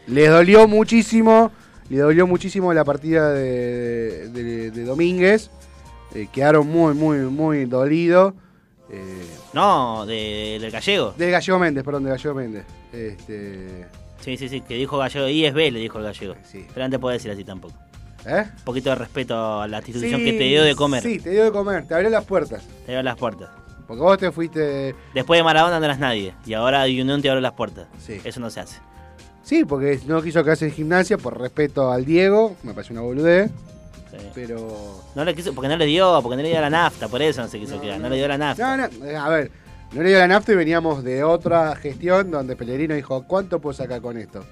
Les 0.08 0.30
dolió 0.30 0.68
muchísimo. 0.68 1.52
Le 1.90 1.98
dolió 1.98 2.26
muchísimo 2.26 2.74
la 2.74 2.86
partida 2.86 3.32
de, 3.34 4.30
de, 4.30 4.72
de 4.72 4.84
Domínguez. 4.86 5.50
Eh, 6.16 6.28
quedaron 6.32 6.68
muy, 6.68 6.94
muy, 6.94 7.18
muy 7.18 7.66
dolidos. 7.66 8.34
Eh, 8.94 9.28
No, 9.54 10.06
de- 10.06 10.58
del 10.62 10.72
gallego. 10.72 11.14
de 11.18 11.32
Gallego 11.32 11.60
Méndez, 11.60 11.84
perdón, 11.84 12.04
de 12.04 12.10
Gallego 12.12 12.36
Méndez. 12.36 12.66
Este, 12.92 13.86
Sí, 14.22 14.38
sí, 14.38 14.48
sí, 14.48 14.62
que 14.62 14.76
dijo 14.76 14.98
gallego. 14.98 15.28
ISB 15.28 15.72
le 15.72 15.80
dijo 15.80 15.98
el 15.98 16.06
gallego. 16.06 16.36
Sí. 16.50 16.66
Pero 16.74 16.86
no 16.86 16.90
te 16.92 17.00
puedo 17.00 17.12
decir 17.14 17.30
así 17.32 17.44
tampoco. 17.44 17.74
¿Eh? 18.26 18.46
Un 18.60 18.64
poquito 18.64 18.90
de 18.92 18.96
respeto 18.96 19.62
a 19.62 19.68
la 19.68 19.78
institución 19.80 20.20
Sí, 20.22 20.26
que 20.26 20.32
te 20.38 20.44
dio 20.46 20.64
de 20.64 20.76
comer. 20.76 21.04
Sí, 21.04 21.20
te 21.20 21.32
dio 21.32 21.44
de 21.44 21.52
comer, 21.52 21.86
te 21.88 21.94
abrió 21.94 22.10
las 22.10 22.24
puertas. 22.24 22.64
Te 22.86 22.94
dio 22.94 23.04
las 23.04 23.18
puertas. 23.18 23.50
Porque 23.86 24.02
vos 24.02 24.18
te 24.18 24.32
fuiste. 24.32 24.96
Después 25.14 25.38
de 25.40 25.44
Maradona 25.44 25.78
no 25.80 25.84
eras 25.86 26.00
nadie. 26.00 26.34
Y 26.46 26.54
ahora 26.54 26.84
Unión 26.86 27.22
te 27.22 27.30
abrió 27.30 27.42
las 27.42 27.52
puertas. 27.52 27.88
Sí. 28.00 28.22
Eso 28.24 28.40
no 28.40 28.50
se 28.50 28.62
hace. 28.62 28.80
Sí, 29.44 29.66
porque 29.66 30.00
no 30.08 30.22
quiso 30.22 30.42
quedarse 30.42 30.66
en 30.68 30.72
gimnasia 30.72 31.18
por 31.18 31.38
respeto 31.38 31.92
al 31.92 32.06
Diego. 32.06 32.56
Me 32.64 32.74
parece 32.74 32.94
una 32.94 33.02
boludez. 33.02 33.52
Sí. 34.20 34.30
Pero. 34.34 35.04
No 35.16 35.26
le 35.26 35.36
quiso, 35.36 35.54
porque 35.54 35.68
no 35.68 35.78
le 35.78 35.86
dio, 35.86 36.20
porque 36.22 36.36
no 36.38 36.44
le 36.44 36.50
dio 36.50 36.62
la 36.62 36.70
nafta, 36.70 37.08
por 37.08 37.22
eso 37.22 37.42
no 37.42 37.48
se 37.48 37.60
quiso 37.60 37.80
quedar. 37.82 38.00
No 38.00 38.10
le 38.10 38.18
dio 38.18 38.28
la 38.28 38.38
nafta. 38.38 38.78
No, 38.78 38.88
no, 38.88 39.06
eh, 39.06 39.16
a 39.16 39.30
ver, 39.30 39.52
no 39.94 40.02
le 40.02 40.10
dio 40.10 40.20
la 40.20 40.28
nafta 40.28 40.52
y 40.52 40.56
veníamos 40.56 41.04
de 41.04 41.24
otra 41.24 41.76
gestión 41.76 42.32
donde 42.32 42.56
Pellerino 42.56 42.96
dijo, 42.96 43.24
¿cuánto 43.28 43.60
puedo 43.60 43.74
sacar 43.74 44.02
con 44.02 44.18
esto? 44.18 44.46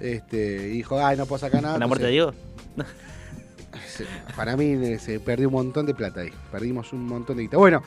Este, 0.00 0.68
y 0.68 0.70
dijo, 0.72 1.04
ay, 1.04 1.16
no 1.16 1.26
puedo 1.26 1.38
sacar 1.38 1.62
nada. 1.62 1.74
Con 1.74 1.80
la 1.80 1.86
muerte 1.86 2.06
de 2.06 2.12
Diego. 2.12 2.34
Para 4.36 4.56
mí 4.56 4.72
eh, 4.72 4.98
se 4.98 5.20
perdió 5.20 5.48
un 5.48 5.54
montón 5.54 5.86
de 5.86 5.94
plata 5.94 6.20
ahí. 6.20 6.30
Perdimos 6.50 6.92
un 6.92 7.06
montón 7.06 7.36
de 7.36 7.42
guita. 7.42 7.58
Bueno, 7.58 7.82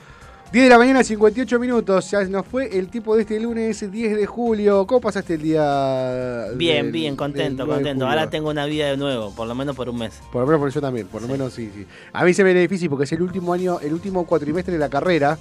10 0.54 0.66
de 0.66 0.70
la 0.70 0.78
mañana, 0.78 1.04
58 1.04 1.60
minutos. 1.60 2.12
Ya 2.12 2.24
nos 2.26 2.46
fue 2.46 2.78
el 2.78 2.88
tipo 2.90 3.16
de 3.16 3.24
este 3.24 3.40
lunes, 3.40 3.90
10 3.92 4.16
de 4.16 4.26
julio. 4.28 4.86
¿Cómo 4.86 5.02
pasaste 5.02 5.34
el 5.34 5.42
día? 5.42 6.46
Bien, 6.56 6.84
del- 6.86 6.92
bien, 6.92 7.16
contento, 7.16 7.66
9 7.66 7.80
de 7.80 7.84
contento. 7.90 8.08
Ahora 8.08 8.30
tengo 8.30 8.52
una 8.52 8.68
vida 8.68 8.86
de 8.92 8.96
nuevo, 8.96 9.34
por 9.34 9.48
lo 9.48 9.56
menos 9.56 9.76
por 9.76 9.90
un 9.90 9.98
mes. 9.98 10.14
Por 10.32 10.42
lo 10.42 10.46
menos 10.46 10.60
por 10.60 10.70
eso 10.70 10.80
también, 10.80 11.08
por 11.08 11.24
lo 11.24 11.28
menos 11.28 11.54
sí, 11.54 11.72
sí. 11.74 11.88
A 12.12 12.24
mí 12.24 12.36
se 12.36 12.44
me 12.44 12.54
difícil 12.54 12.88
porque 12.88 13.06
es 13.06 13.12
el 13.14 13.24
último 13.24 13.52
año, 13.52 13.80
el 13.80 13.94
último 13.94 14.28
cuatrimestre 14.28 14.74
de 14.74 14.80
la 14.80 14.90
carrera 14.90 15.40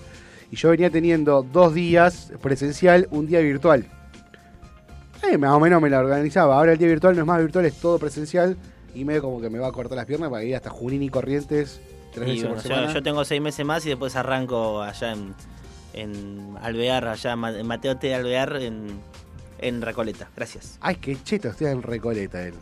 y 0.51 0.57
yo 0.57 0.71
venía 0.71 0.89
teniendo 0.89 1.43
dos 1.43 1.75
días 1.75 2.33
presencial, 2.41 3.07
un 3.11 3.27
día 3.27 3.41
virtual. 3.41 3.85
Eh, 5.31 5.37
más 5.37 5.53
o 5.53 5.61
menos 5.61 5.83
me 5.83 5.91
la 5.91 5.99
organizaba. 6.01 6.57
Ahora 6.57 6.73
el 6.73 6.79
día 6.79 6.89
virtual 6.89 7.15
no 7.17 7.21
es 7.21 7.27
más 7.27 7.39
virtual, 7.39 7.67
es 7.67 7.75
todo 7.75 7.99
presencial 7.99 8.57
y 8.95 9.05
medio 9.05 9.21
como 9.21 9.43
que 9.43 9.51
me 9.51 9.59
va 9.59 9.69
a 9.69 9.73
cortar 9.73 9.97
las 9.97 10.07
piernas 10.07 10.31
para 10.31 10.43
ir 10.43 10.57
hasta 10.57 10.71
Junín 10.71 11.03
y 11.03 11.11
Corrientes 11.11 11.83
tres 12.13 12.29
Y 12.29 12.31
veces 12.33 12.43
bueno, 12.45 12.55
por 12.57 12.63
yo, 12.71 12.75
semana. 12.77 12.95
yo 12.95 13.03
tengo 13.03 13.25
seis 13.25 13.41
meses 13.43 13.67
más 13.67 13.85
y 13.87 13.89
después 13.91 14.15
arranco 14.17 14.83
allá 14.83 15.13
en, 15.13 15.35
en 15.95 16.57
Alvear, 16.63 17.09
allá 17.09 17.33
en 17.33 17.39
Ma- 17.39 17.51
en 17.59 17.67
Mateo 17.67 17.97
T. 17.97 18.15
Alvear, 18.15 18.57
en, 18.57 19.01
en 19.59 19.83
Recoleta. 19.83 20.29
Gracias. 20.37 20.79
Ay, 20.81 20.97
qué 20.97 21.17
cheto, 21.23 21.49
estoy 21.49 21.69
en 21.69 21.83
Recoleta 21.83 22.43
él. 22.43 22.55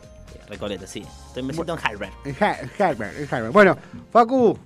Recoleta, 0.49 0.85
sí. 0.87 1.05
Estoy, 1.27 1.43
me 1.43 1.53
siento 1.53 1.73
en 1.73 1.79
Harvard. 1.85 2.09
En 2.25 2.35
Ha- 2.41 2.59
en 2.59 2.71
Harvard, 2.79 3.15
en 3.17 3.27
Harvard. 3.33 3.51
Bueno, 3.51 3.77
Facu, 4.11 4.57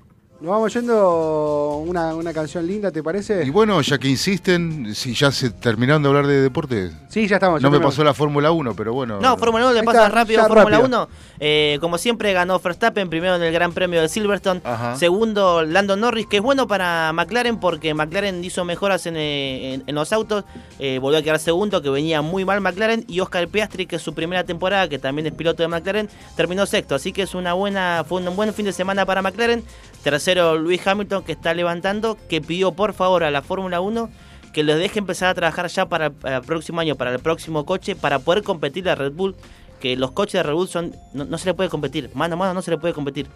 nos 0.41 0.51
vamos 0.51 0.73
yendo 0.73 1.77
una, 1.85 2.13
una 2.13 2.33
canción 2.33 2.67
linda, 2.67 2.91
¿te 2.91 3.01
parece? 3.01 3.43
Y 3.45 3.49
bueno, 3.49 3.81
ya 3.81 3.97
que 3.97 4.09
insisten, 4.09 4.93
si 4.93 5.13
ya 5.13 5.31
se 5.31 5.49
terminaron 5.49 6.03
de 6.03 6.09
hablar 6.09 6.27
de 6.27 6.41
deporte, 6.41 6.91
Sí, 7.09 7.25
ya 7.27 7.37
estamos. 7.37 7.61
ya 7.61 7.67
no 7.69 7.71
me 7.71 7.79
pasó 7.79 8.03
la 8.03 8.13
Fórmula 8.13 8.51
1, 8.51 8.75
pero 8.75 8.93
bueno. 8.93 9.19
No, 9.21 9.37
Fórmula 9.37 9.65
1 9.67 9.73
le 9.73 9.83
pasa 9.83 10.05
está, 10.05 10.09
rápido 10.15 10.41
ya 10.41 10.47
Fórmula 10.47 10.77
rápido. 10.77 11.03
1. 11.03 11.09
Eh, 11.39 11.77
como 11.81 11.97
siempre 11.97 12.33
ganó 12.33 12.59
Verstappen, 12.59 13.09
primero 13.09 13.35
en 13.37 13.43
el 13.43 13.53
Gran 13.53 13.71
Premio 13.71 14.01
de 14.01 14.09
Silverstone. 14.09 14.61
Ajá. 14.65 14.97
Segundo, 14.97 15.63
Lando 15.63 15.95
Norris, 15.95 16.27
que 16.27 16.37
es 16.37 16.43
bueno 16.43 16.67
para 16.67 17.11
McLaren 17.13 17.57
porque 17.59 17.93
McLaren 17.93 18.43
hizo 18.43 18.65
mejoras 18.65 19.05
en, 19.05 19.15
eh, 19.15 19.73
en- 19.75 19.83
en 19.87 19.95
los 19.95 20.11
autos. 20.11 20.43
Eh, 20.79 20.99
volvió 21.01 21.19
a 21.19 21.21
quedar 21.21 21.39
segundo, 21.39 21.81
que 21.81 21.89
venía 21.89 22.21
muy 22.21 22.43
mal 22.45 22.59
McLaren. 22.61 23.05
Y 23.07 23.21
Oscar 23.21 23.47
Piastri, 23.47 23.85
que 23.85 23.95
es 23.95 24.01
su 24.01 24.13
primera 24.13 24.43
temporada, 24.43 24.89
que 24.89 24.99
también 24.99 25.25
es 25.27 25.33
piloto 25.33 25.63
de 25.63 25.69
McLaren, 25.69 26.09
terminó 26.35 26.65
sexto. 26.65 26.95
Así 26.95 27.13
que 27.13 27.21
es 27.21 27.33
una 27.33 27.53
buena, 27.53 28.03
fue 28.07 28.21
un 28.21 28.35
buen 28.35 28.53
fin 28.53 28.65
de 28.65 28.73
semana 28.73 29.05
para 29.05 29.21
McLaren. 29.21 29.63
Tercero, 30.05 30.55
Luis 30.59 30.85
Hamilton, 30.85 31.23
que 31.23 31.31
está 31.31 31.55
levantando, 31.55 32.15
que 32.29 32.39
pidió 32.39 32.73
por 32.73 32.93
favor 32.93 33.23
a 33.23 33.31
la 33.31 33.41
Fórmula 33.41 33.81
1 33.81 34.07
que 34.53 34.61
los 34.63 34.77
deje 34.77 34.99
empezar 34.99 35.29
a 35.29 35.33
trabajar 35.33 35.65
ya 35.67 35.89
para 35.89 36.05
el, 36.23 36.41
próximo 36.45 36.79
año, 36.79 36.95
para 36.95 37.11
el 37.11 37.19
próximo 37.19 37.65
coche, 37.65 37.95
para 37.95 38.19
poder 38.19 38.43
competir 38.43 38.87
a 38.87 38.93
Red 38.93 39.13
Bull. 39.13 39.35
Que 39.79 39.95
los 39.97 40.11
coches 40.11 40.33
de 40.33 40.43
Red 40.43 40.53
Bull 40.53 40.67
son 40.67 40.95
no, 41.15 41.25
no 41.25 41.39
se 41.39 41.47
le 41.47 41.55
puede 41.55 41.69
competir, 41.71 42.11
mano 42.13 42.35
a 42.35 42.37
mano 42.37 42.53
no 42.53 42.61
se 42.61 42.69
le 42.69 42.77
puede 42.77 42.93
competir. 42.93 43.27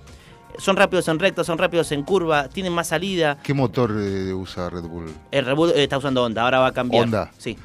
Son 0.60 0.76
rápidos 0.76 1.08
en 1.08 1.18
recta, 1.18 1.44
son 1.44 1.58
rápidos 1.58 1.92
en 1.92 2.04
curva, 2.04 2.50
tienen 2.50 2.72
más 2.72 2.90
salida. 2.90 3.40
¿Qué 3.42 3.56
motor 3.56 3.92
eh, 4.00 4.32
usa 4.32 4.70
Red 4.70 4.84
Bull? 4.84 5.12
El 5.32 5.46
Red 5.46 5.56
Bull 5.56 5.72
eh, 5.72 5.84
está 5.84 5.98
usando 5.98 6.24
Honda, 6.24 6.44
ahora 6.44 6.60
va 6.60 6.68
a 6.68 6.72
cambiar. 6.72 7.04
Honda. 7.06 7.32
Sí. 7.40 7.58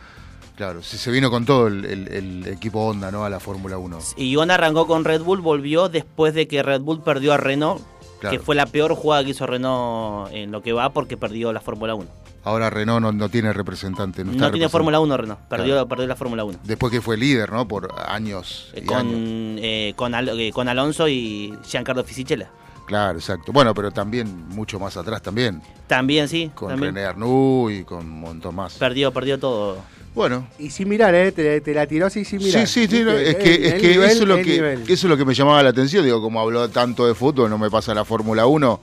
Claro, 0.57 0.83
si 0.83 0.97
se 0.97 1.11
vino 1.11 1.31
con 1.31 1.45
todo 1.45 1.67
el, 1.67 1.85
el- 1.85 2.09
el 2.09 2.47
equipo 2.47 2.81
Honda, 2.87 3.11
¿no? 3.11 3.27
A 3.27 3.29
la 3.29 3.39
Fórmula 3.39 3.77
1. 3.77 3.99
Y 4.17 4.35
Honda 4.37 4.55
arrancó 4.55 4.87
con 4.87 5.05
Red 5.05 5.21
Bull, 5.23 5.43
volvió 5.43 5.91
después 5.91 6.33
de 6.33 6.49
que 6.49 6.63
Red 6.63 6.81
Bull 6.81 7.03
perdió 7.03 7.33
a 7.35 7.37
Renault, 7.37 7.83
Claro. 8.29 8.39
que 8.39 8.45
fue 8.45 8.55
la 8.55 8.67
peor 8.67 8.95
jugada 8.95 9.23
que 9.25 9.31
hizo 9.31 9.47
Renault 9.47 10.31
en 10.33 10.51
lo 10.53 10.63
que 10.63 10.73
va 10.73 10.91
porque 10.93 11.17
perdió 11.17 11.53
la 11.53 11.61
Fórmula 11.61 11.95
1. 11.95 12.07
Ahora 12.45 12.69
Renault 12.71 13.01
no, 13.01 13.11
no 13.13 13.29
tiene 13.29 13.53
representante. 13.53 14.23
No, 14.25 14.33
No, 14.33 14.51
tiene. 14.51 14.69
Fórmula 14.69 15.01
1 15.01 15.17
Renault, 15.17 15.41
perdió, 15.49 15.75
Claro. 15.75 15.89
perdió 15.89 16.07
la 16.07 16.17
Fórmula 16.17 16.45
1. 16.45 16.59
Después 16.65 16.93
que 16.93 17.01
fue 17.01 17.17
líder, 17.17 17.51
¿no? 17.53 17.67
Por 17.67 17.89
años. 18.07 18.71
Eh, 18.75 18.81
y 18.83 18.87
con, 18.87 18.97
años. 18.99 19.61
eh, 19.63 19.93
con, 19.97 20.15
Al- 20.15 20.41
eh, 20.41 20.51
con 20.53 20.69
Alonso 20.69 21.09
y 21.09 21.55
Giancarlo 21.65 22.05
Fisichella. 22.05 22.51
Claro, 22.87 23.19
exacto. 23.19 23.51
Bueno, 23.51 23.73
pero 23.73 23.91
también 23.93 24.47
mucho 24.49 24.79
más 24.79 24.95
atrás 24.99 25.23
también. 25.23 25.63
También, 25.87 26.29
sí. 26.29 26.51
Con 26.55 26.69
también. 26.69 26.95
René 26.95 27.07
Arnoux 27.07 27.71
y 27.71 27.83
con 27.85 28.01
un 28.01 28.21
montón 28.21 28.55
más. 28.57 28.75
Perdió, 28.75 29.11
perdió 29.11 29.39
todo. 29.39 29.79
Bueno, 30.15 30.47
Y 30.61 30.71
sin 30.71 30.89
mirar, 30.89 31.15
¿eh? 31.15 31.33
Te, 31.33 31.61
te 31.61 31.75
la 31.75 31.87
tiró 31.87 32.07
así 32.07 32.25
sin 32.25 32.39
mirar. 32.39 32.67
Sí, 32.67 32.87
sí, 32.87 32.89
sí, 32.89 33.01
es 33.09 33.35
que, 33.37 33.55
El- 33.55 33.65
es 33.65 33.75
que 33.75 33.89
nivel, 33.89 34.11
eso, 34.11 34.23
es 34.23 34.29
lo 34.29 34.37
que 34.37 34.45
nivel. 34.45 34.83
eso 34.83 34.93
es 34.93 35.05
lo 35.05 35.17
que 35.17 35.25
me 35.25 35.35
llamaba 35.35 35.63
la 35.63 35.71
atención. 35.71 36.05
Digo, 36.05 36.21
como 36.23 36.41
habló 36.41 36.69
tanto 36.71 37.07
de 37.07 37.15
fútbol, 37.15 37.51
no 37.51 37.59
me 37.59 37.69
pasa 37.71 37.93
la 37.95 38.05
Fórmula 38.05 38.47
1, 38.47 38.81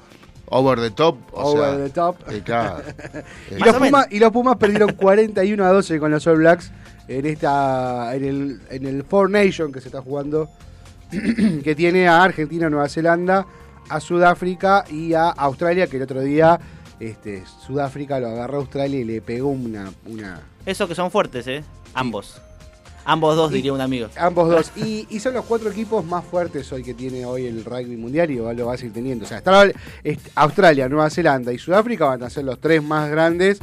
over 0.48 0.80
the 0.82 0.92
top. 0.92 1.16
O 1.32 1.52
Over 1.54 1.70
sea, 1.70 1.84
the 1.86 1.90
top. 1.90 2.16
eh, 2.30 2.42
claro. 2.44 2.84
Y 3.50 3.56
Eh, 3.56 3.60
los, 3.66 3.76
Pumas, 3.78 4.08
y 4.12 4.20
los 4.20 4.32
Pumas 4.32 4.58
perdieron 4.58 4.92
41 4.94 5.64
a 5.66 5.70
12 5.72 6.00
con 6.00 6.12
los 6.12 6.28
All 6.28 6.38
Blacks 6.38 6.72
en 7.08 7.26
esta 7.26 8.14
en 8.16 8.26
el, 8.26 8.62
en 8.70 8.86
el 8.86 9.04
Four 9.04 9.30
Nation 9.30 9.72
que 9.72 9.80
se 9.80 9.88
está 9.88 10.02
jugando, 10.02 10.50
que 11.64 11.76
tiene 11.76 12.08
a 12.10 12.24
Argentina, 12.24 12.70
Nueva 12.70 12.90
Zelanda, 12.90 13.46
a 13.90 14.00
Sudáfrica 14.02 14.84
y 14.90 15.14
a 15.14 15.30
Australia, 15.30 15.88
que 15.88 15.96
el 15.98 16.04
otro 16.04 16.22
día 16.22 16.60
este, 17.00 17.44
Sudáfrica 17.66 18.20
lo 18.20 18.28
agarró 18.28 18.58
a 18.58 18.62
Australia 18.62 19.00
y 19.00 19.04
le 19.06 19.22
pegó 19.22 19.48
una... 19.50 19.92
una 20.06 20.42
Eso 20.66 20.88
que 20.88 20.96
son 20.96 21.10
fuertes, 21.12 21.48
¿eh? 21.48 21.64
Ambos. 21.94 22.36
Ambos 23.04 23.36
dos, 23.36 23.52
Y- 23.52 23.56
diría 23.56 23.74
un 23.74 23.82
amigo. 23.82 24.08
ambos 24.18 24.50
dos. 24.50 24.72
Y, 24.78 25.08
y 25.10 25.20
son 25.20 25.34
los 25.34 25.46
cuatro 25.46 25.72
equipos 25.72 26.06
más 26.06 26.24
fuertes 26.24 26.72
hoy 26.72 26.84
que 26.84 26.94
tiene 26.94 27.26
hoy 27.26 27.48
el 27.48 27.66
rugby 27.66 27.98
mundial 27.98 28.30
y 28.30 28.36
lo 28.36 28.66
va 28.68 28.74
a 28.74 28.78
seguir 28.78 28.94
teniendo. 28.94 29.26
O 29.26 29.28
sea, 29.28 29.42
Australia, 30.36 30.88
Nueva 30.88 31.10
Zelanda 31.10 31.52
y 31.52 31.58
Sudáfrica 31.58 32.06
van 32.06 32.22
a 32.24 32.30
ser 32.30 32.44
los 32.44 32.60
tres 32.60 32.84
más 32.84 33.10
grandes. 33.10 33.60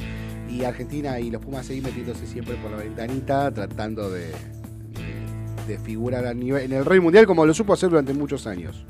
Y 0.50 0.64
Argentina 0.64 1.20
y 1.20 1.30
los 1.30 1.40
Pumas 1.42 1.66
seguir 1.66 1.84
metiéndose 1.84 2.26
siempre 2.26 2.54
por 2.56 2.70
la 2.70 2.78
ventanita, 2.78 3.52
tratando 3.52 4.10
de, 4.10 4.28
de, 4.30 5.66
de 5.68 5.78
figurar 5.78 6.26
a 6.26 6.32
nivel, 6.34 6.64
en 6.64 6.72
el 6.72 6.84
rugby 6.84 7.00
mundial 7.00 7.26
como 7.26 7.44
lo 7.46 7.52
supo 7.54 7.74
hacer 7.74 7.90
durante 7.90 8.14
muchos 8.14 8.46
años. 8.46 8.84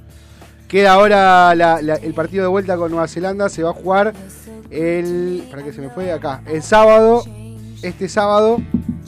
Queda 0.68 0.92
ahora 0.92 1.54
la- 1.56 1.82
la- 1.82 1.96
el 1.96 2.14
partido 2.14 2.44
de 2.44 2.48
vuelta 2.48 2.76
con 2.76 2.90
Nueva 2.90 3.08
Zelanda. 3.08 3.48
Se 3.48 3.62
va 3.62 3.70
a 3.70 3.74
jugar 3.74 4.14
el. 4.70 5.44
¿Para 5.50 5.62
qué 5.64 5.72
se 5.72 5.80
me 5.80 5.90
fue? 5.90 6.10
Acá. 6.12 6.42
El 6.46 6.62
sábado. 6.62 7.24
Este 7.82 8.08
sábado 8.08 8.60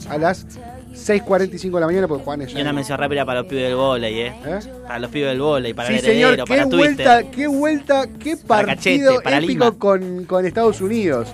a 0.09 0.17
las 0.17 0.45
6.45 0.93 1.71
de 1.73 1.79
la 1.79 1.85
mañana. 1.85 2.07
Porque 2.07 2.23
Juan 2.23 2.41
es 2.41 2.53
Y 2.53 2.61
una 2.61 2.73
mención 2.73 2.97
rápida 2.97 3.25
para 3.25 3.41
los 3.41 3.49
pibes 3.49 3.65
del 3.65 3.75
volei, 3.75 4.21
¿eh? 4.21 4.33
¿Eh? 4.45 4.59
Para 4.87 4.99
los 4.99 5.11
pibes 5.11 5.29
del 5.29 5.41
volei, 5.41 5.73
para 5.73 5.89
Sí, 5.89 5.95
el 5.95 6.01
señor, 6.01 6.35
qué 6.37 6.43
para 6.45 6.63
Twitter. 6.69 6.77
vuelta, 6.77 7.23
qué 7.31 7.47
vuelta, 7.47 8.07
qué 8.19 8.37
Para 8.37 8.67
partido 8.67 9.09
Cachete, 9.15 9.23
para 9.23 9.37
épico 9.37 9.77
con, 9.77 10.25
con 10.25 10.45
Estados 10.45 10.81
Unidos. 10.81 11.29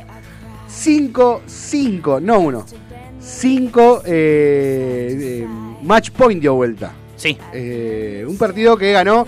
5, 0.68 1.42
5, 1.46 2.20
no 2.20 2.40
uno. 2.40 2.66
5 3.20 4.04
match 5.84 6.12
point 6.12 6.42
dio 6.42 6.56
vuelta. 6.56 6.92
Sí. 7.16 7.38
Eh, 7.54 8.26
un 8.28 8.38
partido 8.38 8.78
que 8.78 8.92
ganó 8.92 9.28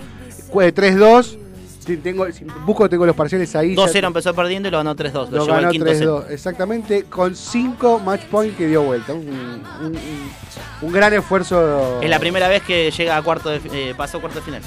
fue 0.52 0.72
3-2. 0.74 1.36
Sí, 1.84 1.96
Tengo, 1.96 2.30
si 2.30 2.44
busco, 2.64 2.88
tengo 2.88 3.06
los 3.06 3.16
parciales 3.16 3.54
ahí. 3.56 3.74
2-0 3.74 4.00
ya- 4.00 4.06
empezó 4.06 4.34
perdiendo 4.34 4.68
y 4.68 4.70
lo 4.70 4.76
ganó 4.78 4.94
3-2. 4.94 5.30
Lo, 5.30 5.38
Lo 5.38 5.46
ganó 5.46 5.70
quinto 5.70 5.86
set. 5.88 6.02
3-2, 6.06 6.24
exactamente, 6.30 7.04
con 7.04 7.34
5 7.34 7.98
match 8.00 8.22
point 8.26 8.56
que 8.56 8.66
dio 8.66 8.82
vuelta. 8.82 9.12
Un, 9.14 9.20
un- 9.28 9.86
un- 9.86 9.98
un 10.82 10.92
gran 10.92 11.12
esfuerzo. 11.14 12.00
Es 12.02 12.10
la 12.10 12.18
primera 12.18 12.48
vez 12.48 12.62
que 12.62 12.90
llega 12.90 13.16
a 13.16 13.22
cuarto 13.22 13.48
de, 13.50 13.60
eh, 13.72 13.94
pasó 13.96 14.20
cuarto 14.20 14.38
de 14.40 14.44
final. 14.44 14.62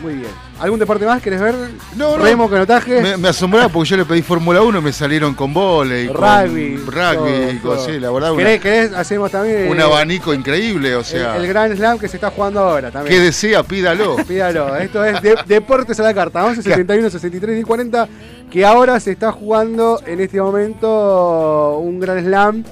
Muy 0.00 0.14
bien. 0.14 0.30
¿Algún 0.60 0.78
deporte 0.78 1.04
más 1.04 1.20
querés 1.20 1.40
ver? 1.40 1.54
No, 1.96 2.16
no. 2.16 2.22
Remo, 2.24 2.48
canotaje. 2.48 3.00
me, 3.00 3.16
me 3.16 3.28
asombraba 3.28 3.68
porque 3.68 3.88
yo 3.90 3.96
le 3.96 4.04
pedí 4.04 4.22
Fórmula 4.22 4.62
1 4.62 4.78
y 4.78 4.82
me 4.82 4.92
salieron 4.92 5.34
con 5.34 5.52
volei, 5.52 6.06
con 6.06 6.16
Rugby. 6.16 6.76
rugby, 6.76 7.14
todo, 7.16 7.46
con- 7.46 7.58
todo. 7.60 7.84
sí, 7.86 7.98
la 7.98 8.10
verdad, 8.12 8.30
una- 8.32 8.42
¿Querés, 8.44 8.60
querés? 8.60 8.92
Hacemos 8.92 9.30
también. 9.32 9.68
un 9.68 9.78
eh, 9.78 9.82
abanico 9.82 10.32
increíble, 10.32 10.94
o 10.94 11.02
sea, 11.02 11.36
el, 11.36 11.42
el 11.42 11.48
Grand 11.48 11.74
Slam 11.76 11.98
que 11.98 12.06
se 12.06 12.16
está 12.16 12.30
jugando 12.30 12.60
ahora 12.60 12.90
también. 12.92 13.16
que 13.16 13.24
desea, 13.24 13.62
pídalo. 13.64 14.16
Pídalo, 14.28 14.76
esto 14.76 15.04
es 15.04 15.20
de- 15.20 15.36
Deportes 15.46 15.98
a 15.98 16.04
la 16.04 16.14
carta, 16.14 16.44
11 16.44 16.62
71 16.62 17.10
63 17.10 17.60
y 17.60 17.62
40, 17.64 18.08
que 18.50 18.64
ahora 18.64 19.00
se 19.00 19.10
está 19.12 19.32
jugando 19.32 20.00
en 20.06 20.20
este 20.20 20.40
momento 20.40 21.78
un 21.78 21.98
Grand 21.98 22.24
Slam 22.24 22.64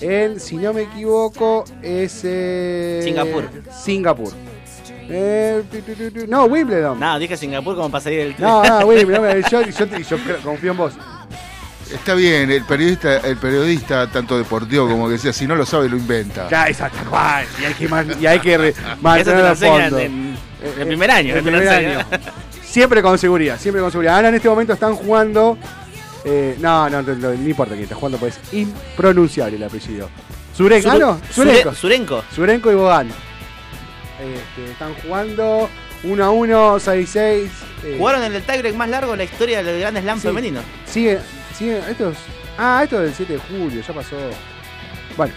en, 0.00 0.40
si 0.40 0.56
no 0.56 0.72
me 0.72 0.82
equivoco, 0.82 1.64
es 1.80 2.22
eh, 2.24 3.00
Singapur. 3.04 3.44
Singapur. 3.84 4.32
Eh, 5.08 5.62
no, 6.28 6.44
Wimbledon. 6.44 6.98
Nada, 6.98 7.18
dije 7.18 7.36
Singapur 7.36 7.74
como 7.76 7.90
para 7.90 8.02
salir 8.04 8.18
del 8.20 8.34
No, 8.38 8.62
no, 8.64 8.78
Wimbledon. 8.86 9.42
Yo, 9.50 9.62
yo, 9.62 9.70
yo, 9.86 9.98
yo 9.98 10.16
creo- 10.18 10.38
confío 10.40 10.70
en 10.72 10.76
vos. 10.76 10.92
Está 11.92 12.14
bien, 12.14 12.50
el 12.50 12.64
periodista, 12.64 13.18
el 13.18 13.36
periodista 13.36 14.06
tanto 14.10 14.38
deportivo 14.38 14.88
como 14.88 15.08
que 15.10 15.18
sea, 15.18 15.32
si 15.32 15.46
no 15.46 15.54
lo 15.54 15.66
sabe 15.66 15.90
lo 15.90 15.96
inventa. 15.98 16.48
Ya, 16.48 16.66
exacto, 16.66 16.98
Juan. 17.10 17.44
Y 17.60 17.64
hay 17.66 17.74
que, 17.74 17.88
man- 17.88 18.16
y 18.18 18.26
hay 18.26 18.40
que 18.40 18.54
a 19.04 19.54
fondo. 19.54 19.98
en, 19.98 20.34
en 20.74 20.80
el 20.80 20.86
primer 20.86 21.10
año. 21.10 21.32
En 21.32 21.36
el 21.38 21.42
primer 21.42 21.68
año. 21.68 21.98
Siempre 22.64 23.02
con 23.02 23.18
seguridad, 23.18 23.58
siempre 23.60 23.82
con 23.82 23.90
seguridad. 23.90 24.16
Ahora 24.16 24.28
en 24.30 24.36
este 24.36 24.48
momento 24.48 24.72
están 24.72 24.94
jugando. 24.94 25.58
eh, 26.24 26.56
no, 26.60 26.88
no, 26.88 27.02
no, 27.02 27.14
no, 27.14 27.28
no 27.34 27.48
importa 27.48 27.72
quién 27.74 27.82
está 27.84 27.96
jugando, 27.96 28.16
pues 28.16 28.38
es 28.38 28.54
impronunciable 28.54 29.56
el 29.56 29.64
apellido. 29.64 30.08
Surenko. 30.56 30.90
Ah, 30.90 30.98
no, 30.98 31.18
Sure- 31.20 31.32
Surenko. 31.34 31.74
Surenko. 31.74 32.24
Surenko 32.34 32.72
y 32.72 32.74
Bogan. 32.74 33.08
Este, 34.22 34.70
están 34.70 34.94
jugando 35.02 35.68
1 36.04 36.24
a 36.24 36.30
1, 36.30 36.78
6 36.80 37.10
6. 37.10 37.50
eh, 37.84 37.96
Jugaron 37.98 38.22
en 38.22 38.34
el 38.34 38.42
tiebreak 38.42 38.74
más 38.74 38.88
largo 38.88 39.10
de 39.12 39.18
la 39.18 39.24
historia 39.24 39.62
del 39.62 39.80
Grand 39.80 39.98
Slam 40.00 40.18
Sí. 40.20 40.28
femenino. 40.28 40.60
Sigue, 40.86 41.18
sigue. 41.56 41.78
Esto 41.90 42.10
es, 42.10 42.18
ah, 42.58 42.80
esto 42.84 42.96
es 42.98 43.04
del 43.06 43.14
7 43.14 43.32
de 43.34 43.38
julio, 43.40 43.82
ya 43.86 43.92
pasó. 43.94 44.16
Bueno. 45.16 45.32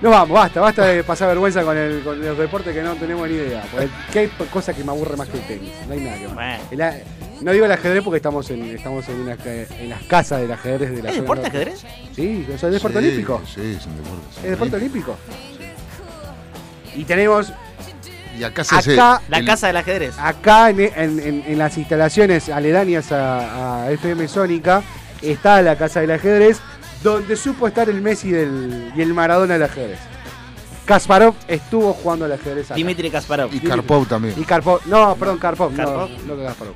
Nos 0.00 0.12
vamos, 0.12 0.30
basta, 0.30 0.60
basta 0.60 0.84
de 0.86 1.02
pasar 1.02 1.26
vergüenza 1.28 1.64
con 1.64 1.76
el, 1.76 2.02
con 2.04 2.24
el 2.24 2.36
deporte 2.36 2.72
que 2.72 2.82
no 2.82 2.94
tenemos 2.94 3.28
ni 3.28 3.34
idea. 3.34 3.64
Porque 3.68 3.88
que 4.12 4.18
hay 4.20 4.28
cosas 4.48 4.76
que 4.76 4.84
me 4.84 4.92
aburre 4.92 5.16
más 5.16 5.28
que 5.28 5.38
el 5.38 5.44
tenis. 5.44 5.72
No 5.88 5.92
hay 5.94 6.00
nada 6.00 6.18
que 6.18 6.28
más. 6.28 6.60
El 6.70 7.02
no 7.44 7.52
digo 7.52 7.66
el 7.66 7.72
ajedrez 7.72 8.02
porque 8.04 8.18
estamos 8.18 8.48
en, 8.50 8.62
estamos 8.76 9.08
en, 9.08 9.20
una, 9.20 9.36
en 9.44 9.90
las 9.90 10.02
casas 10.04 10.40
del 10.40 10.52
ajedrez 10.52 10.90
de 10.92 11.02
la 11.02 11.08
¿Es 11.10 11.16
zona 11.16 11.22
deporte 11.22 11.42
norte. 11.42 11.56
ajedrez? 11.58 11.84
Sí, 12.14 12.46
es 12.52 12.62
el 12.62 12.72
deporte 12.72 12.98
Sí, 13.00 13.04
olímpico. 13.06 13.42
Sí, 13.44 13.76
es 13.76 13.86
un 13.86 13.96
deporte. 13.96 14.22
sí. 14.34 14.40
Es 14.44 14.50
deporte 14.50 14.76
olímpico. 14.76 15.16
Y 16.94 17.04
tenemos 17.04 17.52
Y 18.38 18.44
acá 18.44 18.62
se 18.64 18.74
hace 18.76 18.92
acá, 18.94 19.20
La 19.28 19.38
el- 19.38 19.44
casa 19.46 19.66
del 19.68 19.76
ajedrez. 19.78 20.14
acá 20.18 20.70
en, 20.70 20.80
en- 20.80 20.92
en- 21.20 21.44
en 21.46 21.58
las 21.58 21.76
instalaciones 21.76 22.48
aledañas 22.48 23.10
a, 23.12 23.84
a 23.84 23.90
FM 23.90 24.28
Sónica 24.28 24.82
está 25.22 25.60
la 25.62 25.76
casa 25.76 26.00
del 26.00 26.12
ajedrez 26.12 26.60
donde 27.02 27.36
supo 27.36 27.66
estar 27.68 27.88
el 27.88 28.00
Messi 28.00 28.30
del, 28.30 28.92
y 28.94 29.02
el 29.02 29.12
Maradona 29.14 29.54
del 29.54 29.62
ajedrez. 29.64 29.98
Kasparov 30.84 31.34
estuvo 31.48 31.92
jugando 31.92 32.24
al 32.24 32.32
ajedrez 32.32 32.66
acá. 32.66 32.74
Dimitri 32.76 33.10
Kasparov. 33.10 33.52
Y 33.54 33.60
Karpov 33.60 34.06
también. 34.06 34.34
Y 34.38 34.44
Karpov, 34.44 34.80
no, 34.86 35.14
perdón, 35.16 35.38
Karpov, 35.38 35.74
Karpov. 35.76 36.08
no, 36.10 36.34
no 36.34 36.36
que 36.40 36.44
Kasparov. 36.46 36.74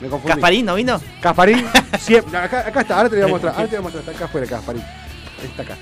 Me 0.00 0.08
confundí. 0.08 0.28
¿Gasparín 0.34 0.66
no 0.66 0.74
vino? 0.74 1.00
Casparín, 1.22 1.64
siempre. 1.98 2.36
Acá, 2.36 2.60
acá 2.66 2.80
está, 2.82 2.96
ahora 2.98 3.08
te 3.08 3.16
lo 3.16 3.22
voy 3.22 3.30
a 3.30 3.32
mostrar. 3.32 3.54
Ahora 3.54 3.64
te 3.66 3.70
voy 3.70 3.78
a 3.78 3.82
mostrar. 3.82 4.00
Está 4.02 4.12
acá 4.12 4.24
afuera, 4.26 4.46
Casparín. 4.46 4.82
Está 5.42 5.62
acá. 5.62 5.76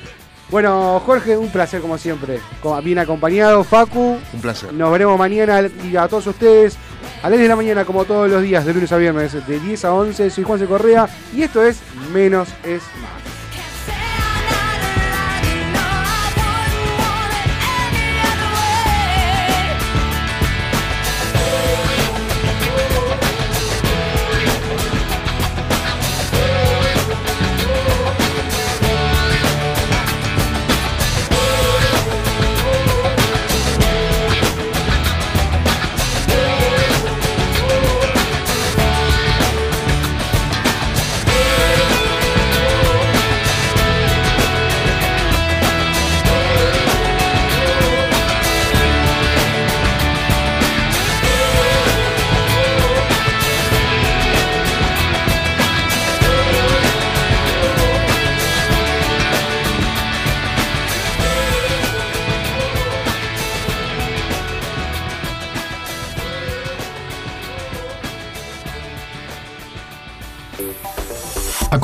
Bueno, 0.51 1.01
Jorge, 1.05 1.37
un 1.37 1.49
placer 1.49 1.81
como 1.81 1.99
siempre. 1.99 2.41
Bien 2.83 2.99
acompañado, 2.99 3.65
Facu. 3.65 4.19
Un 4.33 4.41
placer. 4.41 4.73
Nos 4.73 4.93
veremos 4.93 5.19
mañana 5.19 5.63
y 5.83 5.97
a 5.97 6.07
todos 6.07 6.27
ustedes 6.27 6.77
a 7.23 7.31
las 7.31 7.39
10 7.39 7.43
de 7.43 7.49
la 7.49 7.57
mañana, 7.57 7.85
como 7.85 8.05
todos 8.05 8.31
los 8.31 8.43
días, 8.43 8.65
de 8.65 8.75
lunes 8.75 8.93
a 8.93 8.99
viernes, 8.99 9.47
de 9.47 9.61
10 9.61 9.85
a 9.85 9.95
11. 9.95 10.31
Soy 10.31 10.45
Juan 10.45 10.59
C. 10.59 10.67
Correa 10.67 11.09
y 11.35 11.43
esto 11.43 11.65
es 11.65 11.79
Menos 12.13 12.49
es 12.65 12.83
Más. 13.01 13.24